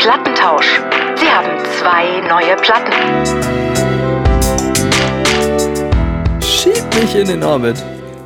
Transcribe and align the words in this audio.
Plattentausch. 0.00 0.80
Sie 1.14 1.26
haben 1.26 1.62
zwei 1.78 2.26
neue 2.26 2.56
Platten. 2.56 2.90
Schieb 6.42 6.82
mich 6.94 7.14
in 7.14 7.28
den 7.28 7.42
Orbit. 7.42 7.76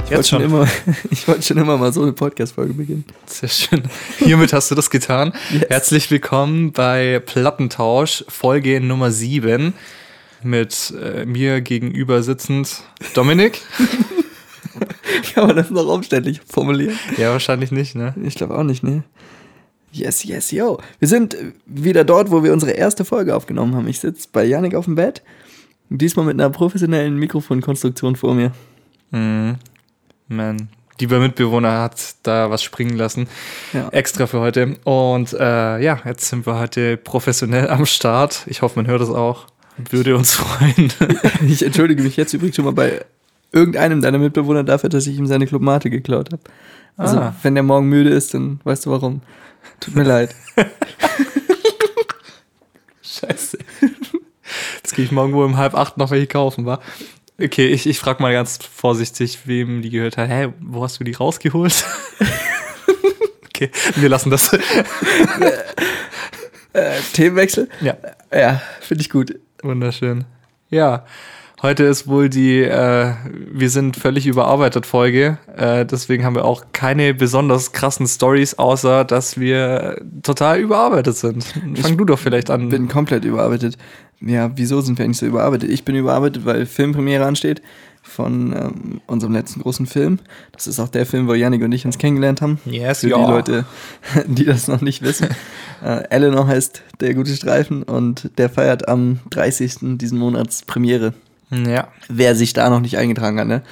Ich 0.04 0.12
wollte 0.12 0.22
schon 0.22 0.42
schon. 0.42 0.42
immer, 0.42 0.68
ich 1.10 1.26
wollte 1.26 1.42
schon 1.42 1.56
immer 1.56 1.76
mal 1.76 1.92
so 1.92 2.02
eine 2.02 2.12
Podcast-Folge 2.12 2.74
beginnen. 2.74 3.04
Sehr 3.26 3.48
schön. 3.48 3.82
Hiermit 4.18 4.52
hast 4.52 4.70
du 4.70 4.76
das 4.76 4.88
getan. 4.88 5.32
Yes. 5.50 5.64
Herzlich 5.68 6.08
willkommen 6.12 6.70
bei 6.70 7.18
Plattentausch, 7.18 8.24
Folge 8.28 8.80
Nummer 8.80 9.10
7. 9.10 9.74
Mit 10.44 10.94
äh, 11.02 11.24
mir 11.24 11.60
gegenüber 11.60 12.22
sitzend 12.22 12.84
Dominik. 13.14 13.62
Kann 15.34 15.48
man 15.48 15.56
das 15.56 15.70
noch 15.70 15.88
umständlich 15.88 16.40
formulieren? 16.48 16.96
Ja, 17.16 17.32
wahrscheinlich 17.32 17.72
nicht, 17.72 17.96
ne? 17.96 18.14
Ich 18.22 18.36
glaube 18.36 18.56
auch 18.56 18.62
nicht, 18.62 18.84
ne? 18.84 19.02
Yes, 19.94 20.24
yes, 20.24 20.50
yo. 20.50 20.78
Wir 20.98 21.06
sind 21.06 21.36
wieder 21.66 22.02
dort, 22.04 22.30
wo 22.32 22.42
wir 22.42 22.52
unsere 22.52 22.72
erste 22.72 23.04
Folge 23.04 23.34
aufgenommen 23.36 23.76
haben. 23.76 23.86
Ich 23.86 24.00
sitze 24.00 24.28
bei 24.32 24.44
Yannick 24.44 24.74
auf 24.74 24.86
dem 24.86 24.96
Bett. 24.96 25.22
Diesmal 25.88 26.24
mit 26.26 26.34
einer 26.34 26.50
professionellen 26.50 27.16
Mikrofonkonstruktion 27.16 28.16
vor 28.16 28.34
mir. 28.34 28.50
Mhm. 29.12 29.54
Man. 30.26 30.68
Lieber 31.00 31.20
Mitbewohner 31.20 31.80
hat 31.82 32.14
da 32.24 32.50
was 32.50 32.62
springen 32.64 32.96
lassen. 32.96 33.28
Ja. 33.72 33.88
Extra 33.90 34.26
für 34.26 34.40
heute. 34.40 34.76
Und 34.84 35.32
äh, 35.32 35.78
ja, 35.80 36.00
jetzt 36.04 36.28
sind 36.28 36.44
wir 36.46 36.58
heute 36.58 36.96
professionell 36.96 37.68
am 37.68 37.86
Start. 37.86 38.42
Ich 38.46 38.62
hoffe, 38.62 38.78
man 38.78 38.86
hört 38.88 39.00
es 39.00 39.10
auch. 39.10 39.46
Würde 39.90 40.16
uns 40.16 40.32
freuen. 40.34 40.92
Ich 41.48 41.64
entschuldige 41.64 42.02
mich 42.02 42.16
jetzt 42.16 42.32
übrigens 42.32 42.56
schon 42.56 42.64
mal 42.64 42.72
bei 42.72 43.04
irgendeinem 43.52 44.00
deiner 44.00 44.18
Mitbewohner 44.18 44.64
dafür, 44.64 44.88
dass 44.88 45.06
ich 45.06 45.16
ihm 45.18 45.26
seine 45.28 45.46
Clubmate 45.46 45.88
geklaut 45.90 46.32
habe. 46.32 46.42
Also, 46.96 47.18
Ah. 47.18 47.34
wenn 47.42 47.54
der 47.54 47.64
morgen 47.64 47.88
müde 47.88 48.10
ist, 48.10 48.34
dann 48.34 48.60
weißt 48.64 48.86
du 48.86 48.90
warum. 48.90 49.20
Tut 49.84 49.94
mir 49.94 50.02
leid. 50.04 50.34
Scheiße. 53.02 53.58
Jetzt 54.76 54.94
gehe 54.94 55.04
ich 55.04 55.12
morgen 55.12 55.32
wohl 55.32 55.44
um 55.44 55.56
halb 55.56 55.74
acht 55.74 55.96
noch 55.98 56.10
welche 56.10 56.26
kaufen, 56.26 56.64
wa? 56.66 56.80
Okay, 57.40 57.66
ich, 57.66 57.86
ich 57.86 57.98
frage 57.98 58.22
mal 58.22 58.32
ganz 58.32 58.58
vorsichtig, 58.58 59.40
wem 59.46 59.82
die 59.82 59.90
gehört 59.90 60.16
hat. 60.16 60.28
Hä, 60.28 60.52
wo 60.60 60.84
hast 60.84 61.00
du 61.00 61.04
die 61.04 61.12
rausgeholt? 61.12 61.84
okay, 63.46 63.70
wir 63.96 64.08
lassen 64.08 64.30
das. 64.30 64.52
Äh, 66.72 67.00
Themenwechsel? 67.12 67.68
ja, 67.80 67.96
Ja, 68.32 68.60
finde 68.80 69.02
ich 69.02 69.10
gut. 69.10 69.34
wunderschön. 69.62 70.24
Ja, 70.70 71.04
heute 71.62 71.84
ist 71.84 72.06
wohl 72.06 72.28
die 72.28 72.62
äh, 72.62 73.12
Wir 73.52 73.70
sind 73.70 73.96
völlig 73.96 74.26
überarbeitet 74.26 74.86
Folge. 74.86 75.38
Äh, 75.56 75.86
deswegen 75.86 76.24
haben 76.24 76.34
wir 76.34 76.44
auch 76.44 76.66
keine 76.72 77.14
besonders 77.14 77.72
krassen 77.72 78.06
Stories, 78.06 78.54
außer 78.54 79.04
dass 79.04 79.38
wir 79.38 80.00
total 80.22 80.58
überarbeitet 80.58 81.16
sind. 81.16 81.44
Fang 81.76 81.96
du 81.96 82.04
doch 82.04 82.18
vielleicht 82.18 82.50
an. 82.50 82.68
bin 82.68 82.88
komplett 82.88 83.24
überarbeitet. 83.24 83.76
Ja, 84.20 84.50
wieso 84.56 84.80
sind 84.80 84.98
wir 84.98 85.04
eigentlich 85.04 85.18
so 85.18 85.26
überarbeitet? 85.26 85.70
Ich 85.70 85.84
bin 85.84 85.96
überarbeitet, 85.96 86.44
weil 86.44 86.66
Filmpremiere 86.66 87.26
ansteht 87.26 87.60
von 88.04 88.52
ähm, 88.52 89.00
unserem 89.06 89.32
letzten 89.32 89.62
großen 89.62 89.86
Film. 89.86 90.18
Das 90.52 90.66
ist 90.66 90.78
auch 90.78 90.88
der 90.88 91.06
Film, 91.06 91.26
wo 91.26 91.34
Yannick 91.34 91.62
und 91.62 91.72
ich 91.72 91.86
uns 91.86 91.98
kennengelernt 91.98 92.42
haben. 92.42 92.60
Yes, 92.66 93.00
Für 93.00 93.08
ja. 93.08 93.16
die 93.16 93.30
Leute, 93.30 93.64
die 94.26 94.44
das 94.44 94.68
noch 94.68 94.82
nicht 94.82 95.02
wissen. 95.02 95.28
äh, 95.84 96.04
Eleanor 96.10 96.46
heißt 96.46 96.82
der 97.00 97.14
gute 97.14 97.34
Streifen 97.34 97.82
und 97.82 98.30
der 98.38 98.50
feiert 98.50 98.88
am 98.88 99.20
30. 99.30 99.98
diesen 99.98 100.18
Monats 100.18 100.62
Premiere. 100.62 101.14
Ja. 101.68 101.88
Wer 102.08 102.34
sich 102.34 102.52
da 102.52 102.68
noch 102.70 102.80
nicht 102.80 102.98
eingetragen 102.98 103.38
hat, 103.40 103.46
ne? 103.48 103.62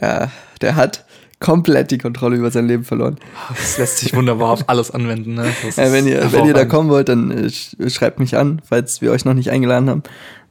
Ja, 0.00 0.30
der 0.60 0.76
hat 0.76 1.04
komplett 1.40 1.90
die 1.90 1.98
Kontrolle 1.98 2.36
über 2.36 2.50
sein 2.50 2.66
Leben 2.66 2.84
verloren. 2.84 3.16
Das 3.50 3.76
lässt 3.78 3.98
sich 3.98 4.14
wunderbar 4.14 4.50
auf 4.50 4.68
alles 4.68 4.90
anwenden. 4.90 5.34
Ne? 5.34 5.46
Ja, 5.76 5.92
wenn, 5.92 6.06
ihr, 6.06 6.32
wenn 6.32 6.46
ihr 6.46 6.54
da 6.54 6.64
kommen 6.64 6.88
wollt, 6.88 7.08
dann 7.08 7.30
äh, 7.30 7.46
sch- 7.46 7.90
schreibt 7.90 8.18
mich 8.18 8.36
an, 8.36 8.62
falls 8.66 9.02
wir 9.02 9.10
euch 9.12 9.24
noch 9.24 9.34
nicht 9.34 9.50
eingeladen 9.50 9.90
haben. 9.90 10.02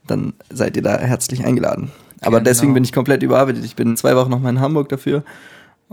Dann 0.06 0.34
seid 0.52 0.76
ihr 0.78 0.84
da 0.84 0.98
herzlich 1.00 1.46
eingeladen. 1.46 1.92
Aber 2.22 2.38
Genau. 2.38 2.50
deswegen 2.50 2.74
bin 2.74 2.84
ich 2.84 2.94
komplett 2.94 3.24
überarbeitet. 3.24 3.66
Ich 3.66 3.76
bin 3.76 3.98
zwei 3.98 4.16
Wochen 4.16 4.30
noch 4.30 4.40
mal 4.40 4.50
in 4.50 4.60
Hamburg 4.60 4.90
dafür 4.90 5.24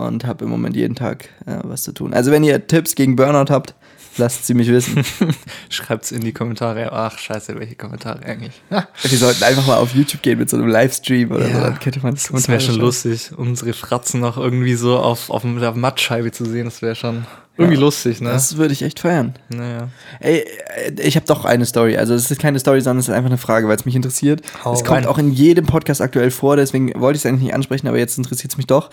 und 0.06 0.24
habe 0.26 0.44
im 0.44 0.50
Moment 0.50 0.76
jeden 0.76 0.94
Tag 0.94 1.24
äh, 1.46 1.58
was 1.62 1.82
zu 1.82 1.92
tun. 1.92 2.12
Also 2.14 2.30
wenn 2.30 2.44
ihr 2.44 2.66
Tipps 2.66 2.94
gegen 2.94 3.16
Burnout 3.16 3.52
habt, 3.52 3.74
lasst 4.16 4.46
sie 4.46 4.54
mich 4.54 4.68
wissen. 4.68 5.04
Schreibt's 5.68 6.10
in 6.12 6.20
die 6.20 6.32
Kommentare. 6.32 6.92
Ach, 6.92 7.16
scheiße, 7.18 7.58
welche 7.58 7.76
Kommentare 7.76 8.22
eigentlich? 8.24 8.60
Wir 9.02 9.18
sollten 9.18 9.42
einfach 9.44 9.66
mal 9.66 9.76
auf 9.76 9.94
YouTube 9.94 10.22
gehen 10.22 10.38
mit 10.38 10.50
so 10.50 10.56
einem 10.56 10.66
Livestream 10.68 11.30
oder 11.30 11.44
so. 11.44 11.50
Ja, 11.50 11.60
Dann 11.60 11.78
könnte 11.78 12.00
man 12.00 12.14
das 12.14 12.30
wäre 12.48 12.60
schon 12.60 12.74
schauen. 12.74 12.84
lustig, 12.84 13.30
unsere 13.36 13.72
Fratzen 13.72 14.20
noch 14.20 14.36
irgendwie 14.36 14.74
so 14.74 14.98
auf, 14.98 15.30
auf 15.30 15.42
der 15.42 15.72
Mattscheibe 15.74 16.32
zu 16.32 16.44
sehen. 16.44 16.64
Das 16.64 16.82
wäre 16.82 16.94
schon 16.96 17.24
irgendwie 17.56 17.76
Ja, 17.76 17.80
lustig, 17.82 18.20
ne? 18.20 18.30
Das 18.30 18.56
würde 18.56 18.72
ich 18.72 18.82
echt 18.82 19.00
feiern. 19.00 19.34
naja. 19.48 19.88
Ey, 20.18 20.44
äh, 20.86 20.92
ich 21.02 21.16
habe 21.16 21.26
doch 21.26 21.44
eine 21.44 21.64
Story. 21.66 21.96
Also 21.96 22.14
es 22.14 22.30
ist 22.30 22.40
keine 22.40 22.58
Story, 22.58 22.80
sondern 22.80 22.98
es 23.00 23.08
ist 23.08 23.14
einfach 23.14 23.30
eine 23.30 23.38
Frage, 23.38 23.68
weil 23.68 23.76
es 23.76 23.84
mich 23.84 23.94
interessiert. 23.94 24.42
Hau 24.64 24.72
es 24.72 24.84
kommt 24.84 24.98
rein. 25.02 25.06
auch 25.06 25.18
in 25.18 25.30
jedem 25.30 25.66
Podcast 25.66 26.00
aktuell 26.00 26.30
vor, 26.30 26.56
deswegen 26.56 26.92
wollte 27.00 27.16
ich 27.16 27.22
es 27.22 27.26
eigentlich 27.26 27.42
nicht 27.44 27.54
ansprechen, 27.54 27.86
aber 27.86 27.98
jetzt 27.98 28.18
interessiert 28.18 28.52
es 28.52 28.56
mich 28.56 28.66
doch. 28.66 28.90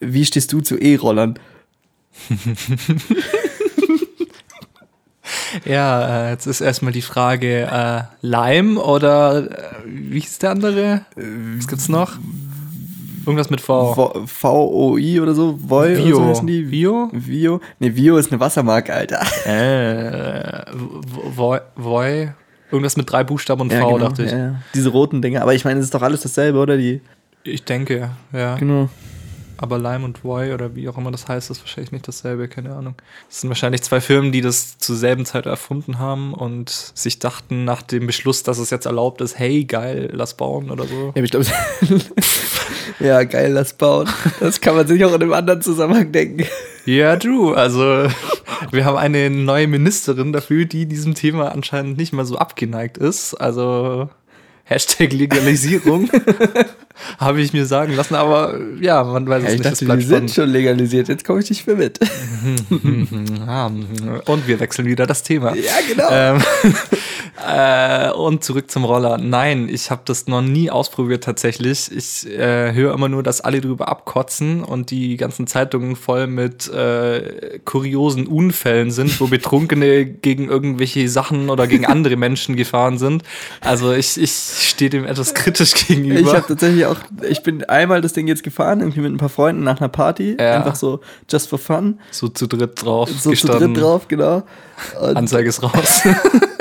Wie 0.00 0.24
stehst 0.24 0.52
du 0.52 0.60
zu 0.60 0.76
E-Rollern? 0.78 1.38
Ja, 5.64 6.26
äh, 6.26 6.30
jetzt 6.32 6.46
ist 6.46 6.60
erstmal 6.60 6.92
die 6.92 7.00
Frage, 7.02 7.62
äh, 7.62 8.02
Lime 8.20 8.78
oder 8.80 9.50
äh, 9.50 9.74
wie 9.86 10.20
hieß 10.20 10.38
der 10.40 10.50
andere? 10.50 11.02
Was 11.56 11.66
gibt's 11.68 11.88
noch? 11.88 12.12
Irgendwas 13.24 13.48
mit 13.48 13.60
V. 13.62 13.94
Vo- 13.94 14.26
VOI 14.42 15.20
oder 15.20 15.34
so? 15.34 15.58
Voi 15.62 15.94
oder 15.94 16.04
Vio. 16.04 16.16
so 16.16 16.24
heißen 16.26 16.46
die? 16.46 16.70
Vio? 16.70 17.08
Vio? 17.12 17.60
Ne, 17.78 17.96
Vio 17.96 18.18
ist 18.18 18.30
eine 18.32 18.40
Wassermarke, 18.40 18.92
Alter. 18.92 19.22
Äh, 19.46 20.64
Voi, 21.34 21.60
Voi, 21.76 22.32
irgendwas 22.70 22.96
mit 22.98 23.10
drei 23.10 23.24
Buchstaben 23.24 23.62
und 23.62 23.72
V, 23.72 23.78
genau, 23.94 23.98
dachte 23.98 24.24
ich. 24.24 24.32
ja, 24.32 24.38
ja. 24.38 24.54
Diese 24.74 24.90
roten 24.90 25.22
Dinger. 25.22 25.40
Aber 25.40 25.54
ich 25.54 25.64
meine, 25.64 25.80
es 25.80 25.86
ist 25.86 25.94
doch 25.94 26.02
alles 26.02 26.20
dasselbe, 26.20 26.58
oder? 26.58 26.76
Die, 26.76 27.00
Ich 27.44 27.64
denke, 27.64 28.10
ja. 28.32 28.56
genau. 28.56 28.90
Aber 29.56 29.78
Lime 29.78 30.04
und 30.04 30.24
Roy 30.24 30.52
oder 30.52 30.74
wie 30.74 30.88
auch 30.88 30.98
immer 30.98 31.10
das 31.10 31.28
heißt, 31.28 31.50
ist 31.50 31.60
wahrscheinlich 31.60 31.92
nicht 31.92 32.08
dasselbe, 32.08 32.48
keine 32.48 32.74
Ahnung. 32.74 32.94
Das 33.28 33.40
sind 33.40 33.50
wahrscheinlich 33.50 33.82
zwei 33.82 34.00
Firmen, 34.00 34.32
die 34.32 34.40
das 34.40 34.78
zur 34.78 34.96
selben 34.96 35.24
Zeit 35.26 35.46
erfunden 35.46 35.98
haben 35.98 36.34
und 36.34 36.70
sich 36.70 37.18
dachten 37.18 37.64
nach 37.64 37.82
dem 37.82 38.06
Beschluss, 38.06 38.42
dass 38.42 38.58
es 38.58 38.70
jetzt 38.70 38.86
erlaubt 38.86 39.20
ist, 39.20 39.38
hey, 39.38 39.64
geil, 39.64 40.10
lass 40.12 40.36
bauen 40.36 40.70
oder 40.70 40.84
so. 40.84 41.12
Ja, 41.14 41.22
ich 41.22 41.30
glaube, 41.30 41.46
ja, 43.00 43.24
geil, 43.24 43.52
lass 43.52 43.74
bauen. 43.74 44.08
Das 44.40 44.60
kann 44.60 44.74
man 44.74 44.86
sich 44.86 45.04
auch 45.04 45.14
in 45.14 45.22
einem 45.22 45.32
anderen 45.32 45.62
Zusammenhang 45.62 46.10
denken. 46.10 46.46
Ja, 46.86 47.16
true. 47.16 47.56
Also, 47.56 48.08
wir 48.70 48.84
haben 48.84 48.96
eine 48.96 49.30
neue 49.30 49.66
Ministerin 49.68 50.32
dafür, 50.32 50.66
die 50.66 50.86
diesem 50.86 51.14
Thema 51.14 51.52
anscheinend 51.52 51.96
nicht 51.96 52.12
mal 52.12 52.24
so 52.24 52.36
abgeneigt 52.36 52.98
ist. 52.98 53.34
Also, 53.34 54.10
Hashtag 54.64 55.12
Legalisierung. 55.12 56.08
Habe 57.18 57.42
ich 57.42 57.52
mir 57.52 57.66
sagen 57.66 57.94
lassen, 57.94 58.14
aber 58.14 58.58
ja, 58.80 59.04
man 59.04 59.28
weiß 59.28 59.42
es 59.42 59.48
ich 59.54 59.58
nicht. 59.58 59.82
dachte, 59.82 59.96
die 59.98 60.04
sind 60.04 60.30
schon 60.30 60.48
legalisiert. 60.48 61.08
Jetzt 61.08 61.24
komme 61.24 61.40
ich 61.40 61.50
nicht 61.50 61.66
mehr 61.66 61.76
mit. 61.76 61.98
Und 62.70 64.46
wir 64.48 64.60
wechseln 64.60 64.86
wieder 64.86 65.06
das 65.06 65.22
Thema. 65.22 65.54
Ja, 65.54 65.72
genau. 65.86 66.08
Ähm, 66.10 66.42
äh, 67.42 68.10
und 68.12 68.44
zurück 68.44 68.70
zum 68.70 68.84
Roller. 68.84 69.18
Nein, 69.18 69.68
ich 69.68 69.90
habe 69.90 70.02
das 70.04 70.26
noch 70.28 70.40
nie 70.42 70.70
ausprobiert 70.70 71.24
tatsächlich. 71.24 71.90
Ich 71.90 72.26
äh, 72.30 72.72
höre 72.72 72.94
immer 72.94 73.08
nur, 73.08 73.22
dass 73.22 73.40
alle 73.40 73.60
drüber 73.60 73.88
abkotzen 73.88 74.62
und 74.62 74.90
die 74.90 75.16
ganzen 75.16 75.46
Zeitungen 75.46 75.96
voll 75.96 76.26
mit 76.26 76.68
äh, 76.72 77.58
kuriosen 77.64 78.26
Unfällen 78.26 78.90
sind, 78.92 79.20
wo 79.20 79.26
Betrunkene 79.26 80.04
gegen 80.22 80.48
irgendwelche 80.48 81.08
Sachen 81.08 81.50
oder 81.50 81.66
gegen 81.66 81.86
andere 81.86 82.16
Menschen 82.16 82.54
gefahren 82.56 82.98
sind. 82.98 83.24
Also 83.60 83.92
ich, 83.92 84.16
ich 84.20 84.30
stehe 84.30 84.90
dem 84.90 85.04
etwas 85.04 85.34
kritisch 85.34 85.74
gegenüber. 85.86 86.20
Ich 86.20 86.34
habe 86.34 86.46
tatsächlich 86.46 86.86
auch, 86.86 86.98
ich 87.28 87.42
bin 87.42 87.64
einmal 87.64 88.00
das 88.00 88.12
Ding 88.12 88.28
jetzt 88.28 88.44
gefahren, 88.44 88.80
irgendwie 88.80 89.00
mit 89.00 89.12
ein 89.12 89.18
paar 89.18 89.28
Freunden 89.28 89.64
nach 89.64 89.80
einer 89.80 89.88
Party. 89.88 90.36
Ja. 90.38 90.56
Einfach 90.56 90.76
so 90.76 91.00
just 91.28 91.48
for 91.48 91.58
fun. 91.58 91.98
so 92.12 92.28
zu 92.28 92.46
dritt 92.46 92.82
drauf 92.82 93.10
So 93.10 93.30
gestanden. 93.30 93.60
zu 93.60 93.66
dritt 93.74 93.82
drauf, 93.82 94.08
genau. 94.08 94.42
Und 95.00 95.16
Anzeige 95.16 95.48
ist 95.48 95.62
raus. 95.62 96.02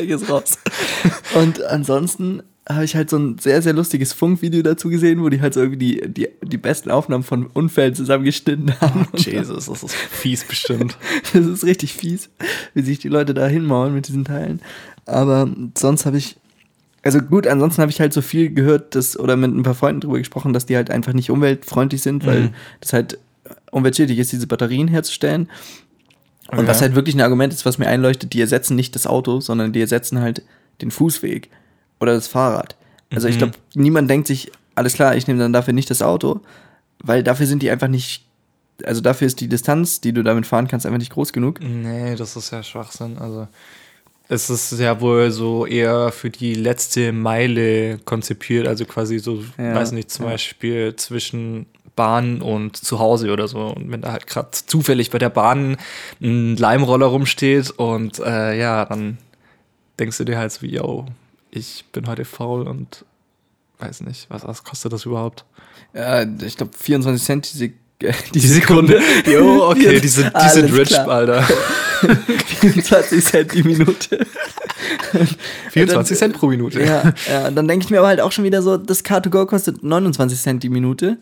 Anzeige 0.00 0.14
ist 0.14 0.30
raus. 0.30 0.58
Und 1.34 1.62
ansonsten 1.62 2.42
habe 2.68 2.84
ich 2.84 2.94
halt 2.94 3.10
so 3.10 3.16
ein 3.18 3.38
sehr, 3.38 3.62
sehr 3.62 3.72
lustiges 3.72 4.12
Funkvideo 4.12 4.62
dazu 4.62 4.90
gesehen, 4.90 5.22
wo 5.22 5.28
die 5.28 5.40
halt 5.40 5.54
so 5.54 5.60
irgendwie 5.60 5.78
die, 6.00 6.08
die, 6.08 6.28
die 6.42 6.56
besten 6.58 6.90
Aufnahmen 6.90 7.24
von 7.24 7.46
Unfällen 7.46 7.94
zusammengeschnitten 7.94 8.72
haben. 8.80 9.06
Und 9.10 9.26
Jesus, 9.26 9.66
das 9.66 9.82
ist 9.82 9.94
fies 9.94 10.44
bestimmt. 10.44 10.96
Das 11.32 11.46
ist 11.46 11.64
richtig 11.64 11.94
fies, 11.94 12.28
wie 12.74 12.82
sich 12.82 12.98
die 13.00 13.08
Leute 13.08 13.34
da 13.34 13.46
hinmauern 13.46 13.94
mit 13.94 14.06
diesen 14.08 14.24
Teilen. 14.24 14.60
Aber 15.06 15.50
sonst 15.76 16.06
habe 16.06 16.18
ich, 16.18 16.36
also 17.02 17.18
gut, 17.20 17.46
ansonsten 17.46 17.80
habe 17.82 17.90
ich 17.90 18.00
halt 18.00 18.12
so 18.12 18.22
viel 18.22 18.50
gehört, 18.52 18.94
dass, 18.94 19.18
oder 19.18 19.36
mit 19.36 19.52
ein 19.52 19.62
paar 19.64 19.74
Freunden 19.74 20.02
drüber 20.02 20.18
gesprochen, 20.18 20.52
dass 20.52 20.66
die 20.66 20.76
halt 20.76 20.90
einfach 20.90 21.12
nicht 21.12 21.30
umweltfreundlich 21.30 22.02
sind, 22.02 22.24
weil 22.26 22.40
Mhm. 22.42 22.50
das 22.80 22.92
halt 22.92 23.18
umweltschädlich 23.72 24.18
ist, 24.18 24.32
diese 24.32 24.46
Batterien 24.46 24.86
herzustellen. 24.86 25.48
Und 26.52 26.64
Ja. 26.64 26.66
was 26.68 26.80
halt 26.80 26.94
wirklich 26.94 27.14
ein 27.14 27.20
Argument 27.20 27.52
ist, 27.52 27.64
was 27.66 27.78
mir 27.78 27.86
einleuchtet, 27.86 28.32
die 28.32 28.40
ersetzen 28.40 28.74
nicht 28.76 28.94
das 28.94 29.06
Auto, 29.06 29.40
sondern 29.40 29.72
die 29.72 29.80
ersetzen 29.80 30.20
halt 30.20 30.42
den 30.82 30.90
Fußweg 30.90 31.48
oder 32.00 32.14
das 32.14 32.26
Fahrrad. 32.28 32.76
Also 33.12 33.28
ich 33.28 33.34
Mhm. 33.36 33.38
glaube, 33.38 33.52
niemand 33.74 34.10
denkt 34.10 34.26
sich, 34.26 34.50
alles 34.74 34.94
klar, 34.94 35.16
ich 35.16 35.26
nehme 35.26 35.38
dann 35.40 35.52
dafür 35.52 35.74
nicht 35.74 35.90
das 35.90 36.02
Auto, 36.02 36.40
weil 37.02 37.22
dafür 37.22 37.46
sind 37.46 37.62
die 37.62 37.70
einfach 37.70 37.88
nicht, 37.88 38.24
also 38.84 39.00
dafür 39.00 39.26
ist 39.26 39.40
die 39.40 39.48
Distanz, 39.48 40.00
die 40.00 40.12
du 40.12 40.22
damit 40.22 40.46
fahren 40.46 40.68
kannst, 40.68 40.86
einfach 40.86 40.98
nicht 40.98 41.12
groß 41.12 41.32
genug. 41.32 41.60
Nee, 41.60 42.14
das 42.16 42.36
ist 42.36 42.50
ja 42.50 42.62
Schwachsinn. 42.62 43.18
Also, 43.18 43.46
Es 44.32 44.48
ist 44.48 44.78
ja 44.78 45.00
wohl 45.00 45.32
so 45.32 45.66
eher 45.66 46.12
für 46.12 46.30
die 46.30 46.54
letzte 46.54 47.10
Meile 47.12 47.98
konzipiert, 48.04 48.68
also 48.68 48.84
quasi 48.84 49.18
so, 49.18 49.42
Ja, 49.58 49.74
weiß 49.74 49.90
nicht, 49.92 50.08
zum 50.10 50.24
ja. 50.26 50.30
Beispiel 50.32 50.94
zwischen 50.94 51.66
Bahn 52.00 52.40
und 52.40 52.78
zu 52.78 52.98
Hause 52.98 53.30
oder 53.30 53.46
so. 53.46 53.58
Und 53.58 53.92
wenn 53.92 54.00
da 54.00 54.12
halt 54.12 54.26
gerade 54.26 54.48
zufällig 54.52 55.10
bei 55.10 55.18
der 55.18 55.28
Bahn 55.28 55.76
ein 56.22 56.56
Leimroller 56.56 57.04
rumsteht 57.04 57.72
und 57.72 58.18
äh, 58.20 58.58
ja, 58.58 58.86
dann 58.86 59.18
denkst 59.98 60.16
du 60.16 60.24
dir 60.24 60.38
halt 60.38 60.50
so, 60.50 60.64
yo, 60.64 61.04
ich 61.50 61.84
bin 61.92 62.06
heute 62.06 62.24
faul 62.24 62.66
und 62.66 63.04
weiß 63.80 64.00
nicht, 64.00 64.30
was, 64.30 64.46
was 64.46 64.64
kostet 64.64 64.94
das 64.94 65.04
überhaupt? 65.04 65.44
Ja, 65.92 66.22
ich 66.22 66.56
glaube 66.56 66.72
24 66.74 67.22
Cent 67.22 67.60
die, 67.60 67.74
äh, 68.02 68.14
die, 68.34 68.40
Sekunde. 68.40 68.98
Jo, 69.26 69.68
okay, 69.68 70.00
die 70.00 70.08
sind, 70.08 70.32
die 70.34 70.48
sind 70.48 70.72
rich, 70.72 70.88
klar. 70.88 71.06
Alter. 71.06 71.42
24 72.60 73.22
Cent 73.22 73.52
die 73.52 73.62
Minute. 73.62 74.26
24 75.72 76.16
Cent 76.18 76.34
pro 76.34 76.46
Minute. 76.46 76.82
Ja, 76.82 77.12
ja, 77.28 77.48
und 77.48 77.56
dann 77.56 77.68
denke 77.68 77.84
ich 77.84 77.90
mir 77.90 77.98
aber 77.98 78.08
halt 78.08 78.22
auch 78.22 78.32
schon 78.32 78.44
wieder 78.44 78.62
so, 78.62 78.78
das 78.78 79.04
Car2Go 79.04 79.44
kostet 79.44 79.82
29 79.82 80.40
Cent 80.40 80.62
die 80.62 80.70
Minute. 80.70 81.18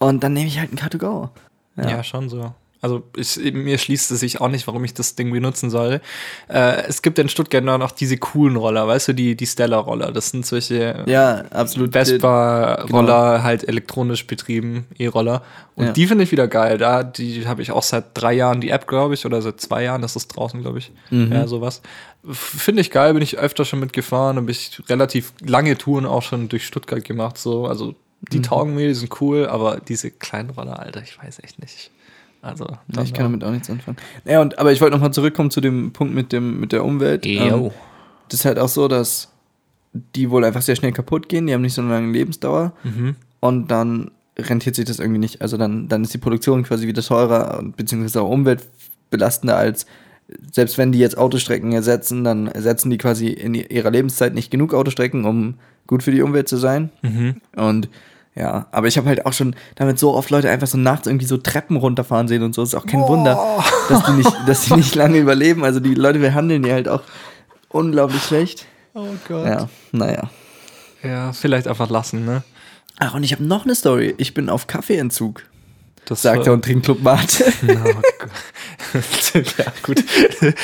Und 0.00 0.24
dann 0.24 0.32
nehme 0.32 0.48
ich 0.48 0.58
halt 0.58 0.72
ein 0.72 0.76
Car2Go. 0.78 1.28
Ja, 1.76 2.02
schon 2.02 2.28
so. 2.28 2.52
Also 2.82 3.02
ich, 3.14 3.36
mir 3.52 3.76
schließt 3.76 4.10
es 4.10 4.20
sich 4.20 4.40
auch 4.40 4.48
nicht, 4.48 4.66
warum 4.66 4.82
ich 4.84 4.94
das 4.94 5.14
Ding 5.14 5.30
benutzen 5.30 5.68
soll. 5.68 6.00
Äh, 6.48 6.84
es 6.88 7.02
gibt 7.02 7.18
in 7.18 7.28
Stuttgart 7.28 7.62
noch 7.62 7.90
diese 7.90 8.16
coolen 8.16 8.56
Roller, 8.56 8.88
weißt 8.88 9.08
du, 9.08 9.12
die, 9.12 9.36
die 9.36 9.46
Stella-Roller. 9.46 10.12
Das 10.12 10.30
sind 10.30 10.46
solche 10.46 11.04
Ja, 11.06 11.44
absolut. 11.50 11.92
Vespa-Roller, 11.92 13.42
halt 13.42 13.68
elektronisch 13.68 14.26
betrieben, 14.26 14.86
E-Roller. 14.98 15.42
Und 15.74 15.86
Ja. 15.86 15.92
die 15.92 16.06
finde 16.06 16.24
ich 16.24 16.32
wieder 16.32 16.48
geil. 16.48 16.78
Da, 16.78 17.02
die 17.02 17.46
habe 17.46 17.60
ich 17.60 17.70
auch 17.70 17.82
seit 17.82 18.06
drei 18.14 18.32
Jahren 18.32 18.62
die 18.62 18.70
App, 18.70 18.86
glaube 18.86 19.12
ich, 19.12 19.26
oder 19.26 19.42
seit 19.42 19.60
zwei 19.60 19.84
Jahren, 19.84 20.00
das 20.00 20.16
ist 20.16 20.28
draußen, 20.28 20.62
glaube 20.62 20.78
ich. 20.78 20.90
Mhm. 21.10 21.32
Ja, 21.32 21.46
sowas. 21.46 21.82
Finde 22.30 22.80
ich 22.80 22.90
geil, 22.90 23.12
bin 23.12 23.22
ich 23.22 23.38
öfter 23.38 23.64
schon 23.66 23.80
mitgefahren 23.80 24.36
bin 24.36 24.48
ich 24.48 24.80
relativ 24.88 25.32
lange 25.44 25.76
Touren 25.76 26.06
auch 26.06 26.22
schon 26.22 26.48
durch 26.48 26.66
Stuttgart 26.66 27.04
gemacht. 27.04 27.36
So. 27.38 27.66
Also 27.66 27.94
die 28.32 28.38
Mhm. 28.38 28.42
taugen 28.42 28.74
mir, 28.74 28.88
die 28.88 28.94
sind 28.94 29.20
cool, 29.20 29.46
aber 29.46 29.80
diese 29.86 30.10
kleinen 30.10 30.50
Roller, 30.50 30.78
Alter, 30.78 31.02
ich 31.02 31.18
weiß 31.22 31.40
echt 31.42 31.60
nicht. 31.60 31.90
Also, 32.42 32.66
Ja, 32.94 33.02
ich 33.02 33.12
kann 33.12 33.24
damit 33.24 33.44
auch 33.44 33.50
nichts 33.50 33.68
anfangen. 33.68 33.98
Ja, 34.24 34.40
und, 34.40 34.58
aber 34.58 34.72
ich 34.72 34.80
wollte 34.80 34.94
nochmal 34.96 35.12
zurückkommen 35.12 35.50
zu 35.50 35.60
dem 35.60 35.92
Punkt 35.92 36.14
mit, 36.14 36.32
dem, 36.32 36.58
mit 36.60 36.72
der 36.72 36.84
Umwelt. 36.84 37.26
Ähm, 37.26 37.70
das 38.28 38.40
ist 38.40 38.44
halt 38.46 38.58
auch 38.58 38.68
so, 38.68 38.88
dass 38.88 39.28
die 39.92 40.30
wohl 40.30 40.44
einfach 40.44 40.62
sehr 40.62 40.76
schnell 40.76 40.92
kaputt 40.92 41.28
gehen, 41.28 41.46
die 41.46 41.52
haben 41.54 41.62
nicht 41.62 41.74
so 41.74 41.82
eine 41.82 41.90
lange 41.90 42.12
Lebensdauer 42.12 42.72
Mhm. 42.84 43.16
und 43.40 43.68
dann 43.70 44.10
rentiert 44.38 44.74
sich 44.76 44.84
das 44.86 45.00
irgendwie 45.00 45.18
nicht. 45.18 45.42
Also 45.42 45.56
dann, 45.58 45.88
dann 45.88 46.02
ist 46.04 46.14
die 46.14 46.18
Produktion 46.18 46.62
quasi 46.62 46.86
wieder 46.86 47.02
teurer 47.02 47.62
beziehungsweise 47.76 48.22
auch 48.22 48.30
umweltbelastender 48.30 49.56
als 49.56 49.86
selbst 50.52 50.78
wenn 50.78 50.92
die 50.92 51.00
jetzt 51.00 51.18
Autostrecken 51.18 51.72
ersetzen, 51.72 52.22
dann 52.22 52.46
ersetzen 52.46 52.88
die 52.88 52.98
quasi 52.98 53.26
in 53.28 53.52
ihrer 53.54 53.90
Lebenszeit 53.90 54.32
nicht 54.32 54.50
genug 54.52 54.72
Autostrecken, 54.74 55.24
um 55.24 55.54
gut 55.90 56.04
für 56.04 56.12
die 56.12 56.22
Umwelt 56.22 56.48
zu 56.48 56.56
sein. 56.56 56.90
Mhm. 57.02 57.40
Und 57.56 57.88
ja, 58.36 58.68
aber 58.70 58.86
ich 58.86 58.96
habe 58.96 59.08
halt 59.08 59.26
auch 59.26 59.32
schon 59.32 59.56
damit 59.74 59.98
so 59.98 60.14
oft 60.14 60.30
Leute 60.30 60.48
einfach 60.48 60.68
so 60.68 60.78
nachts 60.78 61.08
irgendwie 61.08 61.26
so 61.26 61.36
Treppen 61.36 61.76
runterfahren 61.76 62.28
sehen 62.28 62.44
und 62.44 62.54
so. 62.54 62.62
Ist 62.62 62.76
auch 62.76 62.86
kein 62.86 63.00
Wunder, 63.00 63.58
dass 63.88 64.04
die, 64.04 64.12
nicht, 64.12 64.32
dass 64.46 64.60
die 64.62 64.74
nicht 64.74 64.94
lange 64.94 65.18
überleben. 65.18 65.64
Also 65.64 65.80
die 65.80 65.96
Leute 65.96 66.20
behandeln 66.20 66.62
die 66.62 66.70
halt 66.70 66.88
auch 66.88 67.02
unglaublich 67.70 68.22
schlecht. 68.22 68.66
Oh 68.94 69.08
Gott. 69.26 69.46
Ja, 69.46 69.68
naja. 69.90 70.30
Ja, 71.02 71.32
vielleicht 71.32 71.66
einfach 71.66 71.90
lassen, 71.90 72.24
ne? 72.24 72.44
Ach, 73.00 73.14
und 73.14 73.24
ich 73.24 73.32
habe 73.32 73.42
noch 73.42 73.64
eine 73.64 73.74
Story. 73.74 74.14
Ich 74.16 74.32
bin 74.32 74.48
auf 74.48 74.68
Kaffeeentzug, 74.68 75.42
Das 76.04 76.22
sagt 76.22 76.46
er 76.46 76.52
und 76.52 76.64
trinkt 76.64 76.84
Club 76.84 77.02
Mate. 77.02 77.52
Oh 77.68 77.72
Gott. 78.92 79.58
ja, 79.58 79.72
gut. 79.82 80.04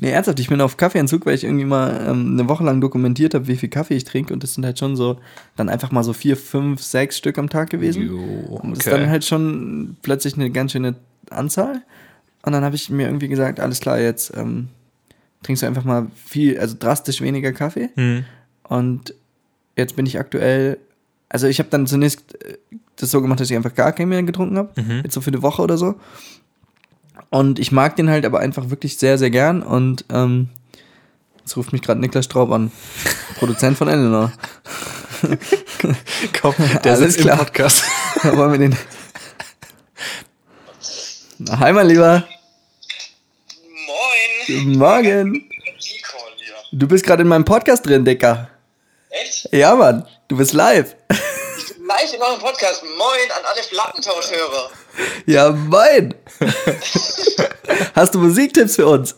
nee, 0.00 0.10
ernsthaft, 0.10 0.40
ich 0.40 0.48
bin 0.48 0.60
auf 0.60 0.76
Kaffeeentzug, 0.76 1.26
weil 1.26 1.34
ich 1.34 1.44
irgendwie 1.44 1.64
mal 1.64 2.06
ähm, 2.08 2.32
eine 2.32 2.48
Woche 2.48 2.64
lang 2.64 2.80
dokumentiert 2.80 3.34
habe, 3.34 3.46
wie 3.48 3.56
viel 3.56 3.68
Kaffee 3.68 3.94
ich 3.94 4.04
trinke. 4.04 4.32
Und 4.32 4.42
das 4.42 4.54
sind 4.54 4.64
halt 4.64 4.78
schon 4.78 4.96
so, 4.96 5.18
dann 5.56 5.68
einfach 5.68 5.90
mal 5.90 6.02
so 6.02 6.12
vier, 6.12 6.36
fünf, 6.36 6.82
sechs 6.82 7.18
Stück 7.18 7.38
am 7.38 7.48
Tag 7.48 7.70
gewesen. 7.70 8.06
Jo, 8.06 8.18
Und 8.18 8.76
das 8.76 8.80
okay. 8.80 8.90
ist 8.90 8.92
dann 8.92 9.10
halt 9.10 9.24
schon 9.24 9.96
plötzlich 10.02 10.34
eine 10.34 10.50
ganz 10.50 10.72
schöne 10.72 10.96
Anzahl. 11.30 11.82
Und 12.44 12.52
dann 12.52 12.64
habe 12.64 12.74
ich 12.74 12.90
mir 12.90 13.06
irgendwie 13.06 13.28
gesagt, 13.28 13.60
alles 13.60 13.80
klar, 13.80 14.00
jetzt 14.00 14.32
ähm, 14.36 14.68
trinkst 15.42 15.62
du 15.62 15.66
einfach 15.66 15.84
mal 15.84 16.08
viel, 16.24 16.58
also 16.58 16.76
drastisch 16.78 17.20
weniger 17.20 17.52
Kaffee. 17.52 17.90
Hm. 17.94 18.24
Und 18.64 19.14
jetzt 19.76 19.96
bin 19.96 20.06
ich 20.06 20.18
aktuell, 20.18 20.78
also 21.28 21.46
ich 21.46 21.58
habe 21.58 21.68
dann 21.70 21.86
zunächst 21.86 22.42
äh, 22.44 22.56
das 22.96 23.10
so 23.10 23.20
gemacht, 23.20 23.40
dass 23.40 23.50
ich 23.50 23.56
einfach 23.56 23.74
gar 23.74 23.92
keinen 23.92 24.08
mehr 24.08 24.22
getrunken 24.22 24.58
habe. 24.58 24.80
Mhm. 24.80 25.00
Jetzt 25.04 25.14
so 25.14 25.20
für 25.20 25.30
eine 25.30 25.42
Woche 25.42 25.62
oder 25.62 25.76
so. 25.76 25.96
Und 27.32 27.58
ich 27.58 27.72
mag 27.72 27.96
den 27.96 28.10
halt 28.10 28.26
aber 28.26 28.40
einfach 28.40 28.68
wirklich 28.68 28.98
sehr, 28.98 29.16
sehr 29.16 29.30
gern. 29.30 29.62
Und 29.62 30.04
ähm, 30.12 30.50
jetzt 31.38 31.56
ruft 31.56 31.72
mich 31.72 31.80
gerade 31.80 31.98
Niklas 31.98 32.26
Straub 32.26 32.52
an, 32.52 32.70
Produzent 33.38 33.78
von 33.78 33.88
Eleanor. 33.88 34.30
Komm, 36.42 36.54
der 36.84 36.92
Alles 36.92 37.14
sitzt 37.14 37.18
im 37.20 37.24
klar. 37.24 37.38
Podcast. 37.38 37.84
Da 38.22 38.36
wollen 38.36 38.52
wir 38.52 38.58
den. 38.58 38.76
Na, 41.38 41.58
hi, 41.58 41.72
mein 41.72 41.88
Lieber. 41.88 42.22
Moin! 43.86 44.46
Guten 44.46 44.78
Morgen. 44.78 45.48
Du 46.70 46.86
bist 46.86 47.04
gerade 47.04 47.22
in 47.22 47.28
meinem 47.28 47.46
Podcast 47.46 47.86
drin, 47.86 48.04
Dicker. 48.04 48.50
Echt? 49.08 49.48
Ja, 49.52 49.74
Mann. 49.74 50.06
Du 50.28 50.36
bist 50.36 50.52
live. 50.52 50.94
Live 51.98 52.14
in 52.14 52.22
eurem 52.22 52.40
Podcast. 52.40 52.82
Moin 52.82 53.30
an 53.36 53.44
alle 53.44 53.60
Plattentauschhörer. 53.62 54.70
Ja, 55.26 55.50
moin. 55.50 56.14
Hast 57.94 58.14
du 58.14 58.18
Musiktipps 58.18 58.76
für 58.76 58.86
uns? 58.86 59.14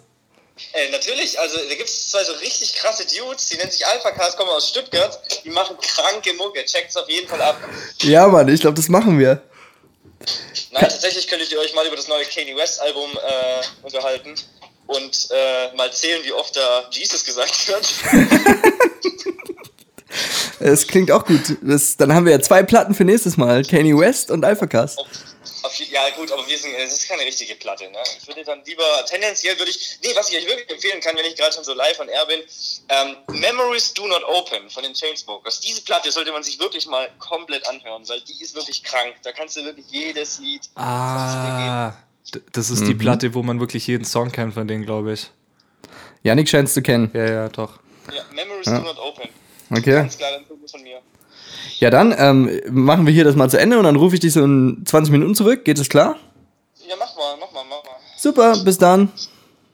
Äh, 0.72 0.90
natürlich, 0.90 1.38
also 1.38 1.56
da 1.56 1.74
gibt 1.74 1.88
es 1.88 2.10
zwei 2.10 2.24
so 2.24 2.32
richtig 2.32 2.74
krasse 2.74 3.06
Dudes, 3.06 3.46
die 3.46 3.56
nennen 3.58 3.70
sich 3.70 3.86
Alpha 3.86 4.10
Cars, 4.10 4.36
kommen 4.36 4.50
aus 4.50 4.70
Stuttgart, 4.70 5.20
die 5.44 5.50
machen 5.50 5.76
kranke 5.80 6.32
Mucke. 6.34 6.64
Checkt's 6.64 6.96
auf 6.96 7.08
jeden 7.08 7.28
Fall 7.28 7.42
ab. 7.42 7.56
Ja, 8.02 8.26
Mann. 8.26 8.48
Ich 8.48 8.60
glaube, 8.60 8.76
das 8.76 8.88
machen 8.88 9.20
wir. 9.20 9.40
Nein, 10.72 10.82
tatsächlich 10.82 11.28
könntet 11.28 11.52
ihr 11.52 11.60
euch 11.60 11.74
mal 11.74 11.86
über 11.86 11.96
das 11.96 12.08
neue 12.08 12.24
Kanye 12.24 12.56
West 12.56 12.80
Album 12.80 13.10
äh, 13.12 13.86
unterhalten 13.86 14.34
und 14.86 15.28
äh, 15.30 15.76
mal 15.76 15.92
zählen, 15.92 16.24
wie 16.24 16.32
oft 16.32 16.56
da 16.56 16.88
Jesus 16.90 17.24
gesagt 17.24 17.68
wird. 17.68 17.86
Es 20.60 20.86
klingt 20.86 21.10
auch 21.10 21.24
gut. 21.24 21.56
Das, 21.62 21.96
dann 21.96 22.12
haben 22.12 22.26
wir 22.26 22.32
ja 22.32 22.40
zwei 22.40 22.62
Platten 22.62 22.94
für 22.94 23.04
nächstes 23.04 23.36
Mal. 23.36 23.64
Kanye 23.64 23.96
West 23.96 24.30
und 24.30 24.44
Alpha 24.44 24.66
Cast. 24.66 24.98
Auf, 24.98 25.06
auf, 25.62 25.78
ja 25.78 26.02
gut, 26.16 26.30
aber 26.32 26.46
wir 26.46 26.58
sind, 26.58 26.74
es 26.74 26.92
ist 26.92 27.08
keine 27.08 27.22
richtige 27.22 27.54
Platte. 27.56 27.84
Ne? 27.90 27.98
Ich 28.20 28.26
würde 28.26 28.44
dann 28.44 28.60
lieber, 28.64 28.84
tendenziell 29.08 29.58
würde 29.58 29.70
ich, 29.70 29.98
nee, 30.02 30.10
was 30.14 30.30
ich 30.30 30.36
euch 30.36 30.46
wirklich 30.46 30.70
empfehlen 30.70 31.00
kann, 31.00 31.16
wenn 31.16 31.26
ich 31.26 31.36
gerade 31.36 31.54
schon 31.54 31.64
so 31.64 31.74
live 31.74 31.98
on 32.00 32.08
air 32.08 32.26
bin, 32.26 32.40
ähm, 32.88 33.16
Memories 33.40 33.94
Do 33.94 34.06
Not 34.06 34.22
Open 34.24 34.70
von 34.70 34.82
den 34.82 34.94
Chainsmokers. 34.94 35.60
Diese 35.60 35.82
Platte 35.82 36.10
sollte 36.10 36.32
man 36.32 36.42
sich 36.42 36.58
wirklich 36.58 36.86
mal 36.86 37.08
komplett 37.18 37.66
anhören, 37.68 38.08
weil 38.08 38.20
die 38.20 38.42
ist 38.42 38.54
wirklich 38.54 38.82
krank. 38.82 39.14
Da 39.22 39.32
kannst 39.32 39.56
du 39.56 39.64
wirklich 39.64 39.86
jedes 39.88 40.38
Lied 40.38 40.62
Ah, 40.74 41.94
das 42.52 42.70
ist 42.70 42.86
die 42.86 42.94
Platte, 42.94 43.34
wo 43.34 43.42
man 43.42 43.60
wirklich 43.60 43.86
jeden 43.86 44.04
Song 44.04 44.32
kennt 44.32 44.54
von 44.54 44.66
denen, 44.66 44.84
glaube 44.84 45.12
ich. 45.12 45.30
Janik 46.22 46.48
scheint 46.48 46.68
es 46.68 46.74
zu 46.74 46.82
kennen. 46.82 47.10
Ja, 47.12 47.26
ja, 47.26 47.48
doch. 47.48 47.78
Ja, 48.12 48.22
Memories 48.32 48.64
Do 48.64 48.78
Not 48.78 48.98
Open. 48.98 49.28
Okay. 49.78 49.92
Ganz 49.92 50.18
klar, 50.18 50.30
dann 50.32 50.44
von 50.46 50.82
mir. 50.82 51.00
Ja, 51.78 51.90
dann 51.90 52.14
ähm, 52.16 52.60
machen 52.70 53.06
wir 53.06 53.12
hier 53.12 53.24
das 53.24 53.36
mal 53.36 53.50
zu 53.50 53.58
Ende 53.58 53.78
und 53.78 53.84
dann 53.84 53.96
rufe 53.96 54.14
ich 54.14 54.20
dich 54.20 54.32
so 54.32 54.44
in 54.44 54.82
20 54.84 55.12
Minuten 55.12 55.34
zurück. 55.34 55.64
Geht 55.64 55.78
es 55.78 55.88
klar? 55.88 56.16
Ja, 56.88 56.94
mach 56.98 57.16
mal, 57.16 57.36
mach 57.40 57.52
mal, 57.52 57.64
mach 57.68 57.84
mal. 57.84 57.96
Super, 58.16 58.56
bis 58.64 58.78
dann. 58.78 59.10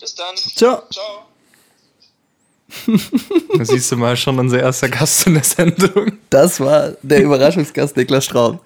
Bis 0.00 0.14
dann. 0.14 0.36
Ciao. 0.36 0.82
Ciao. 0.90 1.26
Da 3.58 3.64
siehst 3.64 3.90
du 3.90 3.96
mal 3.96 4.16
schon 4.16 4.38
unser 4.38 4.60
erster 4.60 4.88
Gast 4.88 5.26
in 5.26 5.34
der 5.34 5.44
Sendung. 5.44 6.12
Das 6.30 6.60
war 6.60 6.92
der 7.02 7.22
Überraschungsgast 7.22 7.96
Niklas 7.96 8.24
Straub. 8.24 8.60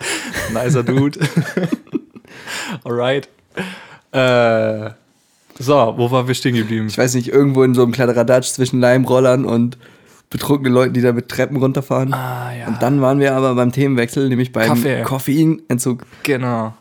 Nicer 0.52 0.82
Dude. 0.82 1.18
Alright. 2.84 3.28
Äh, 4.12 4.90
so, 5.58 5.94
wo 5.96 6.10
waren 6.10 6.28
wir 6.28 6.34
stehen 6.34 6.54
geblieben? 6.54 6.86
Ich 6.88 6.98
weiß 6.98 7.14
nicht, 7.14 7.28
irgendwo 7.28 7.62
in 7.62 7.74
so 7.74 7.82
einem 7.82 7.92
Kladderadatsch 7.92 8.52
zwischen 8.52 8.80
Leimrollern 8.80 9.44
und 9.44 9.78
betrunkenen 10.34 10.72
Leuten, 10.72 10.94
die 10.94 11.00
da 11.00 11.12
mit 11.12 11.28
Treppen 11.28 11.56
runterfahren. 11.58 12.12
Ah, 12.12 12.52
ja. 12.52 12.66
Und 12.66 12.82
dann 12.82 13.00
waren 13.00 13.20
wir 13.20 13.36
aber 13.36 13.54
beim 13.54 13.70
Themenwechsel, 13.70 14.28
nämlich 14.28 14.50
beim 14.50 14.66
Kaffee. 14.66 15.02
Koffeinentzug. 15.02 16.04
Genau. 16.24 16.74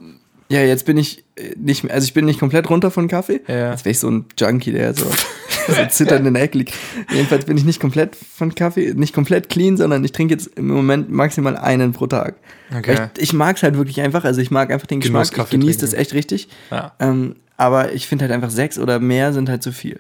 Ja, 0.49 0.61
jetzt 0.61 0.87
bin 0.87 0.97
ich 0.97 1.23
äh, 1.35 1.53
nicht 1.55 1.83
mehr, 1.83 1.93
also 1.93 2.03
ich 2.03 2.15
bin 2.15 2.25
nicht 2.25 2.39
komplett 2.39 2.67
runter 2.71 2.89
von 2.89 3.07
Kaffee. 3.07 3.41
Ja. 3.47 3.69
Jetzt 3.69 3.85
wäre 3.85 3.91
ich 3.91 3.99
so 3.99 4.09
ein 4.09 4.25
Junkie, 4.39 4.71
der 4.71 4.95
so, 4.95 5.05
so 5.67 5.85
zitternd 5.87 6.25
in 6.25 6.33
der 6.33 6.41
Ecke 6.41 6.57
liegt. 6.57 6.73
Jedenfalls 7.11 7.45
bin 7.45 7.55
ich 7.55 7.63
nicht 7.63 7.79
komplett 7.79 8.15
von 8.15 8.55
Kaffee, 8.55 8.95
nicht 8.95 9.13
komplett 9.13 9.49
clean, 9.49 9.77
sondern 9.77 10.03
ich 10.03 10.13
trinke 10.13 10.33
jetzt 10.33 10.47
im 10.57 10.69
Moment 10.69 11.11
maximal 11.11 11.55
einen 11.55 11.93
pro 11.93 12.07
Tag. 12.07 12.37
Okay. 12.75 13.09
Ich, 13.17 13.21
ich 13.25 13.33
mag 13.33 13.57
es 13.57 13.61
halt 13.61 13.77
wirklich 13.77 14.01
einfach, 14.01 14.23
also 14.23 14.41
ich 14.41 14.49
mag 14.49 14.71
einfach 14.71 14.87
den 14.87 14.99
Genuss 14.99 15.29
Geschmack, 15.29 15.31
ich 15.31 15.37
Kaffee 15.51 15.57
genieße 15.59 15.81
das 15.81 15.93
echt 15.93 16.15
richtig. 16.15 16.47
Ja. 16.71 16.93
Ähm, 16.99 17.35
aber 17.55 17.93
ich 17.93 18.07
finde 18.07 18.23
halt 18.23 18.31
einfach 18.31 18.49
sechs 18.49 18.79
oder 18.79 18.99
mehr 18.99 19.31
sind 19.31 19.47
halt 19.47 19.61
zu 19.61 19.71
viel. 19.71 19.99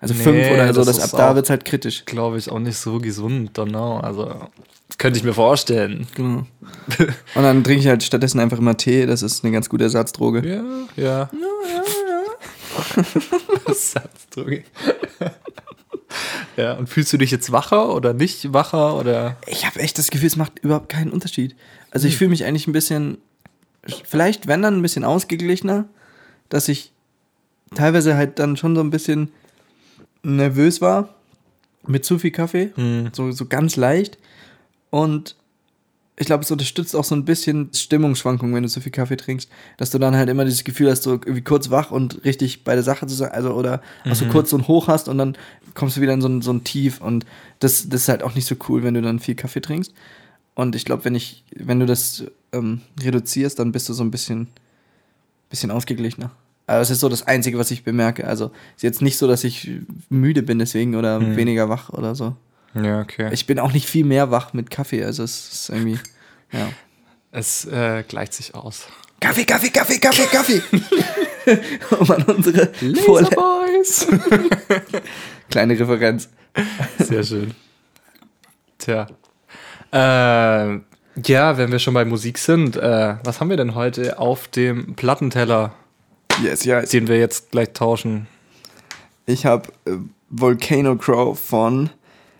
Also 0.00 0.14
Nee, 0.14 0.22
fünf 0.22 0.50
oder 0.50 0.72
so, 0.72 0.84
das 0.84 1.00
ab 1.00 1.10
da 1.18 1.34
wird 1.34 1.46
es 1.46 1.50
halt 1.50 1.64
kritisch. 1.64 2.04
Glaube 2.04 2.38
ich 2.38 2.50
auch 2.50 2.60
nicht 2.60 2.76
so 2.76 2.98
gesund, 2.98 3.58
don't 3.58 3.70
know. 3.70 3.98
Also, 3.98 4.48
könnte 4.96 5.18
ich 5.18 5.24
mir 5.24 5.34
vorstellen. 5.34 6.06
Genau. 6.14 6.46
Und 7.34 7.42
dann 7.42 7.64
trinke 7.64 7.80
ich 7.80 7.88
halt 7.88 8.02
stattdessen 8.02 8.38
einfach 8.40 8.58
immer 8.58 8.76
Tee, 8.76 9.06
das 9.06 9.22
ist 9.22 9.44
eine 9.44 9.52
ganz 9.52 9.68
gute 9.68 9.84
Ersatzdroge. 9.84 10.46
Ja, 10.46 10.62
ja. 10.96 11.04
Ja, 11.04 11.28
ja, 11.32 11.82
ja. 12.96 13.04
Ersatzdroge. 13.66 14.64
Ja, 16.56 16.72
und 16.72 16.88
fühlst 16.88 17.12
du 17.12 17.18
dich 17.18 17.30
jetzt 17.30 17.52
wacher 17.52 17.94
oder 17.94 18.12
nicht 18.14 18.52
wacher 18.52 18.96
oder? 18.96 19.36
Ich 19.46 19.64
habe 19.64 19.78
echt 19.78 19.96
das 19.96 20.10
Gefühl, 20.10 20.26
es 20.26 20.36
macht 20.36 20.58
überhaupt 20.58 20.88
keinen 20.88 21.12
Unterschied. 21.12 21.54
Also 21.92 22.08
ich 22.08 22.16
fühle 22.16 22.30
mich 22.30 22.44
eigentlich 22.44 22.66
ein 22.66 22.72
bisschen, 22.72 23.18
vielleicht 24.04 24.48
wenn 24.48 24.62
dann 24.62 24.76
ein 24.76 24.82
bisschen 24.82 25.04
ausgeglichener, 25.04 25.84
dass 26.48 26.66
ich 26.68 26.92
teilweise 27.76 28.16
halt 28.16 28.40
dann 28.40 28.56
schon 28.56 28.74
so 28.74 28.80
ein 28.80 28.90
bisschen 28.90 29.30
nervös 30.22 30.80
war 30.80 31.14
mit 31.86 32.04
zu 32.04 32.18
viel 32.18 32.30
Kaffee, 32.30 32.70
so, 33.12 33.30
so 33.32 33.46
ganz 33.46 33.76
leicht. 33.76 34.18
Und 34.90 35.36
ich 36.16 36.26
glaube, 36.26 36.42
es 36.42 36.50
unterstützt 36.50 36.96
auch 36.96 37.04
so 37.04 37.14
ein 37.14 37.24
bisschen 37.24 37.70
Stimmungsschwankungen, 37.72 38.54
wenn 38.54 38.64
du 38.64 38.68
zu 38.68 38.80
viel 38.80 38.90
Kaffee 38.90 39.16
trinkst, 39.16 39.48
dass 39.76 39.90
du 39.90 39.98
dann 39.98 40.16
halt 40.16 40.28
immer 40.28 40.44
dieses 40.44 40.64
Gefühl 40.64 40.90
hast, 40.90 41.04
so 41.04 41.12
irgendwie 41.12 41.42
kurz 41.42 41.70
wach 41.70 41.92
und 41.92 42.24
richtig 42.24 42.64
bei 42.64 42.74
der 42.74 42.82
Sache 42.82 43.06
zu 43.06 43.14
sein, 43.14 43.30
also 43.30 43.52
oder 43.52 43.80
auch 44.04 44.16
so 44.16 44.26
kurz 44.26 44.50
so 44.50 44.58
ein 44.58 44.66
Hoch 44.66 44.88
hast 44.88 45.08
und 45.08 45.16
dann 45.18 45.36
kommst 45.74 45.96
du 45.96 46.00
wieder 46.00 46.14
in 46.14 46.20
so 46.20 46.28
ein, 46.28 46.42
so 46.42 46.52
ein 46.52 46.64
Tief 46.64 47.00
und 47.00 47.24
das, 47.60 47.88
das 47.88 48.02
ist 48.02 48.08
halt 48.08 48.24
auch 48.24 48.34
nicht 48.34 48.46
so 48.46 48.56
cool, 48.68 48.82
wenn 48.82 48.94
du 48.94 49.02
dann 49.02 49.20
viel 49.20 49.36
Kaffee 49.36 49.60
trinkst. 49.60 49.94
Und 50.54 50.74
ich 50.74 50.84
glaube, 50.84 51.04
wenn 51.04 51.14
ich, 51.14 51.44
wenn 51.54 51.78
du 51.78 51.86
das 51.86 52.24
ähm, 52.52 52.80
reduzierst, 53.00 53.60
dann 53.60 53.70
bist 53.70 53.88
du 53.88 53.92
so 53.92 54.02
ein 54.02 54.10
bisschen, 54.10 54.48
bisschen 55.50 55.70
ausgeglichener. 55.70 56.32
Aber 56.68 56.80
es 56.80 56.90
ist 56.90 57.00
so 57.00 57.08
das 57.08 57.26
Einzige, 57.26 57.58
was 57.58 57.70
ich 57.70 57.82
bemerke. 57.82 58.26
Also 58.26 58.50
ist 58.76 58.82
jetzt 58.82 59.00
nicht 59.00 59.16
so, 59.16 59.26
dass 59.26 59.42
ich 59.42 59.70
müde 60.10 60.42
bin 60.42 60.58
deswegen 60.58 60.96
oder 60.96 61.34
weniger 61.34 61.70
wach 61.70 61.88
oder 61.88 62.14
so. 62.14 62.36
Ja, 62.74 63.00
okay. 63.00 63.30
Ich 63.32 63.46
bin 63.46 63.58
auch 63.58 63.72
nicht 63.72 63.88
viel 63.88 64.04
mehr 64.04 64.30
wach 64.30 64.52
mit 64.52 64.70
Kaffee. 64.70 65.02
Also 65.02 65.22
es 65.22 65.50
ist 65.50 65.70
irgendwie, 65.70 65.98
ja. 66.52 66.68
es 67.32 67.64
äh, 67.64 68.04
gleicht 68.06 68.34
sich 68.34 68.54
aus. 68.54 68.86
Kaffee, 69.18 69.44
Kaffee, 69.44 69.70
Kaffee, 69.70 69.98
Kaffee, 69.98 70.26
Kaffee. 70.26 70.62
um 71.98 72.10
an 72.10 72.22
unsere 72.24 72.70
Vorle 73.04 73.30
Boys! 73.30 74.06
kleine 75.50 75.72
Referenz. 75.72 76.28
Sehr 76.98 77.24
schön. 77.24 77.54
Tja. 78.76 79.06
Äh, 79.90 80.80
ja, 81.24 81.56
wenn 81.56 81.72
wir 81.72 81.78
schon 81.78 81.94
bei 81.94 82.04
Musik 82.04 82.36
sind, 82.36 82.76
äh, 82.76 83.14
was 83.24 83.40
haben 83.40 83.48
wir 83.48 83.56
denn 83.56 83.74
heute 83.74 84.18
auf 84.18 84.48
dem 84.48 84.94
Plattenteller, 84.94 85.74
Yes, 86.42 86.64
ja. 86.64 86.82
den 86.82 87.08
wir 87.08 87.18
jetzt 87.18 87.50
gleich 87.50 87.72
tauschen? 87.72 88.26
Ich 89.26 89.44
habe 89.44 89.68
äh, 89.84 89.96
Volcano 90.30 90.96
Crow 90.96 91.38
von 91.38 91.90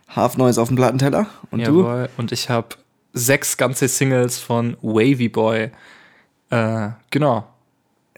Half 0.09 0.37
Noise 0.37 0.61
auf 0.61 0.69
dem 0.69 0.77
Plattenteller. 0.77 1.27
Und 1.51 1.67
du? 1.67 1.83
Jawohl. 1.83 2.09
Und 2.17 2.33
ich 2.33 2.49
habe 2.49 2.69
sechs 3.13 3.57
ganze 3.57 3.89
Singles 3.89 4.39
von 4.39 4.77
Wavy 4.83 5.29
Boy. 5.29 5.71
Äh, 6.51 6.89
genau. 7.11 7.47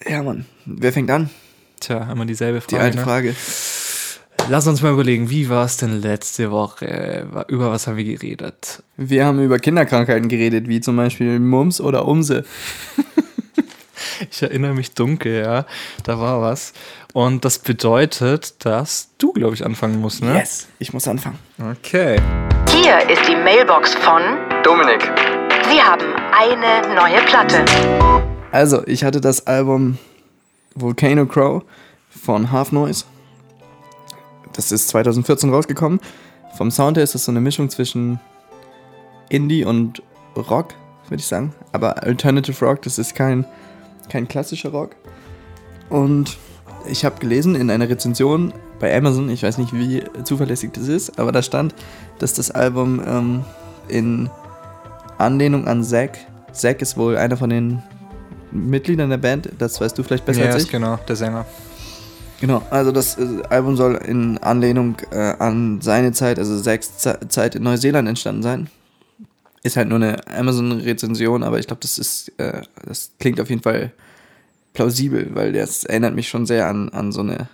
Ja, 0.06 0.22
Mann. 0.22 0.46
Wer 0.66 0.92
fängt 0.92 1.10
an? 1.10 1.30
Tja, 1.80 2.10
immer 2.12 2.26
dieselbe 2.26 2.60
Die 2.60 2.74
Frage. 2.74 2.84
alte 2.84 2.96
ne? 2.98 3.02
Frage. 3.02 3.34
Lass 4.48 4.66
uns 4.66 4.82
mal 4.82 4.92
überlegen, 4.92 5.30
wie 5.30 5.48
war 5.48 5.64
es 5.64 5.76
denn 5.76 6.00
letzte 6.00 6.50
Woche? 6.50 7.26
Über 7.48 7.70
was 7.70 7.86
haben 7.86 7.96
wir 7.96 8.04
geredet? 8.04 8.82
Wir 8.96 9.24
haben 9.24 9.42
über 9.42 9.58
Kinderkrankheiten 9.58 10.28
geredet, 10.28 10.68
wie 10.68 10.80
zum 10.80 10.96
Beispiel 10.96 11.38
Mumps 11.38 11.80
oder 11.80 12.06
Umse. 12.06 12.44
Ich 14.30 14.42
erinnere 14.42 14.74
mich 14.74 14.94
dunkel, 14.94 15.42
ja. 15.42 15.64
Da 16.04 16.20
war 16.20 16.40
was. 16.40 16.72
Und 17.12 17.44
das 17.44 17.58
bedeutet, 17.58 18.64
dass 18.64 19.10
du, 19.18 19.32
glaube 19.32 19.54
ich, 19.54 19.64
anfangen 19.64 20.00
musst, 20.00 20.22
ne? 20.22 20.34
Yes, 20.34 20.68
ich 20.78 20.92
muss 20.92 21.08
anfangen. 21.08 21.38
Okay. 21.58 22.20
Hier 22.70 22.98
ist 23.08 23.26
die 23.28 23.36
Mailbox 23.36 23.94
von 23.94 24.22
Dominik. 24.62 25.02
Sie 25.70 25.80
haben 25.80 26.14
eine 26.36 26.94
neue 26.94 27.20
Platte. 27.26 27.64
Also, 28.52 28.86
ich 28.86 29.04
hatte 29.04 29.20
das 29.20 29.46
Album 29.46 29.98
Volcano 30.74 31.26
Crow 31.26 31.62
von 32.10 32.50
Half 32.50 32.72
Noise. 32.72 33.04
Das 34.52 34.72
ist 34.72 34.88
2014 34.88 35.50
rausgekommen. 35.52 36.00
Vom 36.56 36.70
Sound 36.70 36.96
her 36.96 37.04
ist 37.04 37.14
das 37.14 37.24
so 37.24 37.32
eine 37.32 37.40
Mischung 37.40 37.70
zwischen 37.70 38.20
Indie 39.28 39.64
und 39.64 40.02
Rock, 40.36 40.74
würde 41.08 41.20
ich 41.20 41.26
sagen. 41.26 41.54
Aber 41.72 42.02
Alternative 42.02 42.64
Rock, 42.64 42.82
das 42.82 42.98
ist 42.98 43.14
kein, 43.14 43.44
kein 44.10 44.28
klassischer 44.28 44.70
Rock. 44.70 44.96
Und 45.88 46.36
ich 46.88 47.04
habe 47.04 47.18
gelesen 47.18 47.54
in 47.54 47.70
einer 47.70 47.88
Rezension 47.88 48.52
bei 48.78 48.96
Amazon, 48.96 49.28
ich 49.30 49.42
weiß 49.42 49.58
nicht, 49.58 49.72
wie 49.74 50.02
zuverlässig 50.24 50.70
das 50.72 50.88
ist, 50.88 51.18
aber 51.18 51.32
da 51.32 51.42
stand, 51.42 51.74
dass 52.18 52.34
das 52.34 52.50
Album 52.50 53.00
ähm, 53.06 53.44
in 53.88 54.30
Anlehnung 55.18 55.66
an 55.66 55.82
Zack, 55.84 56.18
Zack 56.52 56.80
ist 56.82 56.96
wohl 56.96 57.16
einer 57.16 57.36
von 57.36 57.50
den 57.50 57.82
Mitgliedern 58.52 59.10
der 59.10 59.18
Band, 59.18 59.50
das 59.58 59.80
weißt 59.80 59.96
du 59.98 60.02
vielleicht 60.02 60.24
besser 60.24 60.40
Ja, 60.40 60.46
als 60.46 60.56
ist 60.56 60.64
ich. 60.66 60.72
genau, 60.72 60.96
der 61.08 61.16
Sänger. 61.16 61.44
Genau, 62.40 62.62
also 62.70 62.90
das 62.90 63.18
äh, 63.18 63.42
Album 63.50 63.76
soll 63.76 63.96
in 63.96 64.38
Anlehnung 64.38 64.96
äh, 65.10 65.34
an 65.38 65.80
seine 65.82 66.12
Zeit, 66.12 66.38
also 66.38 66.58
Zacks 66.58 66.96
Ze- 66.98 67.18
Zeit 67.28 67.54
in 67.54 67.62
Neuseeland 67.64 68.08
entstanden 68.08 68.42
sein. 68.42 68.70
Ist 69.62 69.76
halt 69.76 69.88
nur 69.88 69.96
eine 69.96 70.26
Amazon-Rezension, 70.26 71.42
aber 71.42 71.58
ich 71.58 71.66
glaube, 71.66 71.80
das 71.82 71.98
ist, 71.98 72.32
äh, 72.38 72.62
das 72.86 73.12
klingt 73.18 73.40
auf 73.40 73.50
jeden 73.50 73.62
Fall 73.62 73.92
plausibel, 74.72 75.30
weil 75.34 75.52
das 75.52 75.84
erinnert 75.84 76.14
mich 76.14 76.28
schon 76.28 76.46
sehr 76.46 76.66
an, 76.66 76.88
an 76.90 77.12
so 77.12 77.20
eine 77.20 77.48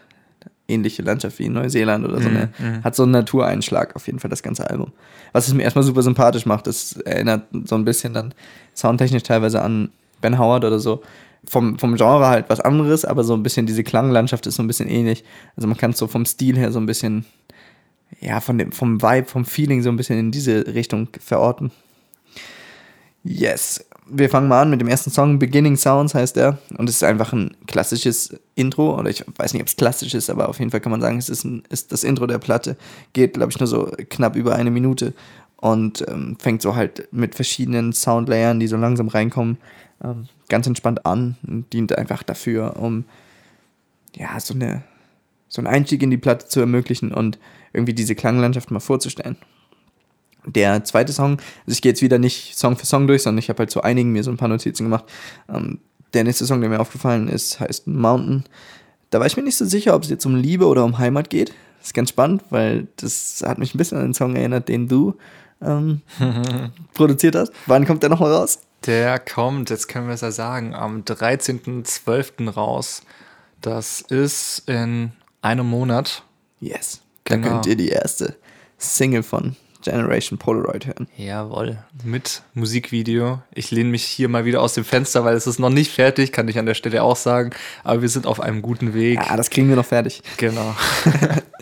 ähnliche 0.69 1.03
Landschaft 1.03 1.39
wie 1.39 1.47
in 1.47 1.53
Neuseeland 1.53 2.05
oder 2.05 2.21
so 2.21 2.29
eine, 2.29 2.51
hat 2.83 2.97
so 2.97 3.05
einen 3.05 3.13
Natureinschlag 3.13 3.95
auf 3.95 4.07
jeden 4.07 4.19
Fall 4.19 4.31
das 4.31 4.43
ganze 4.43 4.69
Album. 4.69 4.93
Was 5.33 5.49
es 5.49 5.55
mir 5.55 5.63
erstmal 5.63 5.85
super 5.85 6.03
sympathisch 6.03 6.47
macht, 6.47 6.67
das 6.67 6.93
erinnert 6.99 7.47
so 7.65 7.77
ein 7.77 7.85
bisschen 7.85 8.13
dann 8.15 8.35
soundtechnisch 8.75 9.23
teilweise 9.23 9.63
an 9.63 9.91
Ben 10.21 10.39
Howard 10.39 10.65
oder 10.65 10.79
so. 10.79 11.03
Vom, 11.49 11.79
vom 11.79 11.95
Genre 11.95 12.27
halt 12.27 12.47
was 12.49 12.61
anderes, 12.61 13.05
aber 13.05 13.23
so 13.23 13.35
ein 13.35 13.45
bisschen 13.45 13.67
diese 13.67 13.85
Klanglandschaft 13.85 14.47
ist 14.49 14.57
so 14.57 14.63
ein 14.65 14.67
bisschen 14.67 14.89
ähnlich. 14.89 15.23
Also 15.57 15.69
man 15.69 15.77
kann 15.77 15.93
es 15.93 15.99
so 15.99 16.09
vom 16.09 16.27
Stil 16.27 16.57
her 16.57 16.73
so 16.73 16.81
ein 16.81 16.87
bisschen, 16.87 17.25
ja, 18.21 18.41
von 18.41 18.59
dem, 18.59 18.73
vom 18.73 19.01
Vibe, 19.01 19.29
vom 19.29 19.45
Feeling 19.45 19.83
so 19.83 19.91
ein 19.91 19.97
bisschen 19.97 20.19
in 20.19 20.33
diese 20.33 20.75
Richtung 20.75 21.09
verorten. 21.21 21.71
Yes. 23.26 23.85
Wir 24.09 24.30
fangen 24.30 24.47
mal 24.47 24.62
an 24.62 24.71
mit 24.71 24.80
dem 24.80 24.87
ersten 24.87 25.11
Song, 25.11 25.40
Beginning 25.40 25.76
Sounds 25.76 26.14
heißt 26.14 26.37
er. 26.37 26.59
Und 26.78 26.88
es 26.88 26.97
ist 26.97 27.02
einfach 27.02 27.33
ein 27.33 27.56
klassisches 27.66 28.38
Intro. 28.54 28.97
Oder 28.97 29.11
ich 29.11 29.25
weiß 29.37 29.52
nicht, 29.52 29.62
ob 29.62 29.68
es 29.68 29.75
klassisch 29.76 30.14
ist, 30.14 30.30
aber 30.30 30.49
auf 30.49 30.61
jeden 30.61 30.71
Fall 30.71 30.80
kann 30.80 30.92
man 30.92 31.00
sagen, 31.00 31.18
es 31.18 31.28
ist, 31.28 31.45
ein, 31.45 31.64
ist 31.68 31.90
das 31.90 32.04
Intro 32.04 32.26
der 32.26 32.38
Platte. 32.38 32.76
Geht, 33.12 33.35
glaube 33.35 33.50
ich, 33.50 33.59
nur 33.59 33.66
so 33.66 33.90
knapp 34.09 34.37
über 34.37 34.54
eine 34.54 34.71
Minute. 34.71 35.12
Und 35.56 36.06
ähm, 36.09 36.37
fängt 36.38 36.62
so 36.62 36.76
halt 36.76 37.09
mit 37.11 37.35
verschiedenen 37.35 37.92
Soundlayern, 37.92 38.61
die 38.61 38.68
so 38.68 38.76
langsam 38.76 39.09
reinkommen, 39.09 39.59
ähm, 40.04 40.28
ganz 40.49 40.68
entspannt 40.68 41.04
an. 41.04 41.37
Und 41.45 41.73
dient 41.73 41.99
einfach 41.99 42.23
dafür, 42.23 42.76
um 42.76 43.06
ja, 44.14 44.38
so, 44.38 44.54
eine, 44.54 44.85
so 45.49 45.61
einen 45.61 45.66
Einstieg 45.66 46.02
in 46.02 46.11
die 46.11 46.16
Platte 46.16 46.47
zu 46.47 46.61
ermöglichen 46.61 47.12
und 47.12 47.40
irgendwie 47.73 47.95
diese 47.95 48.14
Klanglandschaft 48.14 48.71
mal 48.71 48.78
vorzustellen. 48.78 49.37
Der 50.47 50.85
zweite 50.85 51.12
Song, 51.12 51.33
also 51.67 51.73
ich 51.73 51.83
gehe 51.83 51.91
jetzt 51.91 52.03
wieder 52.03 52.19
nicht 52.19 52.57
Song 52.57 52.76
für 52.76 52.87
Song 52.87 53.07
durch, 53.07 53.23
sondern 53.25 53.38
ich 53.41 53.49
habe 53.49 53.59
halt 53.61 53.71
zu 53.71 53.83
einigen 53.83 54.12
mir 54.12 54.23
so 54.25 54.31
ein 54.31 54.37
paar 54.37 54.49
Notizen 54.49 54.85
gemacht. 54.85 55.05
Ähm, 55.53 55.81
der 56.15 56.25
nächste 56.25 56.47
Song, 56.47 56.61
der 56.61 56.71
mir 56.71 56.81
aufgefallen 56.81 57.29
ist, 57.29 57.59
heißt 57.61 57.87
Mountain. 57.88 58.45
Da 59.11 59.19
war 59.21 59.26
ich 59.26 59.37
mir 59.37 59.43
nicht 59.43 59.57
so 59.57 59.65
sicher, 59.65 59.95
ob 59.95 60.05
es 60.05 60.11
jetzt 60.11 60.25
um 60.25 60.35
Liebe 60.37 60.67
oder 60.67 60.85
um 60.85 60.99
Heimat 60.99 61.31
geht. 61.31 61.50
Das 61.79 61.88
ist 61.88 61.95
ganz 61.95 62.11
spannend, 62.11 62.43
weil 62.50 62.87
das 62.97 63.43
hat 63.47 63.59
mich 63.59 63.75
ein 63.75 63.79
bisschen 63.79 63.99
an 63.99 64.05
den 64.05 64.15
Song 64.15 64.35
erinnert, 64.37 64.69
den 64.69 64.88
du 64.88 65.15
ähm, 65.62 66.00
produziert 66.95 67.35
hast. 67.35 67.53
Wann 67.67 67.87
kommt 67.87 68.03
der 68.03 68.11
nochmal 68.11 68.33
raus? 68.33 68.61
Der 68.87 69.19
kommt, 69.19 69.71
jetzt 69.71 69.88
können 69.88 70.07
wir 70.07 70.15
es 70.15 70.21
ja 70.21 70.31
sagen, 70.31 70.75
am 70.75 71.03
13.12. 71.03 72.50
raus. 72.50 73.03
Das 73.61 74.00
ist 74.00 74.62
in 74.69 75.12
einem 75.43 75.67
Monat. 75.69 76.23
Yes. 76.61 77.00
Da 77.25 77.35
Genau. 77.37 77.49
könnt 77.49 77.67
ihr 77.67 77.76
die 77.76 77.88
erste 77.88 78.37
Single 78.79 79.23
von 79.23 79.57
Generation 79.87 80.38
Polaroid 80.38 80.87
hören. 80.87 81.09
Jawohl. 81.16 81.78
Mit 82.05 82.43
Musikvideo. 82.55 83.40
Ich 83.52 83.71
lehne 83.71 83.90
mich 83.90 84.05
hier 84.05 84.28
mal 84.28 84.45
wieder 84.45 84.61
aus 84.62 84.75
dem 84.75 84.85
Fenster, 84.85 85.25
weil 85.25 85.35
es 85.37 85.47
ist 85.47 85.59
noch 85.59 85.71
nicht 85.71 85.90
fertig, 85.90 86.33
kann 86.33 86.49
ich 86.49 86.59
an 86.59 86.66
der 86.66 86.75
Stelle 86.75 87.02
auch 87.02 87.16
sagen. 87.16 87.50
Aber 87.85 88.02
wir 88.02 88.09
sind 88.09 88.26
auf 88.26 88.40
einem 88.40 88.62
guten 88.62 88.95
Weg. 88.95 89.21
Ja, 89.26 89.37
das 89.37 89.50
kriegen 89.50 89.69
wir 89.69 89.76
noch 89.76 89.87
fertig. 89.87 90.23
Genau. 90.37 90.75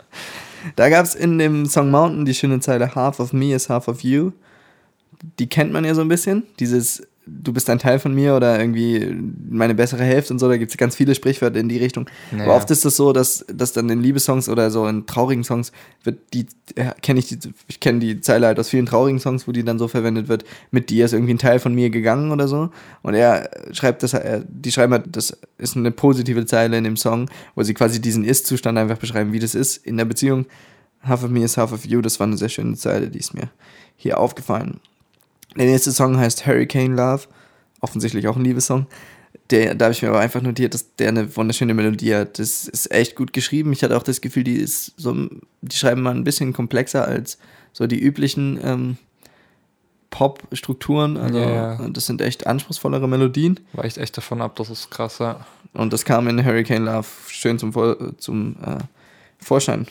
Da 0.76 0.88
gab 0.88 1.04
es 1.04 1.14
in 1.14 1.38
dem 1.38 1.66
Song 1.66 1.90
Mountain 1.90 2.25
die 2.25 2.35
schöne 2.35 2.61
Zeile 2.61 2.95
Half 2.95 3.21
of 3.21 3.33
me 3.33 3.54
is 3.54 3.69
half 3.69 3.88
of 3.88 4.00
you. 4.02 4.33
Die 5.38 5.49
kennt 5.49 5.73
man 5.73 5.85
ja 5.85 5.95
so 5.95 6.00
ein 6.00 6.09
bisschen. 6.09 6.45
Dieses 6.59 7.07
Du 7.26 7.52
bist 7.52 7.71
ein 7.71 7.78
Teil 7.78 7.99
von 7.99 8.14
mir 8.14 8.35
oder 8.35 8.59
irgendwie 8.59 9.16
meine 9.49 9.75
bessere 9.75 10.04
Hälfte 10.04 10.33
und 10.33 10.38
so. 10.38 10.49
Da 10.49 10.57
gibt 10.57 10.71
es 10.71 10.76
ganz 10.76 10.95
viele 10.95 11.14
Sprichwörter 11.14 11.59
in 11.59 11.69
die 11.69 11.78
Richtung. 11.78 12.09
Naja. 12.31 12.45
Aber 12.45 12.57
oft 12.57 12.71
ist 12.71 12.85
das 12.85 12.97
so, 12.97 13.12
dass, 13.12 13.45
dass 13.52 13.73
dann 13.73 13.88
in 13.88 14.02
Liebessongs 14.02 14.49
oder 14.49 14.71
so 14.71 14.87
in 14.87 15.07
traurigen 15.07 15.45
Songs 15.45 15.73
wird 16.02 16.19
die, 16.35 16.47
äh, 16.75 16.90
kenne 17.02 17.21
ich 17.21 17.26
die, 17.28 17.38
ich 17.69 17.81
kenne 17.81 18.00
die 18.00 18.21
Zeile 18.21 18.47
halt 18.47 18.59
aus 18.59 18.69
vielen 18.69 18.87
traurigen 18.87 19.21
Songs, 19.21 19.49
wo 19.49 19.52
die 19.52 19.64
dann 19.64 19.78
so 19.78 19.88
verwendet 19.88 20.28
wird, 20.28 20.45
mit 20.71 20.90
dir 20.90 21.04
ist 21.04 21.12
irgendwie 21.12 21.35
ein 21.35 21.38
Teil 21.38 21.59
von 21.59 21.75
mir 21.75 21.90
gegangen 21.90 22.31
oder 22.31 22.49
so. 22.49 22.71
Und 23.02 23.14
er 23.14 23.50
schreibt 23.73 24.02
das, 24.02 24.12
er, 24.14 24.45
die 24.47 24.73
schreiben 24.73 24.93
halt, 24.93 25.16
das 25.16 25.37
ist 25.59 25.76
eine 25.76 25.90
positive 25.90 26.45
Zeile 26.47 26.76
in 26.76 26.85
dem 26.85 26.97
Song, 26.97 27.31
wo 27.54 27.62
sie 27.62 27.75
quasi 27.75 28.00
diesen 28.00 28.25
Ist-Zustand 28.25 28.76
einfach 28.76 28.99
beschreiben, 28.99 29.33
wie 29.33 29.38
das 29.38 29.54
ist 29.54 29.78
in 29.78 29.97
der 29.97 30.04
Beziehung. 30.04 30.47
Half 31.02 31.25
of 31.25 31.31
me 31.31 31.45
is 31.45 31.57
half 31.57 31.73
of 31.73 31.85
you, 31.85 32.00
das 32.00 32.19
war 32.21 32.26
eine 32.26 32.37
sehr 32.37 32.49
schöne 32.49 32.76
Zeile, 32.76 33.09
die 33.09 33.19
ist 33.19 33.35
mir 33.35 33.50
hier 33.97 34.19
aufgefallen. 34.19 34.81
Der 35.56 35.66
nächste 35.66 35.92
Song 35.92 36.16
heißt 36.18 36.46
Hurricane 36.46 36.94
Love, 36.94 37.23
offensichtlich 37.80 38.26
auch 38.28 38.37
ein 38.37 38.44
Liebessong. 38.44 38.87
Der, 39.50 39.75
da 39.75 39.87
habe 39.87 39.92
ich 39.92 40.02
mir 40.02 40.08
aber 40.08 40.20
einfach 40.20 40.40
notiert, 40.40 40.75
dass 40.75 40.94
der 40.96 41.08
eine 41.08 41.37
wunderschöne 41.37 41.75
Melodie 41.75 42.14
hat. 42.14 42.38
Das 42.38 42.66
ist 42.66 42.90
echt 42.90 43.14
gut 43.14 43.32
geschrieben. 43.32 43.73
Ich 43.73 43.82
hatte 43.82 43.96
auch 43.96 44.02
das 44.02 44.20
Gefühl, 44.20 44.44
die 44.44 44.56
ist 44.56 44.94
so, 44.96 45.28
die 45.61 45.76
schreiben 45.76 46.02
mal 46.02 46.14
ein 46.14 46.25
bisschen 46.25 46.52
komplexer 46.52 47.06
als 47.06 47.38
so 47.73 47.87
die 47.87 48.00
üblichen 48.00 48.58
ähm, 48.62 48.96
Pop-Strukturen. 50.11 51.16
Also 51.16 51.38
ja. 51.38 51.88
das 51.88 52.06
sind 52.06 52.23
echt 52.23 52.46
anspruchsvollere 52.46 53.08
Melodien. 53.08 53.61
Weicht 53.73 53.99
echt 53.99 54.16
davon 54.16 54.40
ab, 54.40 54.56
das 54.56 54.70
ist 54.70 54.90
krass, 54.90 55.18
ja. 55.18 55.44
Und 55.73 55.92
das 55.92 56.04
kam 56.04 56.28
in 56.28 56.44
Hurricane 56.44 56.84
Love 56.84 57.08
schön 57.28 57.58
zum, 57.58 57.73
zum 58.18 58.56
äh, 58.64 58.78
Vorschein. 59.38 59.87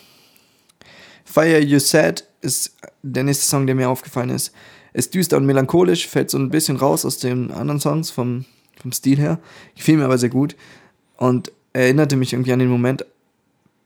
Fire 1.25 1.59
You 1.59 1.79
Said 1.79 2.25
ist 2.41 2.75
der 3.01 3.23
nächste 3.23 3.45
Song, 3.45 3.67
der 3.67 3.75
mir 3.75 3.89
aufgefallen 3.89 4.29
ist. 4.29 4.53
Ist 4.93 5.13
düster 5.15 5.37
und 5.37 5.45
melancholisch, 5.45 6.07
fällt 6.07 6.29
so 6.29 6.37
ein 6.37 6.49
bisschen 6.49 6.77
raus 6.77 7.05
aus 7.05 7.17
den 7.17 7.51
anderen 7.51 7.79
Songs 7.79 8.11
vom, 8.11 8.45
vom 8.79 8.91
Stil 8.91 9.17
her. 9.17 9.39
Gefiel 9.75 9.97
mir 9.97 10.05
aber 10.05 10.17
sehr 10.17 10.29
gut 10.29 10.55
und 11.17 11.51
erinnerte 11.73 12.15
mich 12.15 12.33
irgendwie 12.33 12.53
an 12.53 12.59
den 12.59 12.69
Moment, 12.69 13.05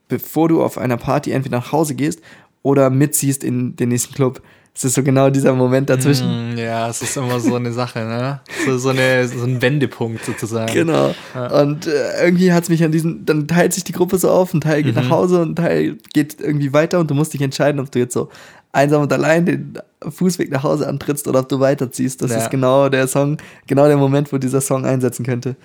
bevor 0.08 0.48
du 0.48 0.62
auf 0.62 0.78
einer 0.78 0.96
Party 0.96 1.32
entweder 1.32 1.58
nach 1.58 1.72
Hause 1.72 1.94
gehst 1.94 2.20
oder 2.62 2.90
mitziehst 2.90 3.42
in 3.42 3.76
den 3.76 3.88
nächsten 3.88 4.14
Club. 4.14 4.42
Es 4.74 4.84
ist 4.84 4.94
so 4.94 5.02
genau 5.02 5.28
dieser 5.28 5.54
Moment 5.54 5.90
dazwischen. 5.90 6.54
Mm, 6.54 6.56
Ja, 6.58 6.88
es 6.88 7.02
ist 7.02 7.16
immer 7.16 7.40
so 7.40 7.56
eine 7.56 7.72
Sache, 7.72 7.98
ne? 8.00 8.40
So, 8.64 8.78
so, 8.78 8.90
eine, 8.90 9.26
so 9.26 9.44
ein 9.44 9.60
Wendepunkt 9.60 10.24
sozusagen. 10.24 10.72
Genau. 10.72 11.12
Und 11.52 11.86
äh, 11.88 12.24
irgendwie 12.24 12.52
hat 12.52 12.62
es 12.62 12.68
mich 12.68 12.84
an 12.84 12.92
diesen, 12.92 13.26
dann 13.26 13.48
teilt 13.48 13.72
sich 13.72 13.82
die 13.82 13.92
Gruppe 13.92 14.18
so 14.18 14.30
auf, 14.30 14.54
ein 14.54 14.60
Teil 14.60 14.84
geht 14.84 14.94
nach 14.94 15.10
Hause 15.10 15.42
und 15.42 15.50
ein 15.52 15.56
Teil 15.56 15.98
geht 16.12 16.40
irgendwie 16.40 16.72
weiter 16.72 17.00
und 17.00 17.10
du 17.10 17.14
musst 17.14 17.34
dich 17.34 17.40
entscheiden, 17.42 17.80
ob 17.80 17.90
du 17.90 17.98
jetzt 17.98 18.14
so 18.14 18.28
einsam 18.70 19.02
und 19.02 19.12
allein 19.12 19.46
den 19.46 19.78
Fußweg 20.08 20.50
nach 20.52 20.62
Hause 20.62 20.86
antrittst 20.86 21.26
oder 21.26 21.40
ob 21.40 21.48
du 21.48 21.58
weiterziehst. 21.58 22.22
Das 22.22 22.30
Ja. 22.30 22.36
ist 22.38 22.50
genau 22.50 22.88
der 22.88 23.08
Song, 23.08 23.38
genau 23.66 23.86
der 23.88 23.96
Moment, 23.96 24.32
wo 24.32 24.38
dieser 24.38 24.60
Song 24.60 24.84
einsetzen 24.84 25.24
könnte. 25.26 25.56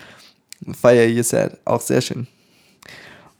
Fire 0.82 1.06
You 1.06 1.22
Said, 1.22 1.58
auch 1.66 1.82
sehr 1.82 2.02
schön. 2.02 2.26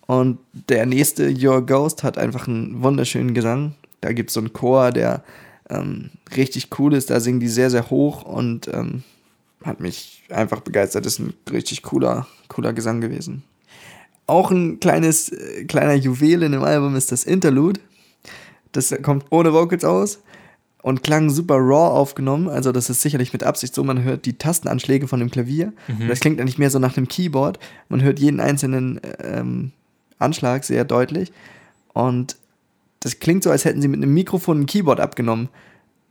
Und 0.06 0.38
der 0.70 0.86
nächste, 0.86 1.34
Your 1.34 1.66
Ghost, 1.66 2.04
hat 2.04 2.18
einfach 2.20 2.48
einen 2.48 2.84
wunderschönen 2.84 3.34
Gesang. 3.34 3.74
Da 4.02 4.12
gibt 4.12 4.30
es 4.30 4.34
so 4.34 4.42
einen 4.42 4.52
Chor, 4.54 4.92
der 4.92 5.24
ähm, 5.74 6.10
richtig 6.36 6.70
cool 6.80 6.94
ist. 6.94 7.10
Da 7.10 7.20
singen 7.20 7.40
die 7.40 7.48
sehr, 7.48 7.70
sehr 7.70 7.90
hoch 7.90 8.24
und 8.24 8.68
ähm, 8.68 9.04
hat 9.64 9.80
mich 9.80 10.24
einfach 10.30 10.62
begeistert. 10.62 11.06
Ist 11.06 11.20
ein 11.20 11.34
richtig 11.52 11.84
cooler, 11.84 12.28
cooler 12.48 12.74
Gesang 12.74 13.02
gewesen. 13.02 13.44
Auch 14.28 14.52
ein 14.52 14.80
kleines, 14.80 15.30
äh, 15.30 15.66
kleiner 15.66 15.96
Juwel 15.96 16.44
in 16.44 16.52
dem 16.52 16.64
Album 16.64 16.96
ist 16.96 17.12
das 17.12 17.24
Interlude. 17.24 17.80
Das 18.72 18.94
kommt 19.02 19.26
ohne 19.30 19.54
Vocals 19.54 19.86
aus 19.86 20.20
und 20.82 21.04
klang 21.04 21.30
super 21.30 21.56
raw 21.56 21.98
aufgenommen. 21.98 22.50
Also 22.50 22.72
das 22.72 22.90
ist 22.90 23.02
sicherlich 23.02 23.34
mit 23.34 23.44
Absicht 23.44 23.74
so. 23.74 23.84
Man 23.84 24.04
hört 24.04 24.26
die 24.26 24.38
Tastenanschläge 24.38 25.08
von 25.08 25.20
dem 25.20 25.32
Klavier. 25.32 25.74
Und 26.00 26.10
das 26.10 26.20
klingt 26.20 26.40
eigentlich 26.40 26.58
mehr 26.58 26.70
so 26.70 26.80
nach 26.80 26.98
einem 26.98 27.08
Keyboard. 27.08 27.60
Man 27.90 28.02
hört 28.02 28.20
jeden 28.20 28.40
einzelnen 28.40 29.00
ähm, 29.20 29.72
Anschlag 30.20 30.64
sehr 30.64 30.84
deutlich. 30.84 31.32
Und 31.94 32.36
das 33.04 33.20
klingt 33.20 33.44
so, 33.44 33.52
als 33.52 33.66
hätten 33.66 33.82
sie 33.82 33.90
mit 33.90 34.02
einem 34.02 34.14
Mikrofon 34.14 34.62
ein 34.62 34.66
Keyboard 34.66 35.02
abgenommen. 35.02 35.50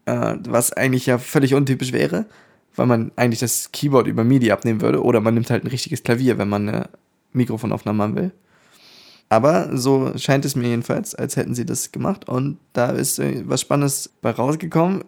Äh, 0.04 0.36
was 0.46 0.72
eigentlich 0.72 1.06
ja 1.06 1.18
völlig 1.18 1.54
untypisch 1.54 1.92
wäre, 1.92 2.26
weil 2.74 2.86
man 2.86 3.12
eigentlich 3.16 3.40
das 3.40 3.70
Keyboard 3.72 4.08
über 4.08 4.24
MIDI 4.24 4.50
abnehmen 4.50 4.80
würde. 4.80 5.02
Oder 5.02 5.20
man 5.20 5.34
nimmt 5.34 5.50
halt 5.50 5.64
ein 5.64 5.68
richtiges 5.68 6.02
Klavier, 6.02 6.38
wenn 6.38 6.48
man 6.48 6.68
eine 6.68 6.88
Mikrofonaufnahme 7.32 8.02
haben 8.02 8.16
will. 8.16 8.32
Aber 9.28 9.74
so 9.74 10.12
scheint 10.18 10.44
es 10.44 10.56
mir 10.56 10.68
jedenfalls, 10.68 11.14
als 11.14 11.36
hätten 11.36 11.54
sie 11.54 11.64
das 11.64 11.92
gemacht. 11.92 12.28
Und 12.28 12.58
da 12.74 12.90
ist 12.90 13.18
äh, 13.18 13.42
was 13.46 13.62
Spannendes 13.62 14.10
bei 14.20 14.30
rausgekommen. 14.30 15.04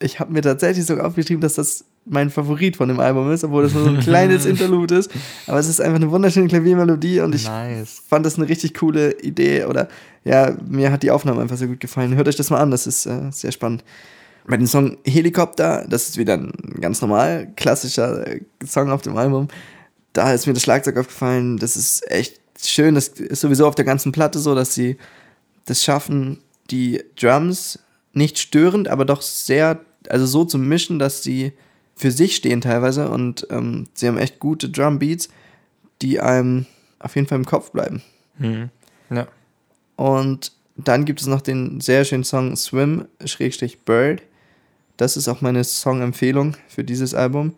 Ich 0.00 0.18
habe 0.18 0.32
mir 0.32 0.42
tatsächlich 0.42 0.86
sogar 0.86 1.06
aufgeschrieben, 1.06 1.40
dass 1.40 1.54
das 1.54 1.84
mein 2.08 2.30
Favorit 2.30 2.76
von 2.76 2.88
dem 2.88 3.00
Album 3.00 3.30
ist, 3.32 3.44
obwohl 3.44 3.62
das 3.62 3.74
nur 3.74 3.84
so 3.84 3.90
ein 3.90 4.00
kleines 4.00 4.44
Interlude 4.46 4.96
ist. 4.96 5.10
Aber 5.46 5.58
es 5.58 5.68
ist 5.68 5.80
einfach 5.80 5.96
eine 5.96 6.10
wunderschöne 6.10 6.48
Klaviermelodie 6.48 7.20
und 7.20 7.34
ich 7.34 7.46
Nice. 7.46 8.02
fand 8.08 8.24
das 8.26 8.36
eine 8.36 8.48
richtig 8.48 8.74
coole 8.74 9.12
Idee. 9.20 9.64
Oder 9.64 9.88
ja, 10.24 10.56
mir 10.68 10.90
hat 10.92 11.02
die 11.02 11.10
Aufnahme 11.10 11.40
einfach 11.40 11.56
sehr 11.56 11.68
gut 11.68 11.80
gefallen. 11.80 12.14
Hört 12.16 12.28
euch 12.28 12.36
das 12.36 12.50
mal 12.50 12.60
an, 12.60 12.70
das 12.70 12.86
ist 12.86 13.06
äh, 13.06 13.30
sehr 13.30 13.52
spannend. 13.52 13.84
Bei 14.46 14.56
dem 14.56 14.66
Song 14.66 14.96
Helikopter, 15.04 15.84
das 15.88 16.08
ist 16.08 16.16
wieder 16.16 16.34
ein 16.34 16.52
ganz 16.80 17.00
normal 17.02 17.52
klassischer 17.56 18.26
äh, 18.26 18.40
Song 18.66 18.90
auf 18.90 19.02
dem 19.02 19.16
Album. 19.16 19.48
Da 20.12 20.32
ist 20.32 20.46
mir 20.46 20.54
das 20.54 20.62
Schlagzeug 20.62 20.96
aufgefallen. 20.96 21.58
Das 21.58 21.76
ist 21.76 22.10
echt 22.10 22.40
schön. 22.62 22.94
Das 22.94 23.08
ist 23.08 23.40
sowieso 23.42 23.66
auf 23.66 23.74
der 23.74 23.84
ganzen 23.84 24.12
Platte 24.12 24.38
so, 24.38 24.54
dass 24.54 24.74
sie 24.74 24.96
das 25.66 25.84
schaffen, 25.84 26.38
die 26.70 27.02
Drums 27.20 27.78
nicht 28.14 28.38
störend, 28.38 28.88
aber 28.88 29.04
doch 29.04 29.22
sehr, 29.22 29.80
also 30.08 30.26
so 30.26 30.44
zu 30.44 30.58
mischen, 30.58 30.98
dass 30.98 31.22
sie 31.22 31.52
für 31.98 32.10
sich 32.12 32.36
stehen 32.36 32.60
teilweise 32.60 33.10
und 33.10 33.46
ähm, 33.50 33.88
sie 33.92 34.06
haben 34.06 34.18
echt 34.18 34.38
gute 34.38 34.70
Drumbeats, 34.70 35.28
die 36.00 36.20
einem 36.20 36.66
auf 37.00 37.16
jeden 37.16 37.26
Fall 37.26 37.38
im 37.38 37.44
Kopf 37.44 37.72
bleiben. 37.72 38.02
Mhm. 38.38 38.70
Ja. 39.10 39.26
Und 39.96 40.52
dann 40.76 41.04
gibt 41.04 41.20
es 41.20 41.26
noch 41.26 41.40
den 41.40 41.80
sehr 41.80 42.04
schönen 42.04 42.24
Song 42.24 42.54
Swim 42.56 43.06
Bird. 43.84 44.22
Das 44.96 45.16
ist 45.16 45.28
auch 45.28 45.40
meine 45.40 45.64
Song-Empfehlung 45.64 46.56
für 46.68 46.84
dieses 46.84 47.14
Album. 47.14 47.54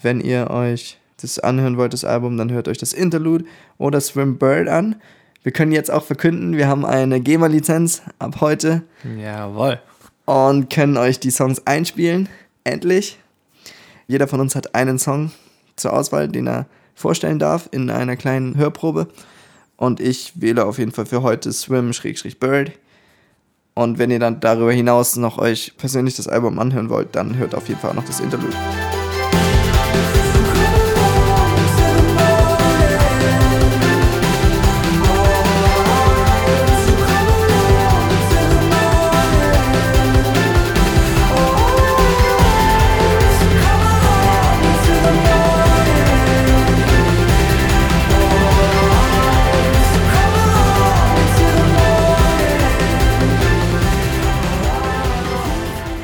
Wenn 0.00 0.20
ihr 0.20 0.50
euch 0.50 0.98
das 1.20 1.40
anhören 1.40 1.76
wollt, 1.76 1.92
das 1.92 2.04
Album, 2.04 2.36
dann 2.36 2.52
hört 2.52 2.68
euch 2.68 2.78
das 2.78 2.92
Interlude 2.92 3.44
oder 3.76 4.00
Swim 4.00 4.38
Bird 4.38 4.68
an. 4.68 4.96
Wir 5.42 5.50
können 5.50 5.72
jetzt 5.72 5.90
auch 5.90 6.04
verkünden, 6.04 6.56
wir 6.56 6.68
haben 6.68 6.84
eine 6.84 7.20
GEMA-Lizenz 7.20 8.02
ab 8.20 8.40
heute 8.40 8.82
Jawohl. 9.20 9.80
und 10.26 10.70
können 10.70 10.96
euch 10.96 11.18
die 11.18 11.30
Songs 11.30 11.66
einspielen. 11.66 12.28
Endlich. 12.62 13.18
Jeder 14.10 14.26
von 14.26 14.40
uns 14.40 14.56
hat 14.56 14.74
einen 14.74 14.98
Song 14.98 15.32
zur 15.76 15.92
Auswahl, 15.92 16.28
den 16.28 16.48
er 16.48 16.66
vorstellen 16.94 17.38
darf 17.38 17.68
in 17.72 17.90
einer 17.90 18.16
kleinen 18.16 18.56
Hörprobe. 18.56 19.08
Und 19.76 20.00
ich 20.00 20.32
wähle 20.40 20.64
auf 20.64 20.78
jeden 20.78 20.92
Fall 20.92 21.04
für 21.04 21.22
heute 21.22 21.52
Swim-Bird. 21.52 22.72
Und 23.74 23.98
wenn 23.98 24.10
ihr 24.10 24.18
dann 24.18 24.40
darüber 24.40 24.72
hinaus 24.72 25.16
noch 25.16 25.36
euch 25.36 25.76
persönlich 25.76 26.16
das 26.16 26.26
Album 26.26 26.58
anhören 26.58 26.88
wollt, 26.88 27.14
dann 27.14 27.36
hört 27.36 27.54
auf 27.54 27.68
jeden 27.68 27.80
Fall 27.80 27.90
auch 27.90 27.96
noch 27.96 28.06
das 28.06 28.18
Interlude. 28.18 28.56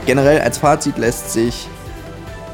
Generell 0.06 0.40
als 0.42 0.58
Fazit 0.58 0.98
lässt 0.98 1.32
sich 1.32 1.66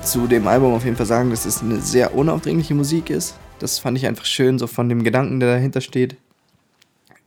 zu 0.05 0.29
dem 0.29 0.47
Album 0.47 0.73
auf 0.73 0.85
jeden 0.85 0.97
Fall 0.97 1.07
sagen, 1.07 1.31
dass 1.31 1.47
es 1.47 1.63
eine 1.63 1.81
sehr 1.81 2.15
unaufdringliche 2.15 2.75
Musik 2.75 3.11
ist. 3.11 3.35
Das 3.59 3.81
fand 3.81 3.99
ich 3.99 4.07
einfach 4.07 4.25
schön, 4.25 4.57
so 4.61 4.69
von 4.69 4.89
dem 4.89 5.03
Gedanken, 5.03 5.41
der 5.41 5.55
dahinter 5.55 5.81
steht. 5.81 6.17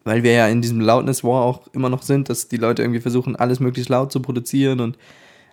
Weil 0.06 0.24
wir 0.24 0.32
ja 0.32 0.48
in 0.48 0.62
diesem 0.62 0.80
Loudness 0.80 1.26
War 1.26 1.44
auch 1.44 1.68
immer 1.74 1.90
noch 1.90 2.04
sind, 2.04 2.30
dass 2.30 2.48
die 2.48 2.56
Leute 2.56 2.84
irgendwie 2.84 3.02
versuchen, 3.02 3.36
alles 3.36 3.60
möglichst 3.60 3.90
laut 3.90 4.14
zu 4.14 4.22
produzieren 4.22 4.80
und 4.80 4.98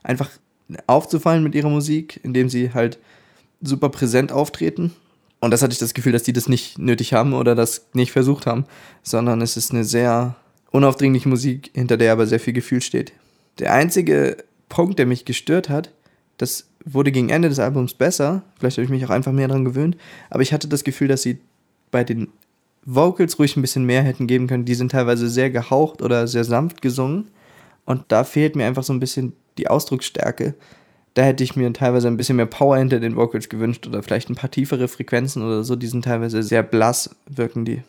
einfach 0.04 0.30
aufzufallen 0.86 1.42
mit 1.42 1.56
ihrer 1.56 1.68
Musik, 1.68 2.20
indem 2.22 2.48
sie 2.48 2.72
halt 2.72 3.00
super 3.60 3.88
präsent 3.88 4.30
auftreten. 4.30 4.92
Und 5.40 5.50
das 5.50 5.62
hatte 5.62 5.72
ich 5.72 5.80
das 5.80 5.94
Gefühl, 5.94 6.12
dass 6.12 6.22
die 6.22 6.32
das 6.32 6.48
nicht 6.48 6.78
nötig 6.78 7.12
haben 7.12 7.32
oder 7.32 7.56
das 7.56 7.86
nicht 7.92 8.12
versucht 8.12 8.46
haben, 8.46 8.66
sondern 9.02 9.42
es 9.42 9.56
ist 9.56 9.72
eine 9.72 9.82
sehr 9.82 10.36
unaufdringliche 10.70 11.28
Musik, 11.28 11.72
hinter 11.74 11.96
der 11.96 12.12
aber 12.12 12.28
sehr 12.28 12.38
viel 12.38 12.52
Gefühl 12.52 12.82
steht. 12.82 13.12
Der 13.58 13.72
einzige 13.72 14.36
Punkt, 14.70 14.98
der 14.98 15.04
mich 15.04 15.26
gestört 15.26 15.68
hat, 15.68 15.92
das 16.38 16.70
wurde 16.86 17.12
gegen 17.12 17.28
Ende 17.28 17.50
des 17.50 17.58
Albums 17.58 17.92
besser. 17.92 18.42
Vielleicht 18.58 18.78
habe 18.78 18.84
ich 18.84 18.90
mich 18.90 19.04
auch 19.04 19.10
einfach 19.10 19.32
mehr 19.32 19.48
daran 19.48 19.66
gewöhnt. 19.66 19.98
Aber 20.30 20.40
ich 20.40 20.54
hatte 20.54 20.68
das 20.68 20.84
Gefühl, 20.84 21.08
dass 21.08 21.20
sie 21.20 21.38
bei 21.90 22.02
den 22.02 22.28
Vocals 22.86 23.38
ruhig 23.38 23.56
ein 23.56 23.60
bisschen 23.60 23.84
mehr 23.84 24.02
hätten 24.02 24.26
geben 24.26 24.46
können. 24.46 24.64
Die 24.64 24.74
sind 24.74 24.92
teilweise 24.92 25.28
sehr 25.28 25.50
gehaucht 25.50 26.00
oder 26.00 26.26
sehr 26.26 26.44
sanft 26.44 26.80
gesungen. 26.80 27.26
Und 27.84 28.04
da 28.08 28.24
fehlt 28.24 28.56
mir 28.56 28.66
einfach 28.66 28.82
so 28.82 28.94
ein 28.94 29.00
bisschen 29.00 29.34
die 29.58 29.68
Ausdrucksstärke. 29.68 30.54
Da 31.12 31.22
hätte 31.22 31.44
ich 31.44 31.56
mir 31.56 31.70
teilweise 31.74 32.08
ein 32.08 32.16
bisschen 32.16 32.36
mehr 32.36 32.46
Power 32.46 32.78
hinter 32.78 33.00
den 33.00 33.16
Vocals 33.16 33.50
gewünscht 33.50 33.86
oder 33.86 34.02
vielleicht 34.02 34.30
ein 34.30 34.36
paar 34.36 34.50
tiefere 34.50 34.88
Frequenzen 34.88 35.42
oder 35.42 35.62
so. 35.64 35.76
Die 35.76 35.88
sind 35.88 36.04
teilweise 36.04 36.42
sehr 36.42 36.62
blass, 36.62 37.14
wirken 37.28 37.66
die. 37.66 37.82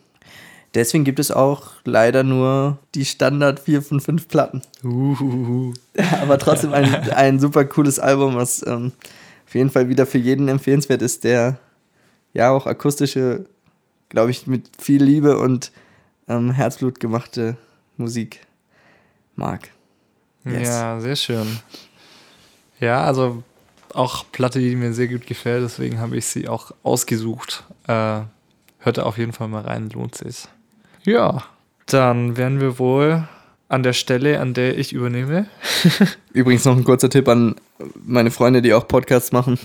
Deswegen 0.73 1.03
gibt 1.03 1.19
es 1.19 1.31
auch 1.31 1.71
leider 1.84 2.23
nur 2.23 2.77
die 2.95 3.03
Standard 3.03 3.60
4 3.60 3.81
von 3.81 3.99
5 3.99 4.27
Platten. 4.27 4.62
Uhuhu. 4.84 5.73
Aber 6.21 6.38
trotzdem 6.38 6.73
ein, 6.73 6.93
ein 7.12 7.39
super 7.39 7.65
cooles 7.65 7.99
Album, 7.99 8.36
was 8.36 8.65
ähm, 8.65 8.93
auf 9.45 9.55
jeden 9.55 9.69
Fall 9.69 9.89
wieder 9.89 10.05
für 10.05 10.17
jeden 10.17 10.47
empfehlenswert 10.47 11.01
ist, 11.01 11.25
der 11.25 11.60
ja 12.34 12.51
auch 12.51 12.67
akustische, 12.67 13.45
glaube 14.07 14.31
ich, 14.31 14.47
mit 14.47 14.69
viel 14.79 15.03
Liebe 15.03 15.38
und 15.39 15.73
ähm, 16.29 16.51
Herzblut 16.51 17.01
gemachte 17.01 17.57
Musik 17.97 18.47
mag. 19.36 19.69
Yes. 20.45 20.69
Ja, 20.69 20.99
sehr 21.01 21.17
schön. 21.17 21.60
Ja, 22.79 23.03
also 23.03 23.43
auch 23.93 24.23
Platte, 24.31 24.60
die 24.60 24.75
mir 24.75 24.93
sehr 24.93 25.10
gut 25.10 25.27
gefällt, 25.27 25.63
deswegen 25.63 25.99
habe 25.99 26.15
ich 26.15 26.25
sie 26.25 26.47
auch 26.47 26.71
ausgesucht. 26.84 27.65
Äh, 27.88 28.21
hört 28.79 28.97
da 28.97 29.03
auf 29.03 29.17
jeden 29.17 29.34
Fall 29.34 29.49
mal 29.49 29.63
rein, 29.63 29.89
lohnt 29.89 30.15
sich. 30.15 30.47
Ja, 31.04 31.44
dann 31.88 32.38
wären 32.38 32.60
wir 32.62 32.80
wohl 32.80 33.28
an 33.68 33.84
der 33.84 33.94
Stelle, 33.94 34.40
an 34.40 34.54
der 34.54 34.78
ich 34.78 34.94
übernehme. 34.94 35.48
Übrigens 36.34 36.66
noch 36.66 36.76
ein 36.76 36.84
kurzer 36.84 37.10
Tipp 37.10 37.28
an 37.28 37.56
meine 38.04 38.32
Freunde, 38.32 38.62
die 38.62 38.74
auch 38.74 38.88
Podcasts 38.88 39.32
machen. 39.32 39.58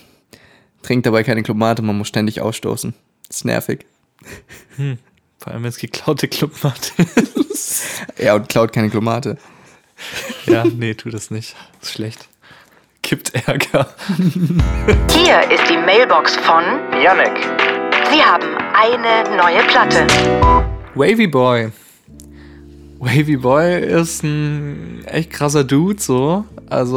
Trinkt 0.83 1.07
dabei 1.07 1.25
keine 1.25 1.43
Clubmate, 1.43 1.83
man 1.83 1.99
muss 1.99 2.09
ständig 2.09 2.41
ausstoßen. 2.41 2.95
ist 3.29 3.45
nervig. 3.45 3.85
Vor 5.39 5.53
allem 5.53 5.65
jetzt 5.65 5.81
geklaute 5.81 6.29
Clubmate. 6.29 6.93
Ja, 8.19 8.35
und 8.35 8.49
klaut 8.49 8.73
keine 8.73 8.91
Clubmate. 8.91 9.37
ja, 10.47 10.65
nee, 10.65 10.95
tu 10.95 11.11
das 11.11 11.31
nicht. 11.31 11.55
ist 11.83 11.93
schlecht. 11.93 12.29
Gibt 13.03 13.35
Ärger. 13.35 13.89
Hier 15.13 15.51
ist 15.51 15.69
die 15.71 15.77
Mailbox 15.79 16.37
von 16.37 16.63
Yannick. 17.03 17.37
Sie 18.11 18.23
haben 18.23 18.47
eine 18.75 19.37
neue 19.37 19.63
Platte. 19.67 20.07
Wavy 20.97 21.27
Boy. 21.27 21.73
Wavy 22.99 23.37
Boy 23.37 23.81
ist 23.83 24.23
ein 24.25 25.05
echt 25.05 25.31
krasser 25.31 25.63
Dude, 25.63 26.01
so. 26.01 26.47
Also, 26.71 26.97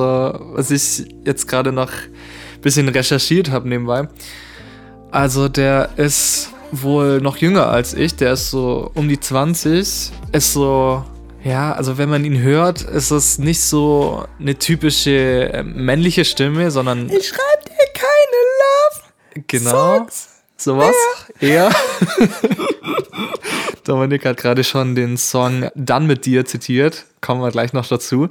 was 0.54 0.72
ich 0.72 1.06
jetzt 1.26 1.50
gerade 1.50 1.74
noch 1.74 1.92
ein 1.92 2.62
bisschen 2.62 2.88
recherchiert 2.88 3.52
habe 3.52 3.68
nebenbei. 3.68 4.08
Also, 5.12 5.50
der 5.50 5.90
ist 5.98 6.52
wohl 6.72 7.20
noch 7.20 7.36
jünger 7.38 7.68
als 7.68 7.94
ich. 7.94 8.16
Der 8.16 8.32
ist 8.34 8.52
so 8.52 8.90
um 8.94 9.10
die 9.10 9.20
20. 9.20 10.12
Ist 10.32 10.54
so, 10.54 11.04
ja, 11.44 11.74
also 11.74 11.98
wenn 11.98 12.08
man 12.08 12.24
ihn 12.24 12.42
hört, 12.42 12.82
ist 12.82 13.12
es 13.12 13.38
nicht 13.38 13.60
so 13.60 14.24
eine 14.40 14.58
typische 14.58 15.52
äh, 15.52 15.64
männliche 15.64 16.24
Stimme, 16.24 16.72
sondern 16.72 17.10
Ich 17.10 17.28
schreib 17.28 17.66
dir 17.66 17.76
keine 17.94 18.40
Love. 18.62 19.44
Genau. 19.48 19.70
Songs. 19.72 20.30
Sowas? 20.56 20.96
Ja. 21.42 21.70
Dominik 23.90 24.26
hat 24.26 24.38
gerade 24.38 24.64
schon 24.64 24.96
den 24.96 25.18
Song 25.18 25.70
Dann 25.76 26.06
mit 26.06 26.26
dir 26.26 26.46
zitiert. 26.46 27.06
Kommen 27.22 27.42
wir 27.42 27.52
gleich 27.52 27.74
noch 27.74 27.88
dazu. 27.88 28.30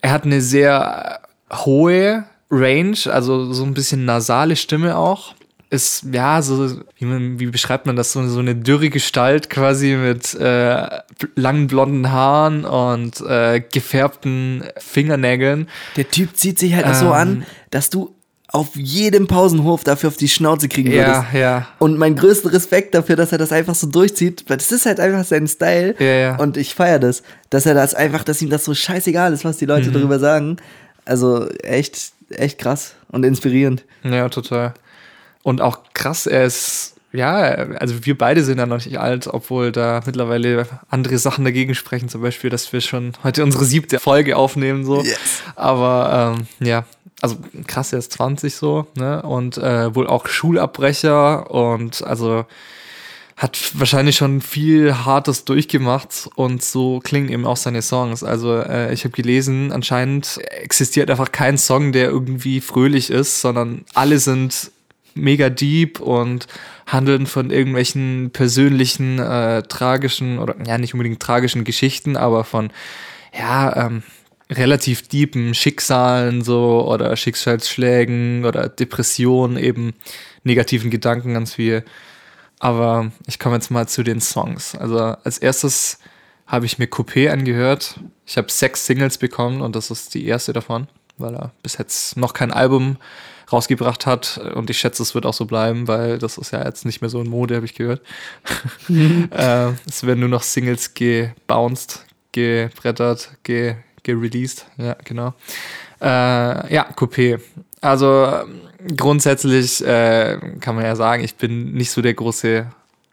Er 0.00 0.12
hat 0.12 0.24
eine 0.24 0.40
sehr 0.40 1.20
hohe 1.52 2.24
Range, 2.50 2.96
also 3.06 3.52
so 3.52 3.64
ein 3.64 3.74
bisschen 3.74 4.04
nasale 4.04 4.56
Stimme 4.56 4.96
auch. 4.96 5.34
Ist, 5.70 6.04
ja, 6.12 6.42
so, 6.42 6.80
wie, 6.98 7.06
man, 7.06 7.40
wie 7.40 7.46
beschreibt 7.46 7.86
man 7.86 7.96
das? 7.96 8.12
So, 8.12 8.28
so 8.28 8.40
eine 8.40 8.54
dürre 8.54 8.90
Gestalt 8.90 9.48
quasi 9.48 9.96
mit 9.96 10.34
äh, 10.34 10.86
langen 11.34 11.66
blonden 11.66 12.12
Haaren 12.12 12.66
und 12.66 13.22
äh, 13.22 13.60
gefärbten 13.60 14.64
Fingernägeln. 14.76 15.68
Der 15.96 16.10
Typ 16.10 16.36
zieht 16.36 16.58
sich 16.58 16.74
halt 16.74 16.86
auch 16.86 16.94
so 16.94 17.06
Ähm. 17.06 17.12
an, 17.12 17.46
dass 17.70 17.88
du 17.88 18.14
auf 18.52 18.76
jedem 18.76 19.26
Pausenhof 19.26 19.82
dafür 19.82 20.08
auf 20.08 20.16
die 20.18 20.28
Schnauze 20.28 20.68
kriegen 20.68 20.92
würdest. 20.92 21.22
Ja, 21.32 21.38
ja. 21.38 21.68
Und 21.78 21.98
mein 21.98 22.14
größter 22.16 22.52
Respekt 22.52 22.94
dafür, 22.94 23.16
dass 23.16 23.32
er 23.32 23.38
das 23.38 23.50
einfach 23.50 23.74
so 23.74 23.86
durchzieht, 23.86 24.44
weil 24.48 24.58
das 24.58 24.70
ist 24.70 24.84
halt 24.84 25.00
einfach 25.00 25.24
sein 25.24 25.48
Style. 25.48 25.94
Ja, 25.98 26.06
ja. 26.06 26.36
Und 26.36 26.58
ich 26.58 26.74
feiere 26.74 26.98
das, 26.98 27.22
dass 27.48 27.64
er 27.64 27.72
das 27.74 27.94
einfach, 27.94 28.24
dass 28.24 28.42
ihm 28.42 28.50
das 28.50 28.64
so 28.66 28.74
scheißegal 28.74 29.32
ist, 29.32 29.44
was 29.46 29.56
die 29.56 29.64
Mhm. 29.64 29.70
Leute 29.70 29.90
darüber 29.90 30.18
sagen. 30.18 30.58
Also 31.06 31.48
echt, 31.62 32.12
echt 32.30 32.58
krass 32.58 32.94
und 33.10 33.24
inspirierend. 33.24 33.84
Ja, 34.04 34.28
total. 34.28 34.74
Und 35.42 35.62
auch 35.62 35.78
krass, 35.94 36.26
er 36.26 36.44
ist, 36.44 36.94
ja, 37.12 37.40
also 37.80 38.04
wir 38.04 38.16
beide 38.16 38.44
sind 38.44 38.58
ja 38.58 38.66
noch 38.66 38.84
nicht 38.84 38.98
alt, 39.00 39.26
obwohl 39.28 39.72
da 39.72 40.00
mittlerweile 40.04 40.66
andere 40.90 41.16
Sachen 41.18 41.44
dagegen 41.44 41.74
sprechen, 41.74 42.08
zum 42.10 42.20
Beispiel, 42.20 42.50
dass 42.50 42.70
wir 42.72 42.80
schon 42.82 43.14
heute 43.24 43.42
unsere 43.42 43.64
siebte 43.64 43.98
Folge 43.98 44.36
aufnehmen, 44.36 44.84
so. 44.84 45.02
Yes. 45.02 45.18
Aber 45.56 46.36
ähm, 46.38 46.46
ja, 46.66 46.84
also 47.22 47.36
krass, 47.66 47.92
er 47.92 48.00
ist 48.00 48.12
20 48.12 48.54
so, 48.54 48.86
ne? 48.96 49.22
Und 49.22 49.56
äh, 49.56 49.94
wohl 49.94 50.06
auch 50.06 50.26
Schulabbrecher 50.26 51.50
und 51.50 52.04
also 52.04 52.44
hat 53.36 53.58
wahrscheinlich 53.74 54.16
schon 54.16 54.40
viel 54.40 54.94
Hartes 54.94 55.44
durchgemacht 55.44 56.28
und 56.34 56.62
so 56.62 57.00
klingen 57.00 57.28
eben 57.28 57.46
auch 57.46 57.56
seine 57.56 57.80
Songs. 57.80 58.22
Also 58.22 58.56
äh, 58.56 58.92
ich 58.92 59.04
habe 59.04 59.12
gelesen, 59.12 59.72
anscheinend 59.72 60.38
existiert 60.50 61.10
einfach 61.10 61.32
kein 61.32 61.58
Song, 61.58 61.92
der 61.92 62.08
irgendwie 62.08 62.60
fröhlich 62.60 63.10
ist, 63.10 63.40
sondern 63.40 63.84
alle 63.94 64.18
sind 64.18 64.70
mega 65.14 65.48
deep 65.48 66.00
und 66.00 66.46
handeln 66.86 67.26
von 67.26 67.50
irgendwelchen 67.50 68.30
persönlichen, 68.32 69.18
äh, 69.18 69.62
tragischen 69.62 70.38
oder 70.38 70.54
ja 70.66 70.78
nicht 70.78 70.94
unbedingt 70.94 71.20
tragischen 71.20 71.64
Geschichten, 71.64 72.16
aber 72.16 72.44
von 72.44 72.70
ja 73.36 73.86
ähm, 73.86 74.02
relativ 74.52 75.08
deepen 75.08 75.54
Schicksalen 75.54 76.42
so 76.42 76.86
oder 76.88 77.16
Schicksalsschlägen 77.16 78.44
oder 78.44 78.68
Depressionen 78.68 79.56
eben 79.56 79.94
negativen 80.44 80.90
Gedanken 80.90 81.34
ganz 81.34 81.54
viel. 81.54 81.84
Aber 82.58 83.10
ich 83.26 83.38
komme 83.38 83.56
jetzt 83.56 83.70
mal 83.70 83.88
zu 83.88 84.02
den 84.02 84.20
Songs. 84.20 84.74
Also 84.76 84.98
als 84.98 85.38
erstes 85.38 85.98
habe 86.46 86.66
ich 86.66 86.78
mir 86.78 86.86
Coupé 86.86 87.30
angehört. 87.30 87.98
Ich 88.26 88.36
habe 88.36 88.50
sechs 88.50 88.86
Singles 88.86 89.18
bekommen 89.18 89.62
und 89.62 89.74
das 89.74 89.90
ist 89.90 90.14
die 90.14 90.26
erste 90.26 90.52
davon, 90.52 90.86
weil 91.18 91.34
er 91.34 91.52
bis 91.62 91.78
jetzt 91.78 92.16
noch 92.16 92.34
kein 92.34 92.52
Album 92.52 92.98
rausgebracht 93.52 94.06
hat. 94.06 94.38
Und 94.54 94.70
ich 94.70 94.78
schätze, 94.78 95.02
es 95.02 95.14
wird 95.14 95.26
auch 95.26 95.34
so 95.34 95.44
bleiben, 95.44 95.88
weil 95.88 96.18
das 96.18 96.38
ist 96.38 96.52
ja 96.52 96.64
jetzt 96.64 96.84
nicht 96.84 97.00
mehr 97.00 97.10
so 97.10 97.20
in 97.20 97.28
Mode, 97.28 97.56
habe 97.56 97.66
ich 97.66 97.74
gehört. 97.74 98.00
äh, 98.88 99.70
es 99.86 100.04
werden 100.04 100.20
nur 100.20 100.28
noch 100.28 100.42
Singles 100.42 100.94
gebounced, 100.94 102.04
gebrettert, 102.32 103.30
ge 103.42 103.76
gereleased. 104.02 104.66
Ja, 104.76 104.96
genau. 105.04 105.34
Äh, 106.00 106.74
ja, 106.74 106.90
Coupé. 106.96 107.40
Also 107.80 108.28
grundsätzlich 108.96 109.84
äh, 109.84 110.38
kann 110.60 110.74
man 110.74 110.84
ja 110.84 110.96
sagen, 110.96 111.24
ich 111.24 111.36
bin 111.36 111.72
nicht 111.72 111.90
so 111.90 112.02
der 112.02 112.14
große 112.14 112.66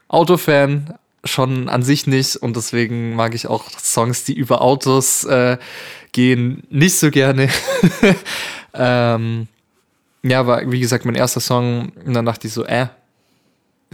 Autofan, 0.07 0.93
schon 1.23 1.69
an 1.69 1.83
sich 1.83 2.07
nicht 2.07 2.37
und 2.37 2.55
deswegen 2.55 3.15
mag 3.15 3.35
ich 3.35 3.47
auch 3.47 3.69
Songs, 3.71 4.23
die 4.23 4.33
über 4.33 4.61
Autos 4.61 5.25
äh, 5.25 5.57
gehen, 6.11 6.63
nicht 6.69 6.97
so 6.97 7.11
gerne. 7.11 7.49
ähm, 8.73 9.47
ja, 10.23 10.47
war 10.47 10.71
wie 10.71 10.79
gesagt 10.79 11.05
mein 11.05 11.15
erster 11.15 11.39
Song 11.39 11.91
und 12.05 12.13
dann 12.13 12.25
dachte 12.25 12.47
ich 12.47 12.53
so, 12.53 12.63
äh, 12.65 12.87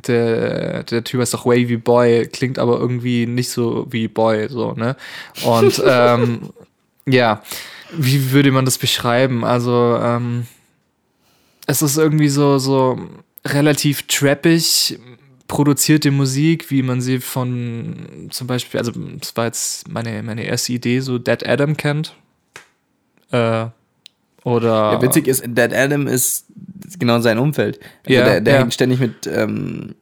der, 0.07 0.83
der 0.83 1.03
Typ 1.03 1.21
ist 1.21 1.33
doch 1.33 1.45
Wavy 1.45 1.77
Boy, 1.77 2.27
klingt 2.27 2.59
aber 2.59 2.79
irgendwie 2.79 3.25
nicht 3.25 3.49
so 3.49 3.87
wie 3.89 4.07
Boy, 4.07 4.47
so, 4.49 4.73
ne? 4.73 4.95
Und 5.43 5.81
ähm, 5.85 6.49
ja, 7.07 7.41
wie 7.91 8.31
würde 8.31 8.51
man 8.51 8.65
das 8.65 8.77
beschreiben? 8.77 9.43
Also, 9.43 9.97
ähm, 10.01 10.47
es 11.67 11.81
ist 11.81 11.97
irgendwie 11.97 12.29
so, 12.29 12.57
so 12.57 12.99
relativ 13.45 14.03
trappig 14.07 14.99
produzierte 15.47 16.09
Musik, 16.11 16.71
wie 16.71 16.81
man 16.81 17.01
sie 17.01 17.19
von 17.19 18.27
zum 18.31 18.47
Beispiel, 18.47 18.79
also 18.79 18.91
das 19.19 19.35
war 19.37 19.45
jetzt 19.45 19.87
meine, 19.87 20.23
meine 20.23 20.43
erste 20.43 20.73
Idee, 20.73 20.99
so 21.01 21.19
Dead 21.19 21.45
Adam 21.47 21.77
kennt. 21.77 22.15
Äh, 23.31 23.67
oder 24.43 24.93
Ja, 24.93 25.01
witzig 25.01 25.27
ist, 25.27 25.43
Dead 25.45 25.71
Adam 25.73 26.07
ist 26.07 26.45
genau 26.99 27.19
sein 27.19 27.37
Umfeld. 27.37 27.79
Also 28.05 28.13
Ja, 28.19 28.25
der 28.25 28.41
der 28.41 28.53
ja. 28.55 28.59
hängt 28.61 28.73
ständig 28.73 28.99
mit, 28.99 29.27
ähm, 29.27 29.95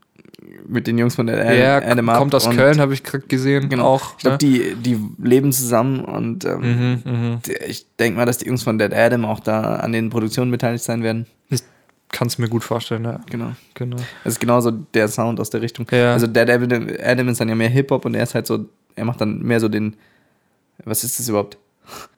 mit 0.67 0.87
den 0.87 0.97
Jungs 0.97 1.15
von 1.15 1.27
Dead 1.27 1.37
Adam, 1.37 1.57
ja, 1.57 1.77
Adam 1.77 2.09
ab 2.09 2.17
kommt 2.19 2.35
aus 2.35 2.49
Köln, 2.49 2.79
habe 2.79 2.93
ich 2.93 3.03
gerade 3.03 3.25
gesehen. 3.27 3.69
Genau. 3.69 3.85
Auch. 3.85 4.13
ich 4.17 4.17
glaube, 4.19 4.33
ne? 4.35 4.37
die, 4.37 4.75
die 4.75 4.99
leben 5.21 5.51
zusammen 5.51 5.99
und 6.05 6.45
ähm, 6.45 6.59
Mhm, 7.03 7.11
mhm. 7.11 7.39
der- 7.47 7.69
ich 7.69 7.85
denke 7.97 8.17
mal, 8.17 8.25
dass 8.25 8.37
die 8.37 8.47
Jungs 8.47 8.63
von 8.63 8.77
Dead 8.77 8.93
Adam 8.93 9.25
auch 9.25 9.39
da 9.39 9.75
an 9.77 9.91
den 9.91 10.09
Produktionen 10.09 10.51
beteiligt 10.51 10.83
sein 10.83 11.03
werden. 11.03 11.25
Ich 11.49 11.61
kann 12.11 12.27
es 12.27 12.37
mir 12.37 12.47
gut 12.47 12.63
vorstellen, 12.63 13.03
ja. 13.05 13.19
Genau. 13.29 13.53
Genau. 13.73 13.97
Das 14.23 14.33
ist 14.33 14.39
genauso 14.39 14.71
der 14.71 15.07
Sound 15.07 15.39
aus 15.39 15.49
der 15.49 15.61
Richtung. 15.61 15.85
Ja. 15.91 16.13
Also 16.13 16.27
Dead 16.27 16.49
Adam, 16.49 16.87
Adam 17.03 17.27
ist 17.29 17.39
dann 17.41 17.49
ja 17.49 17.55
mehr 17.55 17.69
Hip-Hop 17.69 18.05
und 18.05 18.13
er 18.15 18.23
ist 18.23 18.35
halt 18.35 18.45
so, 18.47 18.65
er 18.95 19.05
macht 19.05 19.19
dann 19.21 19.39
mehr 19.41 19.59
so 19.59 19.67
den, 19.69 19.95
was 20.85 21.03
ist 21.03 21.19
das 21.19 21.27
überhaupt? 21.29 21.57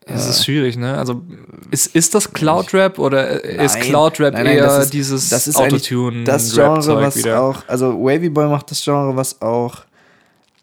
Es 0.07 0.27
ist 0.29 0.45
schwierig, 0.45 0.77
ne? 0.77 0.95
Also 0.97 1.23
ist, 1.71 1.95
ist 1.95 2.13
das 2.13 2.31
Cloud 2.31 2.73
Rap 2.75 2.99
oder 2.99 3.43
ist 3.43 3.73
Nein. 3.75 3.83
Cloud 3.83 4.19
Rap 4.19 4.33
Nein, 4.35 4.43
nein, 4.45 4.57
eher 4.57 4.63
das 4.65 4.83
ist- 4.85 4.93
dieses 4.93 5.29
das 5.29 5.47
ist 5.47 5.55
Autotune 5.55 6.23
das 6.25 6.53
Genre, 6.53 7.01
was 7.01 7.15
wieder? 7.17 7.41
auch, 7.41 7.63
also 7.67 7.93
Wavy 8.03 8.29
Boy 8.29 8.47
macht 8.47 8.69
das 8.69 8.83
Genre, 8.83 9.15
was 9.15 9.41
auch 9.41 9.77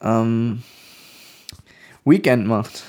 ähm, 0.01 0.63
Weekend 2.05 2.47
macht. 2.47 2.83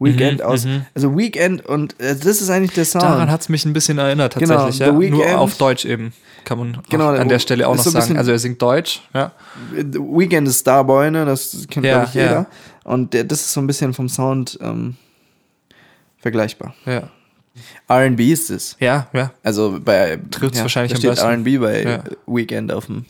Weekend 0.00 0.40
Mhm, 0.40 0.44
aus, 0.44 0.64
mhm. 0.64 0.84
also 0.94 1.16
Weekend 1.16 1.64
und 1.64 1.98
äh, 2.00 2.14
das 2.16 2.42
ist 2.42 2.50
eigentlich 2.50 2.72
der 2.72 2.84
Sound. 2.84 3.04
Daran 3.04 3.30
hat 3.30 3.40
es 3.42 3.48
mich 3.48 3.64
ein 3.64 3.72
bisschen 3.72 3.96
erinnert 3.96 4.34
Genau, 4.34 4.54
tatsächlich, 4.56 4.76
The 4.78 4.84
ja. 4.84 4.92
Nur 4.92 5.00
Weeknd- 5.24 5.36
auf 5.36 5.56
Deutsch 5.56 5.84
eben. 5.84 6.12
Kann 6.44 6.58
man 6.58 6.78
Genau, 6.90 7.08
an 7.08 7.28
der 7.28 7.38
Stelle 7.38 7.66
auch 7.68 7.76
noch 7.76 7.82
so 7.84 7.90
sagen. 7.90 8.02
bisschen- 8.02 8.16
Also 8.18 8.32
er 8.32 8.38
singt 8.38 8.60
Deutsch, 8.60 9.00
ja. 9.14 9.32
The 9.74 9.98
Weekend 9.98 10.46
ist 10.48 10.60
Starboy, 10.60 11.10
ne? 11.10 11.24
Das 11.24 11.66
kennt 11.70 11.86
Ja, 11.86 11.92
glaube 11.94 12.08
ich 12.08 12.14
jeder. 12.14 12.30
ja. 12.32 12.46
Und 12.82 13.14
der, 13.14 13.24
das 13.24 13.40
ist 13.42 13.52
so 13.52 13.60
ein 13.60 13.66
bisschen 13.66 13.94
vom 13.94 14.08
Sound 14.10 14.58
ähm, 14.60 14.96
vergleichbar. 16.24 16.74
Ja, 16.86 17.10
R&B 17.86 18.32
ist 18.32 18.48
es. 18.48 18.76
ja, 18.80 19.08
ja. 19.12 19.30
Also 19.42 19.78
bei 19.78 20.18
Trifft's 20.30 20.58
wahrscheinlich 20.60 20.92
da 20.92 20.96
am 20.96 21.00
steht 21.00 21.10
besten. 21.10 21.28
R&B 21.28 21.58
bei 21.58 21.82
Ja. 21.82 22.04
Weekend 22.26 22.72
auf 22.72 22.86
dem 22.86 23.04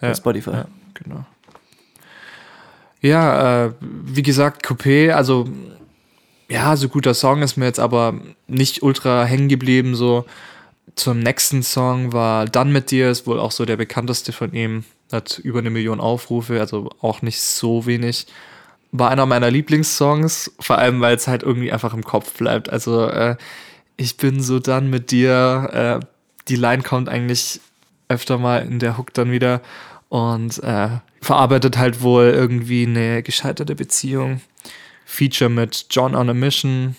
ja. 0.00 0.12
Spotify. 0.14 0.50
Ja, 0.50 0.66
genau. 0.94 1.24
Ja, 3.00 3.66
äh, 3.66 3.72
wie 3.80 4.22
gesagt, 4.22 4.66
Coupé, 4.66 5.12
also 5.12 5.48
ja, 6.48 6.74
so 6.76 6.88
guter 6.88 7.14
Song 7.14 7.42
ist 7.42 7.56
mir 7.56 7.66
jetzt 7.66 7.78
aber 7.78 8.20
nicht 8.48 8.82
ultra 8.82 9.24
hängen 9.24 9.48
geblieben, 9.48 9.94
so. 9.94 10.24
zum 10.96 11.20
nächsten 11.20 11.62
Song 11.62 12.12
war 12.12 12.46
Dann 12.46 12.72
mit 12.72 12.90
dir, 12.90 13.10
ist 13.10 13.26
wohl 13.26 13.38
auch 13.38 13.52
so 13.52 13.64
der 13.64 13.76
bekannteste 13.76 14.32
von 14.32 14.52
ihm. 14.52 14.84
Hat 15.12 15.38
über 15.38 15.60
eine 15.60 15.70
Million 15.70 16.00
Aufrufe, 16.00 16.58
also 16.58 16.90
auch 17.00 17.22
nicht 17.22 17.40
so 17.40 17.86
wenig. 17.86 18.26
War 18.98 19.10
einer 19.10 19.26
meiner 19.26 19.50
Lieblingssongs, 19.50 20.52
vor 20.60 20.78
allem 20.78 21.00
weil 21.00 21.16
es 21.16 21.28
halt 21.28 21.42
irgendwie 21.42 21.72
einfach 21.72 21.94
im 21.94 22.04
Kopf 22.04 22.32
bleibt. 22.34 22.70
Also 22.70 23.06
äh, 23.08 23.36
ich 23.96 24.16
bin 24.16 24.40
so 24.42 24.58
dann 24.58 24.90
mit 24.90 25.10
dir. 25.10 26.00
Äh, 26.02 26.06
die 26.48 26.56
Line 26.56 26.82
kommt 26.82 27.08
eigentlich 27.08 27.60
öfter 28.08 28.38
mal 28.38 28.58
in 28.64 28.78
der 28.78 28.96
Hook 28.98 29.12
dann 29.14 29.32
wieder 29.32 29.60
und 30.08 30.62
äh, 30.62 30.88
verarbeitet 31.20 31.76
halt 31.76 32.02
wohl 32.02 32.26
irgendwie 32.26 32.86
eine 32.86 33.22
gescheiterte 33.22 33.74
Beziehung. 33.74 34.40
Feature 35.04 35.50
mit 35.50 35.86
John 35.90 36.14
on 36.14 36.30
a 36.30 36.34
Mission, 36.34 36.96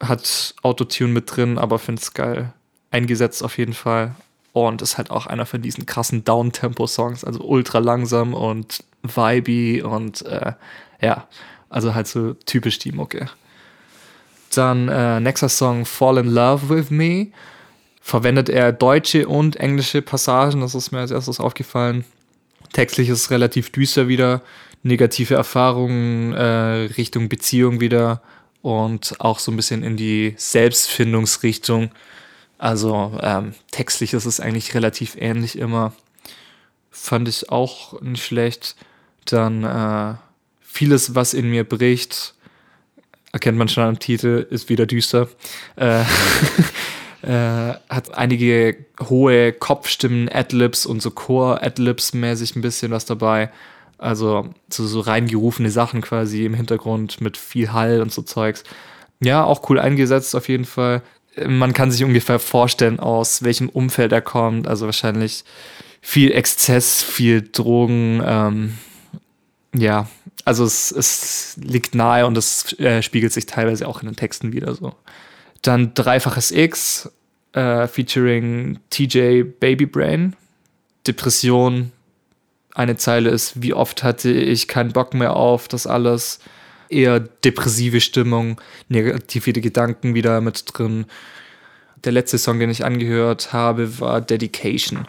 hat 0.00 0.54
Autotune 0.62 1.12
mit 1.12 1.34
drin, 1.34 1.58
aber 1.58 1.78
find's 1.78 2.14
geil. 2.14 2.52
Eingesetzt 2.90 3.42
auf 3.42 3.58
jeden 3.58 3.72
Fall. 3.72 4.14
Und 4.52 4.82
ist 4.82 4.98
halt 4.98 5.10
auch 5.10 5.26
einer 5.26 5.46
von 5.46 5.62
diesen 5.62 5.86
krassen 5.86 6.24
Downtempo-Songs, 6.24 7.24
also 7.24 7.40
ultra 7.40 7.78
langsam 7.78 8.34
und 8.34 8.84
vibey 9.02 9.82
und 9.82 10.22
äh, 10.26 10.52
ja, 11.00 11.26
also 11.70 11.94
halt 11.94 12.06
so 12.06 12.34
typisch 12.34 12.78
die 12.78 12.92
Mucke. 12.92 13.30
Dann 14.54 14.88
äh, 14.88 15.20
nächster 15.20 15.48
Song 15.48 15.86
Fall 15.86 16.18
in 16.18 16.26
Love 16.26 16.68
with 16.68 16.90
Me. 16.90 17.28
Verwendet 18.02 18.48
er 18.48 18.72
deutsche 18.72 19.28
und 19.28 19.56
englische 19.56 20.02
Passagen, 20.02 20.60
das 20.60 20.74
ist 20.74 20.90
mir 20.90 20.98
als 20.98 21.12
erstes 21.12 21.40
aufgefallen. 21.40 22.04
Textlich 22.72 23.08
ist 23.08 23.18
es 23.20 23.30
relativ 23.30 23.70
düster 23.70 24.08
wieder, 24.08 24.42
negative 24.82 25.34
Erfahrungen 25.34 26.32
äh, 26.32 26.90
Richtung 26.96 27.28
Beziehung 27.28 27.80
wieder 27.80 28.20
und 28.60 29.14
auch 29.20 29.38
so 29.38 29.52
ein 29.52 29.56
bisschen 29.56 29.82
in 29.82 29.96
die 29.96 30.34
Selbstfindungsrichtung. 30.36 31.90
Also 32.62 33.10
ähm, 33.20 33.54
textlich 33.72 34.12
ist 34.12 34.24
es 34.24 34.38
eigentlich 34.38 34.72
relativ 34.74 35.16
ähnlich 35.18 35.58
immer. 35.58 35.92
Fand 36.92 37.26
ich 37.26 37.50
auch 37.50 38.00
nicht 38.00 38.24
schlecht. 38.24 38.76
Dann 39.24 39.64
äh, 39.64 40.14
vieles, 40.60 41.16
was 41.16 41.34
in 41.34 41.50
mir 41.50 41.64
bricht, 41.64 42.34
erkennt 43.32 43.58
man 43.58 43.66
schon 43.66 43.82
am 43.82 43.98
Titel, 43.98 44.46
ist 44.48 44.68
wieder 44.68 44.86
düster. 44.86 45.26
Äh, 45.74 46.02
äh, 47.22 47.74
hat 47.88 48.14
einige 48.14 48.76
hohe 49.08 49.52
Kopfstimmen, 49.52 50.28
Adlibs 50.28 50.86
und 50.86 51.02
so 51.02 51.10
Chor-Adlibs 51.10 52.12
mäßig 52.14 52.54
ein 52.54 52.62
bisschen 52.62 52.92
was 52.92 53.06
dabei. 53.06 53.50
Also 53.98 54.50
so, 54.68 54.86
so 54.86 55.00
reingerufene 55.00 55.72
Sachen 55.72 56.00
quasi 56.00 56.44
im 56.44 56.54
Hintergrund 56.54 57.20
mit 57.20 57.36
viel 57.36 57.72
Hall 57.72 58.00
und 58.00 58.12
so 58.12 58.22
Zeugs. 58.22 58.62
Ja, 59.18 59.42
auch 59.42 59.68
cool 59.68 59.80
eingesetzt 59.80 60.36
auf 60.36 60.48
jeden 60.48 60.64
Fall. 60.64 61.02
Man 61.46 61.72
kann 61.72 61.90
sich 61.90 62.04
ungefähr 62.04 62.38
vorstellen, 62.38 63.00
aus 63.00 63.42
welchem 63.42 63.68
Umfeld 63.68 64.12
er 64.12 64.20
kommt. 64.20 64.66
Also 64.68 64.86
wahrscheinlich 64.86 65.44
viel 66.00 66.32
Exzess, 66.32 67.02
viel 67.02 67.42
Drogen. 67.50 68.22
Ähm, 68.24 68.78
ja, 69.74 70.08
also 70.44 70.64
es, 70.64 70.90
es 70.92 71.56
liegt 71.62 71.94
nahe 71.94 72.26
und 72.26 72.36
es 72.36 72.78
äh, 72.78 73.02
spiegelt 73.02 73.32
sich 73.32 73.46
teilweise 73.46 73.88
auch 73.88 74.02
in 74.02 74.08
den 74.08 74.16
Texten 74.16 74.52
wieder 74.52 74.74
so. 74.74 74.94
Dann 75.62 75.94
Dreifaches 75.94 76.50
X, 76.50 77.10
äh, 77.52 77.86
featuring 77.86 78.78
TJ 78.90 79.42
Babybrain. 79.42 80.34
Depression, 81.06 81.92
eine 82.74 82.96
Zeile 82.96 83.30
ist, 83.30 83.60
wie 83.62 83.74
oft 83.74 84.02
hatte 84.02 84.30
ich 84.30 84.68
keinen 84.68 84.92
Bock 84.92 85.14
mehr 85.14 85.36
auf 85.36 85.68
das 85.68 85.86
alles. 85.86 86.40
Eher 86.92 87.20
depressive 87.20 88.00
Stimmung, 88.00 88.60
negative 88.88 89.52
Gedanken 89.52 90.14
wieder 90.14 90.40
mit 90.40 90.64
drin. 90.66 91.06
Der 92.04 92.12
letzte 92.12 92.38
Song, 92.38 92.58
den 92.58 92.70
ich 92.70 92.84
angehört 92.84 93.52
habe, 93.52 94.00
war 94.00 94.20
Dedication. 94.20 95.06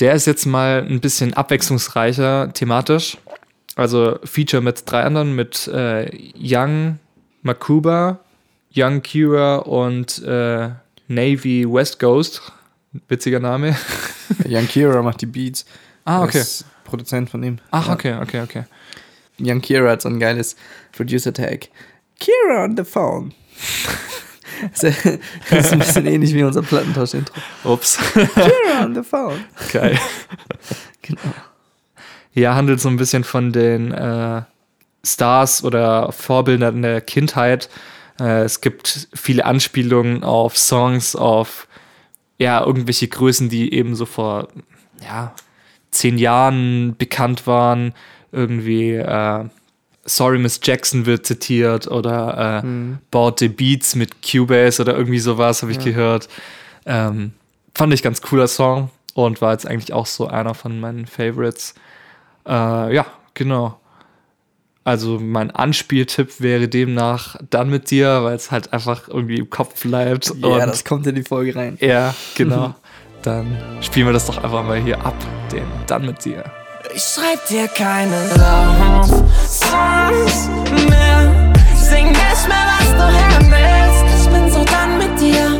Der 0.00 0.14
ist 0.14 0.26
jetzt 0.26 0.46
mal 0.46 0.84
ein 0.88 1.00
bisschen 1.00 1.34
abwechslungsreicher 1.34 2.52
thematisch. 2.52 3.18
Also 3.76 4.18
Feature 4.24 4.62
mit 4.62 4.82
drei 4.86 5.02
anderen, 5.02 5.34
mit 5.34 5.68
äh, 5.68 6.10
Young 6.36 6.98
Makuba, 7.42 8.18
Young 8.74 9.02
Kira 9.02 9.56
und 9.56 10.22
äh, 10.22 10.70
Navy 11.08 11.66
West 11.68 11.98
Ghost. 11.98 12.42
Witziger 13.08 13.40
Name. 13.40 13.76
Young 14.46 14.66
Kira 14.66 15.02
macht 15.02 15.20
die 15.22 15.26
Beats. 15.26 15.64
Ah, 16.04 16.22
okay. 16.22 16.40
Ist 16.40 16.64
Produzent 16.84 17.30
von 17.30 17.42
ihm. 17.42 17.58
Ach, 17.70 17.88
okay, 17.88 18.18
okay, 18.20 18.42
okay. 18.42 18.64
Young 19.42 19.60
Kira 19.60 19.90
hat 19.90 20.02
so 20.02 20.08
ein 20.08 20.20
geiles 20.20 20.56
Producer-Tag. 20.92 21.68
Kira 22.18 22.64
on 22.64 22.76
the 22.76 22.84
phone. 22.84 23.34
das 24.72 24.82
ist 24.84 25.72
ein 25.72 25.78
bisschen 25.78 26.06
ähnlich 26.06 26.34
wie 26.34 26.44
unser 26.44 26.62
Plattentausch-Intro. 26.62 27.34
Ups. 27.64 27.98
Kira 28.14 28.84
on 28.84 28.94
the 28.94 29.02
phone. 29.02 29.44
Geil. 29.72 29.98
Genau. 31.02 31.20
Ja, 32.34 32.54
handelt 32.54 32.80
so 32.80 32.88
ein 32.88 32.96
bisschen 32.96 33.24
von 33.24 33.52
den 33.52 33.92
äh, 33.92 34.42
Stars 35.04 35.64
oder 35.64 36.12
Vorbildern 36.12 36.82
der 36.82 37.00
Kindheit. 37.00 37.68
Äh, 38.18 38.42
es 38.44 38.60
gibt 38.60 39.08
viele 39.14 39.44
Anspielungen 39.44 40.24
auf 40.24 40.56
Songs, 40.56 41.16
auf 41.16 41.66
ja, 42.38 42.64
irgendwelche 42.64 43.08
Größen, 43.08 43.48
die 43.48 43.74
eben 43.74 43.94
so 43.94 44.06
vor 44.06 44.48
ja, 45.02 45.34
zehn 45.90 46.18
Jahren 46.18 46.96
bekannt 46.96 47.46
waren. 47.46 47.94
Irgendwie 48.32 48.94
äh, 48.94 49.44
Sorry 50.04 50.38
Miss 50.38 50.60
Jackson 50.62 51.06
wird 51.06 51.26
zitiert 51.26 51.86
oder 51.86 52.62
äh, 52.64 52.66
Bought 53.10 53.38
the 53.38 53.48
Beats 53.48 53.94
mit 53.94 54.22
Cubase 54.22 54.82
oder 54.82 54.96
irgendwie 54.96 55.20
sowas 55.20 55.62
habe 55.62 55.72
ich 55.72 55.78
gehört. 55.78 56.28
Ähm, 56.86 57.32
fand 57.74 57.94
ich 57.94 58.02
ganz 58.02 58.20
cooler 58.20 58.48
Song 58.48 58.90
und 59.14 59.40
war 59.40 59.52
jetzt 59.52 59.66
eigentlich 59.66 59.92
auch 59.92 60.06
so 60.06 60.26
einer 60.26 60.54
von 60.54 60.80
meinen 60.80 61.06
Favorites. 61.06 61.74
Äh, 62.46 62.94
ja, 62.94 63.06
genau. 63.34 63.78
Also 64.84 65.20
mein 65.20 65.52
Anspieltipp 65.52 66.40
wäre 66.40 66.66
demnach 66.66 67.36
dann 67.50 67.70
mit 67.70 67.92
dir, 67.92 68.24
weil 68.24 68.34
es 68.34 68.50
halt 68.50 68.72
einfach 68.72 69.06
irgendwie 69.06 69.36
im 69.36 69.48
Kopf 69.48 69.82
bleibt. 69.82 70.34
Ja, 70.40 70.48
und 70.48 70.58
das 70.58 70.84
kommt 70.84 71.06
in 71.06 71.14
die 71.14 71.22
Folge 71.22 71.54
rein. 71.54 71.78
ja, 71.80 72.14
genau. 72.34 72.74
Dann 73.22 73.56
spielen 73.80 74.06
wir 74.06 74.12
das 74.12 74.26
doch 74.26 74.42
einfach 74.42 74.64
mal 74.64 74.82
hier 74.82 74.98
ab, 75.06 75.14
den 75.52 75.62
dann 75.86 76.04
mit 76.04 76.24
dir. 76.24 76.42
Ich 76.94 77.02
schreib 77.02 77.46
dir 77.46 77.68
keine 77.68 78.28
Love 78.36 79.24
Songs 79.48 80.48
mehr. 80.88 81.52
Sing 81.74 82.08
nicht 82.08 82.48
mehr, 82.48 82.66
was 82.68 82.90
du 82.90 83.04
hören 83.08 83.50
willst. 83.50 84.04
Ich 84.20 84.28
bin 84.30 84.50
so 84.50 84.62
dann 84.64 84.98
mit 84.98 85.18
dir. 85.18 85.58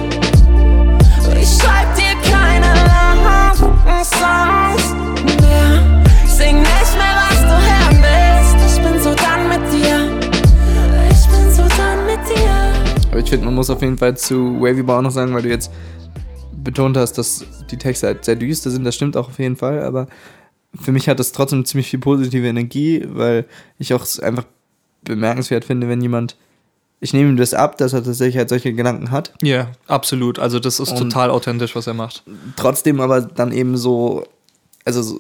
Ich 1.41 1.49
schreib 1.49 1.95
dir 1.97 2.15
keine 2.31 2.75
Love 2.85 4.05
Songs 4.05 4.95
mehr. 5.25 6.05
Sing 6.27 6.59
nicht 6.59 6.97
mehr, 6.99 7.17
was 7.17 7.41
du 7.41 7.57
hören 7.71 7.99
willst. 8.03 8.77
Ich 8.77 8.83
bin 8.83 9.03
so 9.03 9.15
dann 9.15 9.49
mit 9.49 9.73
dir. 9.73 10.11
Ich 11.11 11.27
bin 11.29 11.51
so 11.51 11.63
dann 11.79 12.05
mit 12.05 12.21
dir. 12.29 13.09
Aber 13.11 13.21
ich 13.21 13.31
finde, 13.31 13.47
man 13.47 13.55
muss 13.55 13.71
auf 13.71 13.81
jeden 13.81 13.97
Fall 13.97 14.17
zu 14.19 14.61
Wavy 14.61 14.83
Bar 14.83 15.01
noch 15.01 15.11
sagen, 15.11 15.33
weil 15.33 15.43
du 15.43 15.49
jetzt 15.49 15.71
betont 16.53 16.97
hast, 16.99 17.15
dass 17.15 17.45
die 17.71 17.79
Texte 17.79 18.09
halt 18.09 18.25
sehr 18.25 18.37
düster 18.37 18.71
sind. 18.71 18.85
Das 18.85 18.95
stimmt 18.95 19.17
auch 19.17 19.29
auf 19.29 19.39
jeden 19.39 19.57
Fall, 19.57 19.83
aber 19.83 20.09
für 20.81 20.93
mich 20.93 21.09
hat 21.09 21.19
das 21.19 21.33
trotzdem 21.33 21.65
ziemlich 21.65 21.89
viel 21.91 21.99
positive 22.01 22.47
Energie, 22.47 23.05
weil 23.09 23.45
ich 23.79 23.93
auch 23.95 24.03
es 24.03 24.19
einfach 24.21 24.45
bemerkenswert 25.05 25.65
finde, 25.65 25.89
wenn 25.89 26.01
jemand. 26.01 26.37
Ich 27.01 27.13
nehme 27.13 27.31
ihm 27.31 27.37
das 27.37 27.53
ab, 27.53 27.79
dass 27.79 27.93
er 27.95 28.05
tatsächlich 28.05 28.37
halt 28.37 28.49
solche 28.49 28.73
Gedanken 28.73 29.11
hat. 29.11 29.35
Ja, 29.43 29.73
absolut. 29.89 30.39
Also 30.39 30.61
das 30.61 30.79
ist 30.79 30.93
Und- 30.93 30.99
total 30.99 31.31
authentisch, 31.31 31.75
was 31.75 31.89
er 31.89 31.95
macht. 31.95 32.23
Trotzdem 32.57 33.01
aber 33.01 33.21
dann 33.23 33.51
eben 33.51 33.77
so, 33.77 34.25
also 34.85 35.03
so, 35.03 35.19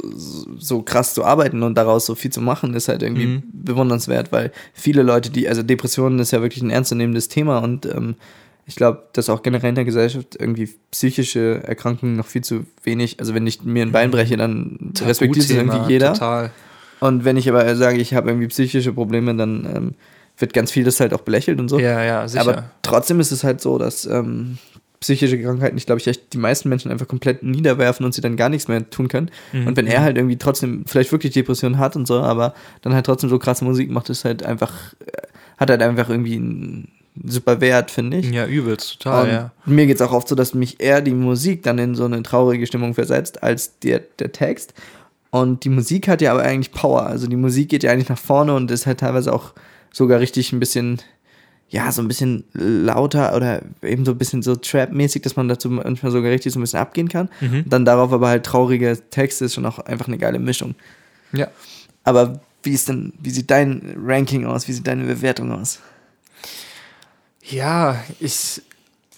so 0.58 0.82
krass 0.82 1.12
zu 1.14 1.24
arbeiten 1.24 1.64
und 1.64 1.74
daraus 1.74 2.06
so 2.06 2.14
viel 2.14 2.30
zu 2.30 2.40
machen, 2.40 2.74
ist 2.74 2.86
halt 2.86 3.02
irgendwie 3.02 3.26
Mhm. 3.26 3.42
bewundernswert, 3.52 4.30
weil 4.30 4.52
viele 4.72 5.02
Leute, 5.02 5.30
die, 5.30 5.48
also 5.48 5.64
Depressionen 5.64 6.20
ist 6.20 6.30
ja 6.30 6.40
wirklich 6.40 6.62
ein 6.62 6.70
ernstzunehmendes 6.70 7.26
Thema 7.28 7.58
und 7.58 7.84
ähm, 7.86 8.14
ich 8.66 8.76
glaube, 8.76 9.02
dass 9.12 9.28
auch 9.28 9.42
generell 9.42 9.70
in 9.70 9.74
der 9.74 9.84
Gesellschaft 9.84 10.36
irgendwie 10.38 10.68
psychische 10.90 11.62
Erkrankungen 11.64 12.16
noch 12.16 12.26
viel 12.26 12.44
zu 12.44 12.64
wenig, 12.84 13.18
also 13.18 13.34
wenn 13.34 13.46
ich 13.46 13.62
mir 13.62 13.82
ein 13.82 13.92
Bein 13.92 14.10
breche, 14.10 14.36
dann 14.36 14.92
respektiert 15.00 15.44
es 15.44 15.48
Tabuthema, 15.48 15.74
irgendwie 15.74 15.92
jeder. 15.92 16.12
Total. 16.12 16.50
Und 17.00 17.24
wenn 17.24 17.36
ich 17.36 17.48
aber 17.48 17.74
sage, 17.74 17.98
ich 17.98 18.14
habe 18.14 18.30
irgendwie 18.30 18.46
psychische 18.46 18.92
Probleme, 18.92 19.34
dann 19.34 19.66
ähm, 19.74 19.94
wird 20.38 20.52
ganz 20.52 20.70
vieles 20.70 21.00
halt 21.00 21.12
auch 21.12 21.22
belächelt 21.22 21.58
und 21.58 21.68
so. 21.68 21.80
Ja, 21.80 22.02
ja, 22.04 22.28
sicher. 22.28 22.42
Aber 22.42 22.70
trotzdem 22.82 23.18
ist 23.18 23.32
es 23.32 23.42
halt 23.42 23.60
so, 23.60 23.78
dass 23.78 24.06
ähm, 24.06 24.58
psychische 25.00 25.40
Krankheiten, 25.42 25.76
ich 25.76 25.86
glaube, 25.86 26.00
ich 26.00 26.06
echt 26.06 26.32
die 26.32 26.38
meisten 26.38 26.68
Menschen 26.68 26.92
einfach 26.92 27.08
komplett 27.08 27.42
niederwerfen 27.42 28.06
und 28.06 28.14
sie 28.14 28.20
dann 28.20 28.36
gar 28.36 28.48
nichts 28.48 28.68
mehr 28.68 28.88
tun 28.88 29.08
können. 29.08 29.30
Mhm. 29.52 29.66
Und 29.66 29.76
wenn 29.76 29.88
er 29.88 30.02
halt 30.02 30.16
irgendwie 30.16 30.38
trotzdem 30.38 30.84
vielleicht 30.86 31.10
wirklich 31.10 31.32
Depressionen 31.32 31.78
hat 31.78 31.96
und 31.96 32.06
so, 32.06 32.20
aber 32.20 32.54
dann 32.82 32.94
halt 32.94 33.04
trotzdem 33.04 33.28
so 33.28 33.40
krasse 33.40 33.64
Musik 33.64 33.90
macht, 33.90 34.08
ist 34.08 34.24
halt 34.24 34.44
einfach, 34.44 34.94
äh, 35.00 35.26
hat 35.58 35.70
halt 35.70 35.82
einfach 35.82 36.08
irgendwie 36.08 36.36
einen 36.36 36.92
super 37.24 37.60
Wert, 37.60 37.90
finde 37.90 38.18
ich. 38.18 38.30
ja, 38.30 38.46
übelst, 38.46 39.00
total, 39.00 39.24
Und 39.24 39.30
ja. 39.30 39.50
Mir 39.66 39.86
geht 39.86 39.96
es 39.96 40.02
auch 40.02 40.12
oft 40.12 40.28
so, 40.28 40.34
dass 40.34 40.54
mich 40.54 40.80
eher 40.80 41.00
die 41.00 41.14
Musik 41.14 41.62
dann 41.62 41.78
in 41.78 41.94
so 41.94 42.04
eine 42.04 42.22
traurige 42.22 42.66
Stimmung 42.66 42.94
versetzt, 42.94 43.42
als 43.42 43.78
der, 43.80 44.00
der 44.18 44.32
Text. 44.32 44.74
Und 45.30 45.64
die 45.64 45.70
Musik 45.70 46.08
hat 46.08 46.20
ja 46.20 46.32
aber 46.32 46.42
eigentlich 46.42 46.72
Power. 46.72 47.06
Also 47.06 47.26
die 47.26 47.36
Musik 47.36 47.70
geht 47.70 47.82
ja 47.82 47.90
eigentlich 47.90 48.08
nach 48.08 48.18
vorne 48.18 48.54
und 48.54 48.70
ist 48.70 48.86
halt 48.86 49.00
teilweise 49.00 49.32
auch 49.32 49.52
sogar 49.90 50.20
richtig 50.20 50.52
ein 50.52 50.60
bisschen, 50.60 51.00
ja, 51.68 51.90
so 51.92 52.02
ein 52.02 52.08
bisschen 52.08 52.44
lauter 52.52 53.34
oder 53.34 53.62
eben 53.82 54.04
so 54.04 54.12
ein 54.12 54.18
bisschen 54.18 54.42
so 54.42 54.56
Trap-mäßig, 54.56 55.22
dass 55.22 55.36
man 55.36 55.48
dazu 55.48 55.70
manchmal 55.70 56.12
sogar 56.12 56.30
richtig 56.30 56.52
so 56.52 56.58
ein 56.58 56.62
bisschen 56.62 56.80
abgehen 56.80 57.08
kann. 57.08 57.28
Mhm. 57.40 57.62
Und 57.64 57.72
dann 57.72 57.84
darauf 57.84 58.12
aber 58.12 58.28
halt 58.28 58.44
traurige 58.44 58.98
Texte 59.10 59.46
ist 59.46 59.54
schon 59.54 59.66
auch 59.66 59.78
einfach 59.78 60.08
eine 60.08 60.18
geile 60.18 60.38
Mischung. 60.38 60.74
Ja. 61.32 61.48
Aber 62.04 62.40
wie 62.62 62.72
ist 62.72 62.88
denn, 62.88 63.12
wie 63.20 63.30
sieht 63.30 63.50
dein 63.50 63.94
Ranking 64.04 64.44
aus? 64.46 64.68
Wie 64.68 64.72
sieht 64.72 64.86
deine 64.86 65.04
Bewertung 65.04 65.52
aus? 65.52 65.80
Ja, 67.42 68.02
ich 68.20 68.62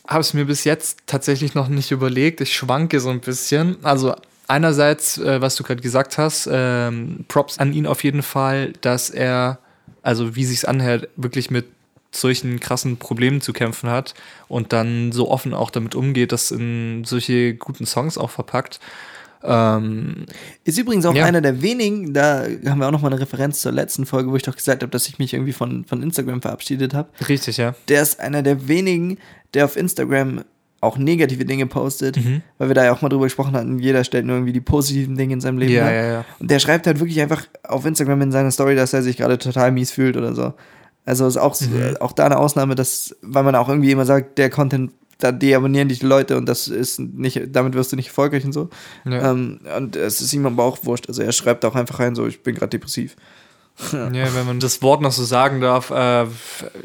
habe 0.07 0.21
es 0.21 0.35
mir 0.35 0.47
bis 0.47 0.65
jetzt 0.65 1.01
tatsächlich 1.07 1.55
noch 1.55 1.69
nicht 1.69 1.91
überlegt. 1.91 2.41
Ich 2.41 2.55
schwanke 2.55 3.01
so 3.01 3.11
ein 3.11 3.21
bisschen. 3.21 3.77
Also 3.85 4.15
einerseits, 4.49 5.19
äh, 5.19 5.41
was 5.41 5.57
du 5.57 5.63
gerade 5.63 5.83
gesagt 5.83 6.19
hast, 6.19 6.49
ähm, 6.51 7.25
Props 7.29 7.59
an 7.59 7.73
ihn 7.73 7.87
auf 7.87 8.03
jeden 8.05 8.23
Fall, 8.23 8.73
dass 8.81 9.11
er, 9.11 9.59
also 10.03 10.37
wie 10.37 10.45
sich's 10.45 10.65
anhört, 10.65 11.09
wirklich 11.17 11.51
mit 11.51 11.67
solchen 12.13 12.61
krassen 12.61 12.97
Problemen 12.97 13.41
zu 13.41 13.53
kämpfen 13.53 13.91
hat 13.91 14.15
und 14.49 14.73
dann 14.73 15.11
so 15.13 15.31
offen 15.31 15.53
auch 15.53 15.71
damit 15.71 15.95
umgeht, 15.95 16.33
das 16.33 16.51
in 16.51 17.03
solche 17.05 17.55
guten 17.55 17.87
Songs 17.87 18.19
auch 18.19 18.31
verpackt. 18.31 18.79
Ähm, 19.45 20.25
Ist 20.65 20.79
übrigens 20.79 21.05
auch 21.07 21.15
Ja. 21.15 21.25
einer 21.27 21.41
der 21.41 21.61
wenigen, 21.63 22.15
da 22.15 22.45
haben 22.67 22.79
wir 22.81 22.87
auch 22.89 22.93
noch 22.93 23.03
mal 23.03 23.13
eine 23.13 23.21
Referenz 23.21 23.61
zur 23.61 23.73
letzten 23.73 24.07
Folge, 24.07 24.31
wo 24.31 24.37
ich 24.37 24.43
doch 24.43 24.57
gesagt 24.57 24.83
habe, 24.83 24.91
dass 24.91 25.07
ich 25.09 25.19
mich 25.19 25.35
irgendwie 25.35 25.53
von, 25.53 25.85
von 25.85 26.03
Instagram 26.03 26.41
verabschiedet 26.43 26.95
habe. 26.95 27.09
richtig, 27.29 27.59
ja. 27.59 27.75
Der 27.89 28.03
ist 28.03 28.21
einer 28.21 28.43
der 28.43 28.69
wenigen, 28.69 29.19
der 29.53 29.67
auf 29.67 29.77
Instagram 29.77 30.45
auch 30.81 30.99
negative 30.99 31.47
Dinge 31.47 31.67
postet, 31.67 32.19
weil 32.59 32.69
wir 32.69 32.75
da 32.75 32.85
ja 32.85 32.93
auch 32.93 33.01
mal 33.01 33.09
drüber 33.09 33.25
gesprochen 33.25 33.55
hatten, 33.55 33.79
jeder 33.79 34.05
stellt 34.05 34.27
nur 34.27 34.37
irgendwie 34.37 34.53
die 34.53 34.61
positiven 34.61 35.17
Dinge 35.17 35.33
in 35.35 35.41
seinem 35.41 35.57
Leben 35.57 35.73
Ja, 35.73 35.91
ja, 35.91 36.07
ja. 36.13 36.25
Und 36.39 36.51
der 36.51 36.59
schreibt 36.59 36.87
halt 36.87 37.01
wirklich 37.01 37.21
einfach 37.23 37.47
auf 37.67 37.87
Instagram 37.87 38.21
in 38.21 38.33
seiner 38.33 38.51
Story, 38.51 38.77
dass 38.77 38.93
er 38.93 39.03
sich 39.03 39.17
gerade 39.17 39.39
total 39.39 39.73
mies 39.73 39.91
fühlt 39.93 40.17
oder 40.19 40.35
so. 40.35 40.53
Also 41.07 41.27
ist 41.27 41.37
auch, 41.39 41.59
Mhm. 41.61 41.97
auch 42.01 42.13
da 42.13 42.27
eine 42.27 42.39
Ausnahme, 42.39 42.75
dass, 42.75 43.15
weil 43.23 43.45
man 43.45 43.55
auch 43.55 43.69
irgendwie 43.71 43.91
immer 43.93 44.05
sagt, 44.05 44.37
der 44.37 44.51
Content, 44.51 44.91
da 45.19 45.33
deabonnieren 45.33 45.89
dich 45.89 46.01
die 46.01 46.07
Leute 46.07 46.37
und 46.37 46.47
das 46.47 46.69
ist 46.69 46.99
nicht, 46.99 47.41
damit 47.49 47.75
wirst 47.75 47.93
du 47.93 47.97
nicht 47.97 48.09
erfolgreich 48.09 48.45
und 48.45 48.53
so. 48.53 48.69
Ja. 49.05 49.31
Ähm, 49.31 49.61
und 49.77 49.97
es 49.97 50.21
ist 50.21 50.33
ihm 50.33 50.47
aber 50.47 50.65
auch 50.65 50.85
wurscht. 50.85 51.09
Also 51.09 51.23
er 51.23 51.33
schreibt 51.33 51.65
auch 51.65 51.75
einfach 51.75 52.01
rein, 52.01 52.15
so, 52.15 52.27
ich 52.27 52.43
bin 52.43 52.55
gerade 52.55 52.71
depressiv. 52.71 53.17
Ja, 53.93 54.35
wenn 54.35 54.47
man 54.47 54.61
das 54.61 54.83
Wort 54.83 55.01
noch 55.01 55.11
so 55.11 55.25
sagen 55.25 55.61
darf, 55.61 55.91
äh, 55.91 56.27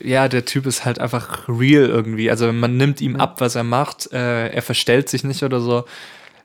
ja, 0.01 0.27
der 0.27 0.45
Typ 0.45 0.65
ist 0.65 0.85
halt 0.85 0.99
einfach 0.99 1.47
real 1.47 1.85
irgendwie. 1.85 2.31
Also 2.31 2.51
man 2.51 2.77
nimmt 2.77 2.99
ihm 2.99 3.15
ab, 3.17 3.41
was 3.41 3.55
er 3.55 3.63
macht. 3.63 4.11
Äh, 4.11 4.47
er 4.49 4.61
verstellt 4.63 5.07
sich 5.07 5.23
nicht 5.23 5.43
oder 5.43 5.59
so. 5.59 5.85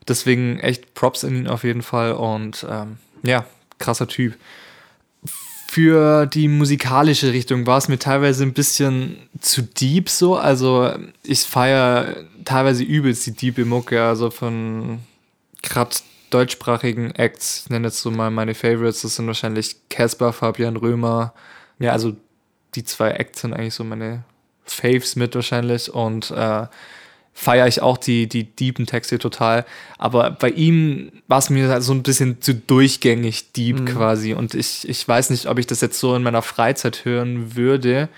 Deswegen 0.07 0.59
echt 0.59 0.93
Props 0.93 1.23
in 1.23 1.35
ihn 1.35 1.47
auf 1.47 1.63
jeden 1.63 1.81
Fall. 1.81 2.13
Und 2.13 2.65
ähm, 2.69 2.97
ja, 3.23 3.45
krasser 3.79 4.07
Typ. 4.07 4.35
Für 5.75 6.25
die 6.25 6.47
musikalische 6.47 7.33
Richtung 7.33 7.67
war 7.67 7.77
es 7.79 7.89
mir 7.89 7.99
teilweise 7.99 8.43
ein 8.43 8.53
bisschen 8.53 9.17
zu 9.41 9.61
deep 9.61 10.07
so. 10.07 10.37
Also 10.37 10.89
ich 11.21 11.41
feiere 11.41 12.23
teilweise 12.45 12.81
übelst 12.81 13.25
die 13.25 13.33
diepe 13.33 13.65
Mucke, 13.65 14.01
also 14.01 14.29
von 14.29 14.99
gerade 15.63 15.97
deutschsprachigen 16.29 17.11
Acts, 17.11 17.63
ich 17.65 17.69
nenne 17.71 17.87
jetzt 17.87 17.99
so 17.99 18.09
mal 18.09 18.31
meine 18.31 18.55
Favorites, 18.55 19.01
das 19.01 19.17
sind 19.17 19.27
wahrscheinlich 19.27 19.75
Casper, 19.89 20.31
Fabian 20.31 20.77
Römer. 20.77 21.33
Ja, 21.77 21.91
also 21.91 22.15
die 22.75 22.85
zwei 22.85 23.11
Acts 23.11 23.41
sind 23.41 23.53
eigentlich 23.53 23.73
so 23.73 23.83
meine 23.83 24.23
Faves 24.63 25.17
mit 25.17 25.35
wahrscheinlich 25.35 25.93
und 25.93 26.31
äh, 26.31 26.67
feiere 27.37 27.67
ich 27.67 27.81
auch 27.81 27.97
die, 27.97 28.27
die 28.27 28.45
deepen 28.45 28.85
Texte 28.85 29.19
total. 29.19 29.65
Aber 29.97 30.31
bei 30.31 30.49
ihm 30.49 31.11
war 31.27 31.39
es 31.39 31.49
mir 31.49 31.81
so 31.81 31.93
ein 31.93 32.01
bisschen 32.01 32.41
zu 32.41 32.55
durchgängig 32.55 33.51
deep 33.51 33.85
quasi 33.85 34.33
und 34.33 34.55
ich, 34.55 34.87
ich 34.87 35.05
weiß 35.05 35.29
nicht, 35.29 35.47
ob 35.47 35.59
ich 35.59 35.67
das 35.67 35.81
jetzt 35.81 35.99
so 35.99 36.15
in 36.15 36.23
meiner 36.23 36.41
Freizeit 36.41 37.03
hören 37.03 37.55
würde. 37.55 38.09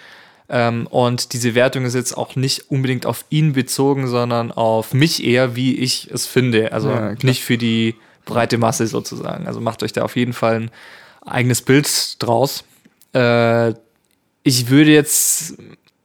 Ähm, 0.49 0.88
und 0.88 1.34
diese 1.34 1.56
Wertung 1.56 1.84
ist 1.84 1.95
jetzt 1.95 2.15
auch 2.15 2.36
nicht 2.36 2.69
unbedingt 2.71 3.06
auf 3.06 3.25
ihn 3.30 3.53
bezogen, 3.53 4.08
sondern 4.08 4.51
auf 4.51 4.93
mich 4.93 5.25
eher, 5.25 5.56
wie 5.56 5.75
ich 5.77 6.10
es 6.12 6.25
finde. 6.27 6.71
Also 6.71 6.89
Ja, 6.89 7.15
nicht 7.21 7.43
für 7.43 7.58
die 7.58 7.95
breite 8.23 8.60
Masse 8.60 8.86
sozusagen. 8.86 9.47
Also 9.47 9.60
macht 9.60 9.82
euch 9.82 9.93
da 9.93 10.03
auf 10.03 10.15
jeden 10.15 10.34
Fall 10.34 10.62
ein 10.62 10.71
eigenes 11.25 11.63
Bild 11.63 12.21
draus. 12.21 12.63
Äh, 13.13 13.71
ich 14.43 14.69
würde 14.69 14.91
jetzt, 14.91 15.56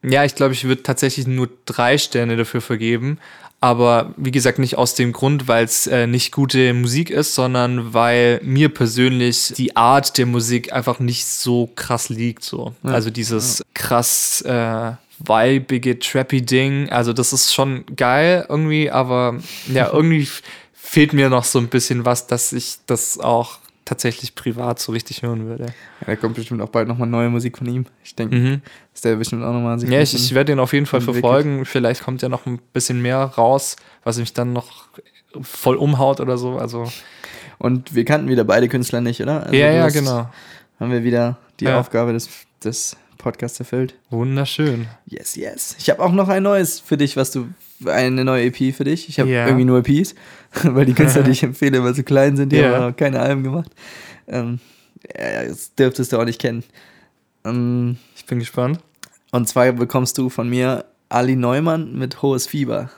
ja, 0.03 0.25
ich 0.25 0.35
glaube, 0.35 0.53
ich 0.53 0.65
würde 0.65 0.83
tatsächlich 0.83 1.27
nur 1.27 1.49
drei 1.65 1.97
Sterne 1.97 2.35
dafür 2.35 2.61
vergeben. 2.61 3.19
Aber 3.61 4.13
wie 4.17 4.31
gesagt, 4.31 4.59
nicht 4.59 4.77
aus 4.77 4.93
dem 4.93 5.13
Grund, 5.13 5.47
weil 5.47 5.63
es 5.63 5.87
äh, 5.87 6.05
nicht 6.05 6.33
gute 6.33 6.73
Musik 6.73 7.09
ist, 7.09 7.33
sondern 7.33 7.93
weil 7.93 8.41
mir 8.43 8.67
persönlich 8.67 9.53
die 9.55 9.77
Art 9.77 10.17
der 10.17 10.25
Musik 10.25 10.73
einfach 10.73 10.99
nicht 10.99 11.25
so 11.25 11.69
krass 11.73 12.09
liegt. 12.09 12.43
So. 12.43 12.75
also 12.83 13.09
dieses 13.09 13.63
krass 13.73 14.41
äh, 14.41 14.91
weibige, 15.19 15.97
trappy 15.97 16.41
Ding. 16.41 16.89
Also 16.89 17.13
das 17.13 17.31
ist 17.31 17.53
schon 17.53 17.85
geil 17.95 18.45
irgendwie, 18.49 18.91
aber 18.91 19.39
ja, 19.71 19.89
irgendwie 19.93 20.27
fehlt 20.73 21.13
mir 21.13 21.29
noch 21.29 21.45
so 21.45 21.57
ein 21.59 21.69
bisschen 21.69 22.03
was, 22.03 22.27
dass 22.27 22.51
ich 22.51 22.79
das 22.85 23.17
auch 23.17 23.59
tatsächlich 23.93 24.35
privat 24.35 24.79
so 24.79 24.91
richtig 24.91 25.21
hören 25.21 25.45
würde. 25.45 25.65
Ja, 25.65 26.05
da 26.07 26.15
kommt 26.15 26.35
bestimmt 26.35 26.61
auch 26.61 26.69
bald 26.69 26.87
nochmal 26.87 27.07
neue 27.07 27.29
Musik 27.29 27.57
von 27.57 27.67
ihm. 27.67 27.85
Ich 28.03 28.15
denke, 28.15 28.35
Mhm. 28.35 28.61
dass 28.91 29.01
der 29.01 29.15
bestimmt 29.15 29.43
auch 29.43 29.53
nochmal 29.53 29.79
sich 29.79 29.89
Ja, 29.89 30.01
ich, 30.01 30.13
ich 30.13 30.33
werde 30.33 30.51
den 30.51 30.59
auf 30.59 30.73
jeden 30.73 30.85
Fall 30.85 30.99
entwickelt. 30.99 31.23
verfolgen. 31.23 31.65
Vielleicht 31.65 32.03
kommt 32.03 32.21
ja 32.21 32.29
noch 32.29 32.45
ein 32.45 32.59
bisschen 32.73 33.01
mehr 33.01 33.19
raus, 33.23 33.75
was 34.03 34.17
mich 34.17 34.33
dann 34.33 34.53
noch 34.53 34.85
voll 35.41 35.75
umhaut 35.75 36.19
oder 36.19 36.37
so. 36.37 36.57
Also, 36.57 36.91
Und 37.59 37.95
wir 37.95 38.03
kannten 38.05 38.27
wieder 38.27 38.43
beide 38.43 38.67
Künstler 38.67 38.99
nicht, 39.01 39.21
oder? 39.21 39.43
Also 39.43 39.55
ja, 39.55 39.71
ja, 39.71 39.87
genau. 39.89 40.29
Haben 40.79 40.91
wir 40.91 41.03
wieder 41.03 41.37
die 41.59 41.65
Ja. 41.65 41.79
Aufgabe 41.79 42.13
des, 42.13 42.29
des 42.63 42.97
Podcasts 43.17 43.59
erfüllt. 43.59 43.95
Wunderschön. 44.09 44.87
Yes, 45.05 45.35
yes. 45.35 45.75
Ich 45.79 45.89
habe 45.89 46.01
auch 46.01 46.11
noch 46.11 46.29
ein 46.29 46.43
neues 46.43 46.79
für 46.79 46.97
dich, 46.97 47.15
was 47.17 47.31
du, 47.31 47.47
eine 47.85 48.23
neue 48.23 48.45
EP 48.45 48.73
für 48.75 48.83
dich. 48.83 49.09
Ich 49.09 49.19
habe 49.19 49.29
Ja. 49.29 49.45
irgendwie 49.45 49.65
nur 49.65 49.79
EPs, 49.85 50.15
weil 50.63 50.85
die 50.85 50.93
Künstler, 50.93 51.23
die 51.23 51.31
ich 51.31 51.43
empfehle, 51.43 51.77
immer 51.77 51.93
so 51.93 52.03
klein 52.03 52.35
sind. 52.37 52.51
Die 52.51 52.57
Ja. 52.57 52.77
haben 52.79 52.93
auch 52.93 52.97
keine 52.97 53.19
Alben 53.19 53.43
gemacht. 53.43 53.71
Ähm, 54.27 54.59
ja, 55.17 55.43
das 55.45 55.73
dürftest 55.75 56.11
du 56.13 56.17
auch 56.19 56.25
nicht 56.25 56.39
kennen. 56.41 56.63
Ähm, 57.45 57.97
Ich 58.15 58.25
bin 58.25 58.39
gespannt. 58.39 58.79
und 59.31 59.47
zwar 59.49 59.71
bekommst 59.73 60.17
du 60.17 60.29
von 60.29 60.49
mir 60.49 60.85
Ali 61.09 61.35
Neumann 61.35 61.97
mit 61.97 62.21
Hohes 62.21 62.47
Fieber. 62.47 62.89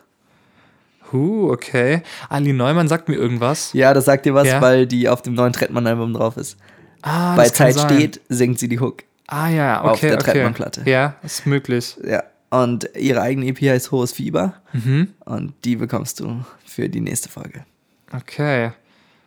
Huh, 1.12 1.52
okay. 1.52 2.02
Ali 2.30 2.52
Neumann 2.54 2.88
sagt 2.88 3.10
mir 3.10 3.16
irgendwas. 3.16 3.74
Ja, 3.74 3.94
das 3.94 4.06
sagt 4.06 4.26
dir 4.26 4.34
was, 4.34 4.48
Ja. 4.48 4.62
weil 4.62 4.88
die 4.88 5.08
auf 5.08 5.22
dem 5.22 5.34
neuen 5.36 5.54
Trettmann-Album 5.54 6.14
drauf 6.14 6.36
ist. 6.38 6.58
Ah, 7.02 7.36
Bei 7.36 7.48
Zeit 7.50 7.80
steht, 7.80 8.22
singt 8.30 8.58
sie 8.58 8.68
die 8.68 8.80
Hook. 8.80 9.04
Ah, 9.28 9.50
ja, 9.50 9.80
okay. 9.82 9.90
auf 9.90 10.00
der 10.00 10.14
okay. 10.14 10.24
Trettmann-Platte. 10.24 10.84
Ja, 10.86 11.16
ist 11.24 11.46
möglich. 11.46 11.98
Ja. 12.04 12.24
Und 12.50 12.90
ihre 12.96 13.22
eigene 13.22 13.48
EP 13.48 13.62
heißt 13.62 13.92
Hohes 13.92 14.14
Fieber. 14.14 14.54
Mhm. 14.74 15.14
Und 15.26 15.54
die 15.66 15.76
bekommst 15.76 16.20
du 16.20 16.46
für 16.66 16.88
die 16.90 17.02
nächste 17.02 17.30
Folge. 17.30 17.66
Okay. 18.12 18.72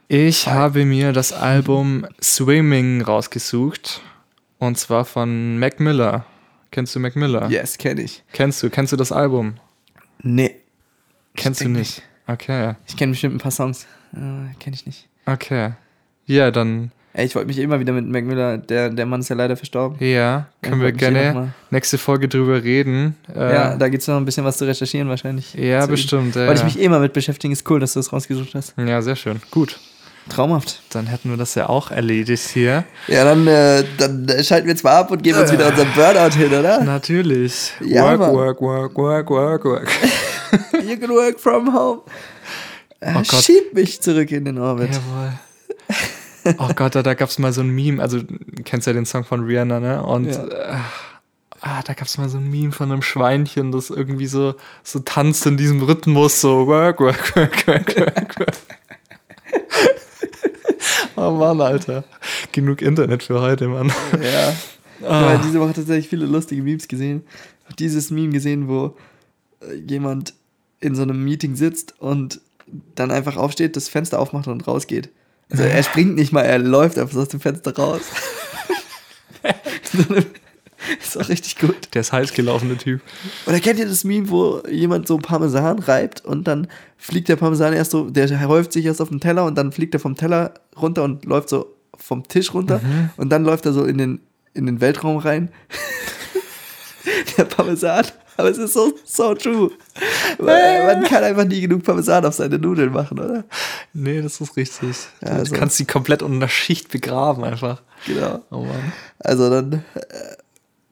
Ich 0.06 0.46
habe 0.46 0.84
mir 0.84 1.12
das 1.12 1.32
Album 1.32 2.06
Swimming 2.22 3.02
rausgesucht. 3.02 4.00
Und 4.58 4.78
zwar 4.78 5.04
von 5.04 5.58
Mac 5.58 5.80
Miller. 5.80 6.24
Kennst 6.70 6.94
du 6.94 7.00
Mac 7.00 7.16
Miller? 7.16 7.48
Yes, 7.50 7.76
kenne 7.78 8.02
ich. 8.02 8.22
Kennst 8.32 8.62
du? 8.62 8.70
Kennst 8.70 8.92
du 8.92 8.96
das 8.96 9.12
Album? 9.12 9.54
Nee. 10.22 10.56
Kennst 11.37 11.61
du 11.61 11.68
nicht? 11.68 12.02
Okay. 12.26 12.74
Ich 12.87 12.96
kenne 12.96 13.12
bestimmt 13.12 13.37
ein 13.37 13.38
paar 13.38 13.50
Songs. 13.50 13.87
Äh, 14.12 14.54
kenne 14.58 14.74
ich 14.74 14.87
nicht. 14.87 15.08
Okay. 15.26 15.72
Ja, 16.26 16.50
dann, 16.50 16.92
Ey, 17.14 17.25
ich 17.27 17.35
wollte 17.35 17.49
mich 17.49 17.59
immer 17.59 17.81
wieder 17.81 17.92
mit 17.92 18.07
Mac 18.07 18.25
Miller, 18.25 18.59
der, 18.59 18.90
der 18.90 19.07
Mann 19.07 19.21
ist 19.21 19.29
ja 19.29 19.35
leider 19.35 19.57
verstorben. 19.57 19.97
ja, 20.07 20.47
können 20.62 20.81
wir 20.81 20.92
gerne 20.92 21.53
nächste 21.71 21.99
Folge 21.99 22.29
drüber 22.29 22.62
reden. 22.62 23.16
Äh, 23.35 23.55
Ja, 23.55 23.77
da 23.77 23.88
gibt 23.88 24.03
es 24.03 24.07
noch 24.09 24.16
ein 24.16 24.25
bisschen 24.25 24.44
was 24.44 24.59
zu 24.59 24.66
recherchieren 24.66 25.09
wahrscheinlich. 25.09 25.55
ja, 25.55 25.81
Zu- 25.83 25.88
bestimmt. 25.88 26.37
Ja, 26.37 26.47
Wollte 26.47 26.64
ich 26.66 26.77
mich 26.77 26.88
mal 26.88 27.01
mit 27.01 27.12
beschäftigen. 27.14 27.53
Ist 27.53 27.68
cool, 27.71 27.81
dass 27.81 27.94
du 27.94 28.01
es 28.01 28.12
rausgesucht 28.12 28.55
hast. 28.55 28.75
ja, 28.77 29.03
sehr 29.03 29.16
schön. 29.16 29.40
Gut. 29.51 29.79
Traumhaft. 30.29 30.83
Dann 30.90 31.07
hätten 31.07 31.31
wir 31.31 31.38
das 31.38 31.55
ja 31.55 31.71
auch 31.71 31.90
erledigt 31.90 32.49
hier. 32.53 32.85
Ja, 33.07 33.25
dann, 33.25 33.47
äh, 33.47 33.83
dann 33.97 34.29
äh, 34.29 34.44
schalten 34.44 34.66
wir 34.66 34.75
jetzt 34.75 34.85
mal 34.85 34.92
ab 34.92 35.11
und 35.11 35.23
geben 35.23 35.38
uns 35.40 35.51
wieder 35.51 35.68
unseren 35.68 35.88
Burnout 35.94 36.37
hin, 36.37 36.53
oder? 36.53 36.83
Natürlich. 36.85 37.73
Ja, 37.81 38.03
work, 38.05 38.21
Mann. 38.21 38.33
work, 38.35 38.61
work, 38.61 38.97
work, 38.99 39.31
work, 39.31 39.64
work. 39.64 39.88
You 40.87 40.99
can 40.99 41.09
work 41.11 41.40
from 41.40 41.73
home. 41.75 42.03
Äh, 43.01 43.14
Oh. 43.16 43.22
Schieb 43.24 43.72
mich 43.74 44.03
zurück 44.03 44.30
in 44.32 44.45
den 44.45 44.59
Orbit. 44.59 44.91
Jawohl. 44.93 45.32
Oh 46.59 46.70
Gott, 46.74 46.94
da, 46.94 47.03
da 47.03 47.14
gab 47.14 47.28
es 47.28 47.38
mal 47.38 47.53
so 47.53 47.61
ein 47.61 47.70
Meme, 47.70 48.03
also 48.03 48.20
du 48.22 48.36
kennst 48.64 48.86
ja 48.86 48.92
den 48.92 49.07
Song 49.07 49.24
von 49.24 49.44
Rihanna, 49.44 49.80
ne? 49.80 50.03
Und 50.03 50.26
Ja. 50.26 50.44
äh, 50.46 50.76
ah, 51.61 51.82
da 51.84 51.92
gab 51.94 52.07
es 52.07 52.16
mal 52.18 52.28
so 52.28 52.38
ein 52.38 52.51
Meme 52.51 52.72
von 52.72 52.90
einem 52.90 53.03
Schweinchen, 53.03 53.72
das 53.72 53.90
irgendwie 53.90 54.26
so, 54.26 54.55
so 54.82 55.01
tanzt 55.01 55.46
in 55.46 55.57
diesem 55.57 55.82
Rhythmus, 55.82 56.40
so 56.40 56.66
work, 56.66 57.01
work, 57.01 57.36
work, 57.36 57.66
work, 57.66 57.96
work, 57.99 58.38
work. 58.40 58.53
Oh 61.16 61.32
Mann, 61.32 61.61
Alter. 61.61 62.05
Genug 62.53 62.80
Internet 62.80 63.24
für 63.24 63.40
heute, 63.40 63.68
Mann. 63.68 63.92
Ja. 64.22 64.51
Ich 65.01 65.07
Ah. 65.07 65.30
habe 65.34 65.42
diese 65.44 65.61
Woche 65.61 65.74
tatsächlich 65.74 66.09
viele 66.09 66.26
lustige 66.26 66.62
Memes 66.62 66.88
gesehen. 66.88 67.22
Ich 67.61 67.64
habe 67.66 67.76
dieses 67.76 68.11
Meme 68.11 68.30
gesehen, 68.32 68.66
wo 68.68 68.96
äh, 69.61 69.74
jemand 69.74 70.34
in 70.80 70.94
so 70.94 71.03
einem 71.03 71.22
Meeting 71.24 71.55
sitzt 71.57 71.94
und 72.01 72.40
dann 72.94 73.11
einfach 73.11 73.36
aufsteht, 73.36 73.76
das 73.76 73.88
Fenster 73.88 74.18
aufmacht 74.18 74.46
und 74.49 74.66
rausgeht. 74.66 75.11
Also 75.51 75.62
er 75.64 75.82
springt 75.82 76.14
nicht 76.16 76.32
mal, 76.32 76.42
er 76.42 76.59
läuft 76.59 76.99
einfach 76.99 77.18
aus 77.18 77.28
dem 77.28 77.40
Fenster 77.40 77.74
raus. 77.74 78.03
Ist 81.01 81.18
auch 81.18 81.28
richtig 81.28 81.59
gut. 81.59 81.88
Der 81.92 82.01
ist 82.03 82.12
heiß 82.12 82.32
gelaufene 82.32 82.76
Typ. 82.76 83.01
Oder 83.46 83.61
kennt 83.61 83.78
ihr 83.78 83.86
das 83.86 84.05
Meme, 84.05 84.30
wo 84.30 84.62
jemand 84.70 85.09
so 85.09 85.18
Parmesan 85.18 85.80
reibt 85.80 86.24
und 86.24 86.46
dann 86.46 86.68
fliegt 86.96 87.28
der 87.28 87.36
Parmesan 87.36 87.72
erst 87.72 87.90
so, 87.90 88.09
der 88.09 88.49
häuft 88.49 88.72
sich 88.72 88.86
erst 88.86 89.01
auf 89.01 89.09
den 89.09 89.20
Teller 89.20 89.44
und 89.44 89.57
dann 89.57 89.72
fliegt 89.72 89.94
er 89.94 90.01
vom 90.01 90.14
Teller 90.14 90.55
runter 90.80 91.03
und 91.03 91.24
läuft 91.24 91.49
so 91.49 91.74
vom 91.96 92.26
Tisch 92.28 92.55
runter 92.55 92.80
und 93.16 93.30
dann 93.30 93.44
läuft 93.44 93.66
er 93.66 93.72
so 93.72 93.84
in 93.84 93.99
den, 93.99 94.20
in 94.55 94.66
den 94.66 94.80
Weltraum 94.80 95.18
rein. 95.18 95.51
der 97.36 97.44
Parmesan. 97.44 98.07
Aber 98.39 98.49
es 98.51 98.57
ist 98.57 98.72
so, 98.72 98.93
so 99.05 99.34
true. 99.34 99.70
Weil 100.39 100.86
Man 100.95 101.05
kann 101.05 101.22
einfach 101.24 101.45
nie 101.45 101.61
genug 101.61 101.82
Parmesan 101.84 102.24
auf 102.24 102.34
seine 102.34 102.59
Nudeln 102.59 102.93
machen, 102.93 103.18
oder? 103.18 103.45
Nee, 103.93 104.22
das 104.22 104.41
ist 104.41 104.57
richtig. 104.57 104.97
Ja, 105.20 105.28
also- 105.32 105.53
Du 105.53 105.59
kannst 105.61 105.76
sie 105.76 105.84
komplett 105.84 106.22
unter 106.22 106.39
der 106.41 106.49
Schicht 106.49 106.91
begraben 106.91 107.45
einfach. 107.45 107.82
Genau. 108.07 108.41
Oh 108.51 108.61
Mann. 108.61 108.93
Also 109.18 109.51
dann 109.51 109.72
äh, 109.95 110.36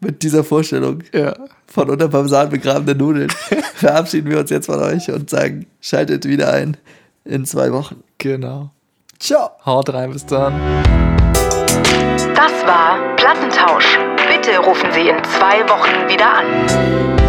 mit 0.01 0.23
dieser 0.25 0.43
Vorstellung 0.45 1.03
Ja. 1.13 1.35
von 1.67 1.89
unter 1.89 2.09
Parmesan 2.09 2.51
begrabenen 2.51 2.99
Nudeln 2.99 3.31
verabschieden 3.77 4.29
wir 4.31 4.41
uns 4.41 4.51
jetzt 4.51 4.67
von 4.67 4.81
euch 4.83 5.09
und 5.11 5.31
sagen, 5.31 5.67
schaltet 5.81 6.25
wieder 6.27 6.53
ein 6.53 6.77
in 7.25 7.45
zwei 7.47 7.73
Wochen. 7.73 8.03
Genau. 8.19 8.71
Ciao. 9.21 9.51
Haut 9.65 9.89
rein, 9.95 10.11
bis 10.13 10.27
dann. 10.27 10.53
Das 12.35 12.53
war 12.67 13.15
Plattentausch. 13.17 13.99
Bitte 14.29 14.59
rufen 14.59 14.91
Sie 14.93 15.09
in 15.09 15.17
zwei 15.25 15.61
Wochen 15.69 16.09
wieder 16.09 16.39
an. 16.39 17.26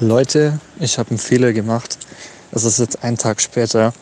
Leute, 0.00 0.60
ich 0.78 0.96
habe 0.96 1.10
einen 1.10 1.18
Fehler 1.18 1.52
gemacht. 1.52 1.98
Es 2.52 2.62
ist 2.62 2.78
jetzt 2.78 3.02
ein 3.02 3.16
Tag 3.16 3.40
später 3.40 3.92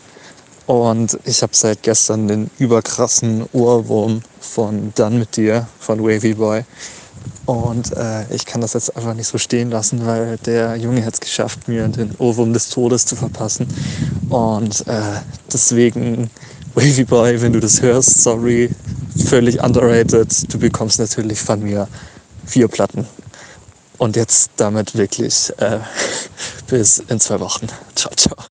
und 0.66 1.18
ich 1.24 1.42
habe 1.42 1.54
seit 1.56 1.82
gestern 1.82 2.28
den 2.28 2.50
überkrassen 2.58 3.46
Ohrwurm 3.54 4.20
von 4.38 4.92
Dann 4.94 5.18
mit 5.18 5.38
dir 5.38 5.66
von 5.80 6.02
Wavy 6.04 6.34
Boy. 6.34 6.64
Und 7.46 7.96
äh, 7.96 8.30
ich 8.34 8.44
kann 8.44 8.60
das 8.60 8.74
jetzt 8.74 8.94
einfach 8.94 9.14
nicht 9.14 9.26
so 9.26 9.38
stehen 9.38 9.70
lassen, 9.70 10.04
weil 10.04 10.36
der 10.44 10.76
Junge 10.76 11.02
hat 11.02 11.14
es 11.14 11.20
geschafft, 11.20 11.66
mir 11.66 11.88
den 11.88 12.14
Ohrwurm 12.18 12.52
des 12.52 12.68
Todes 12.68 13.06
zu 13.06 13.16
verpassen. 13.16 13.66
Und 14.28 14.86
äh, 14.86 15.00
deswegen, 15.50 16.28
Wavy 16.74 17.04
Boy, 17.04 17.40
wenn 17.40 17.54
du 17.54 17.60
das 17.60 17.80
hörst, 17.80 18.22
sorry, 18.22 18.68
völlig 19.24 19.62
underrated. 19.62 20.52
Du 20.52 20.58
bekommst 20.58 20.98
natürlich 20.98 21.40
von 21.40 21.62
mir 21.62 21.88
vier 22.44 22.68
Platten. 22.68 23.06
Und 23.98 24.16
jetzt 24.16 24.50
damit 24.56 24.96
wirklich 24.96 25.52
äh, 25.58 25.80
bis 26.66 26.98
in 26.98 27.20
zwei 27.20 27.40
Wochen. 27.40 27.66
Ciao, 27.94 28.12
ciao. 28.14 28.55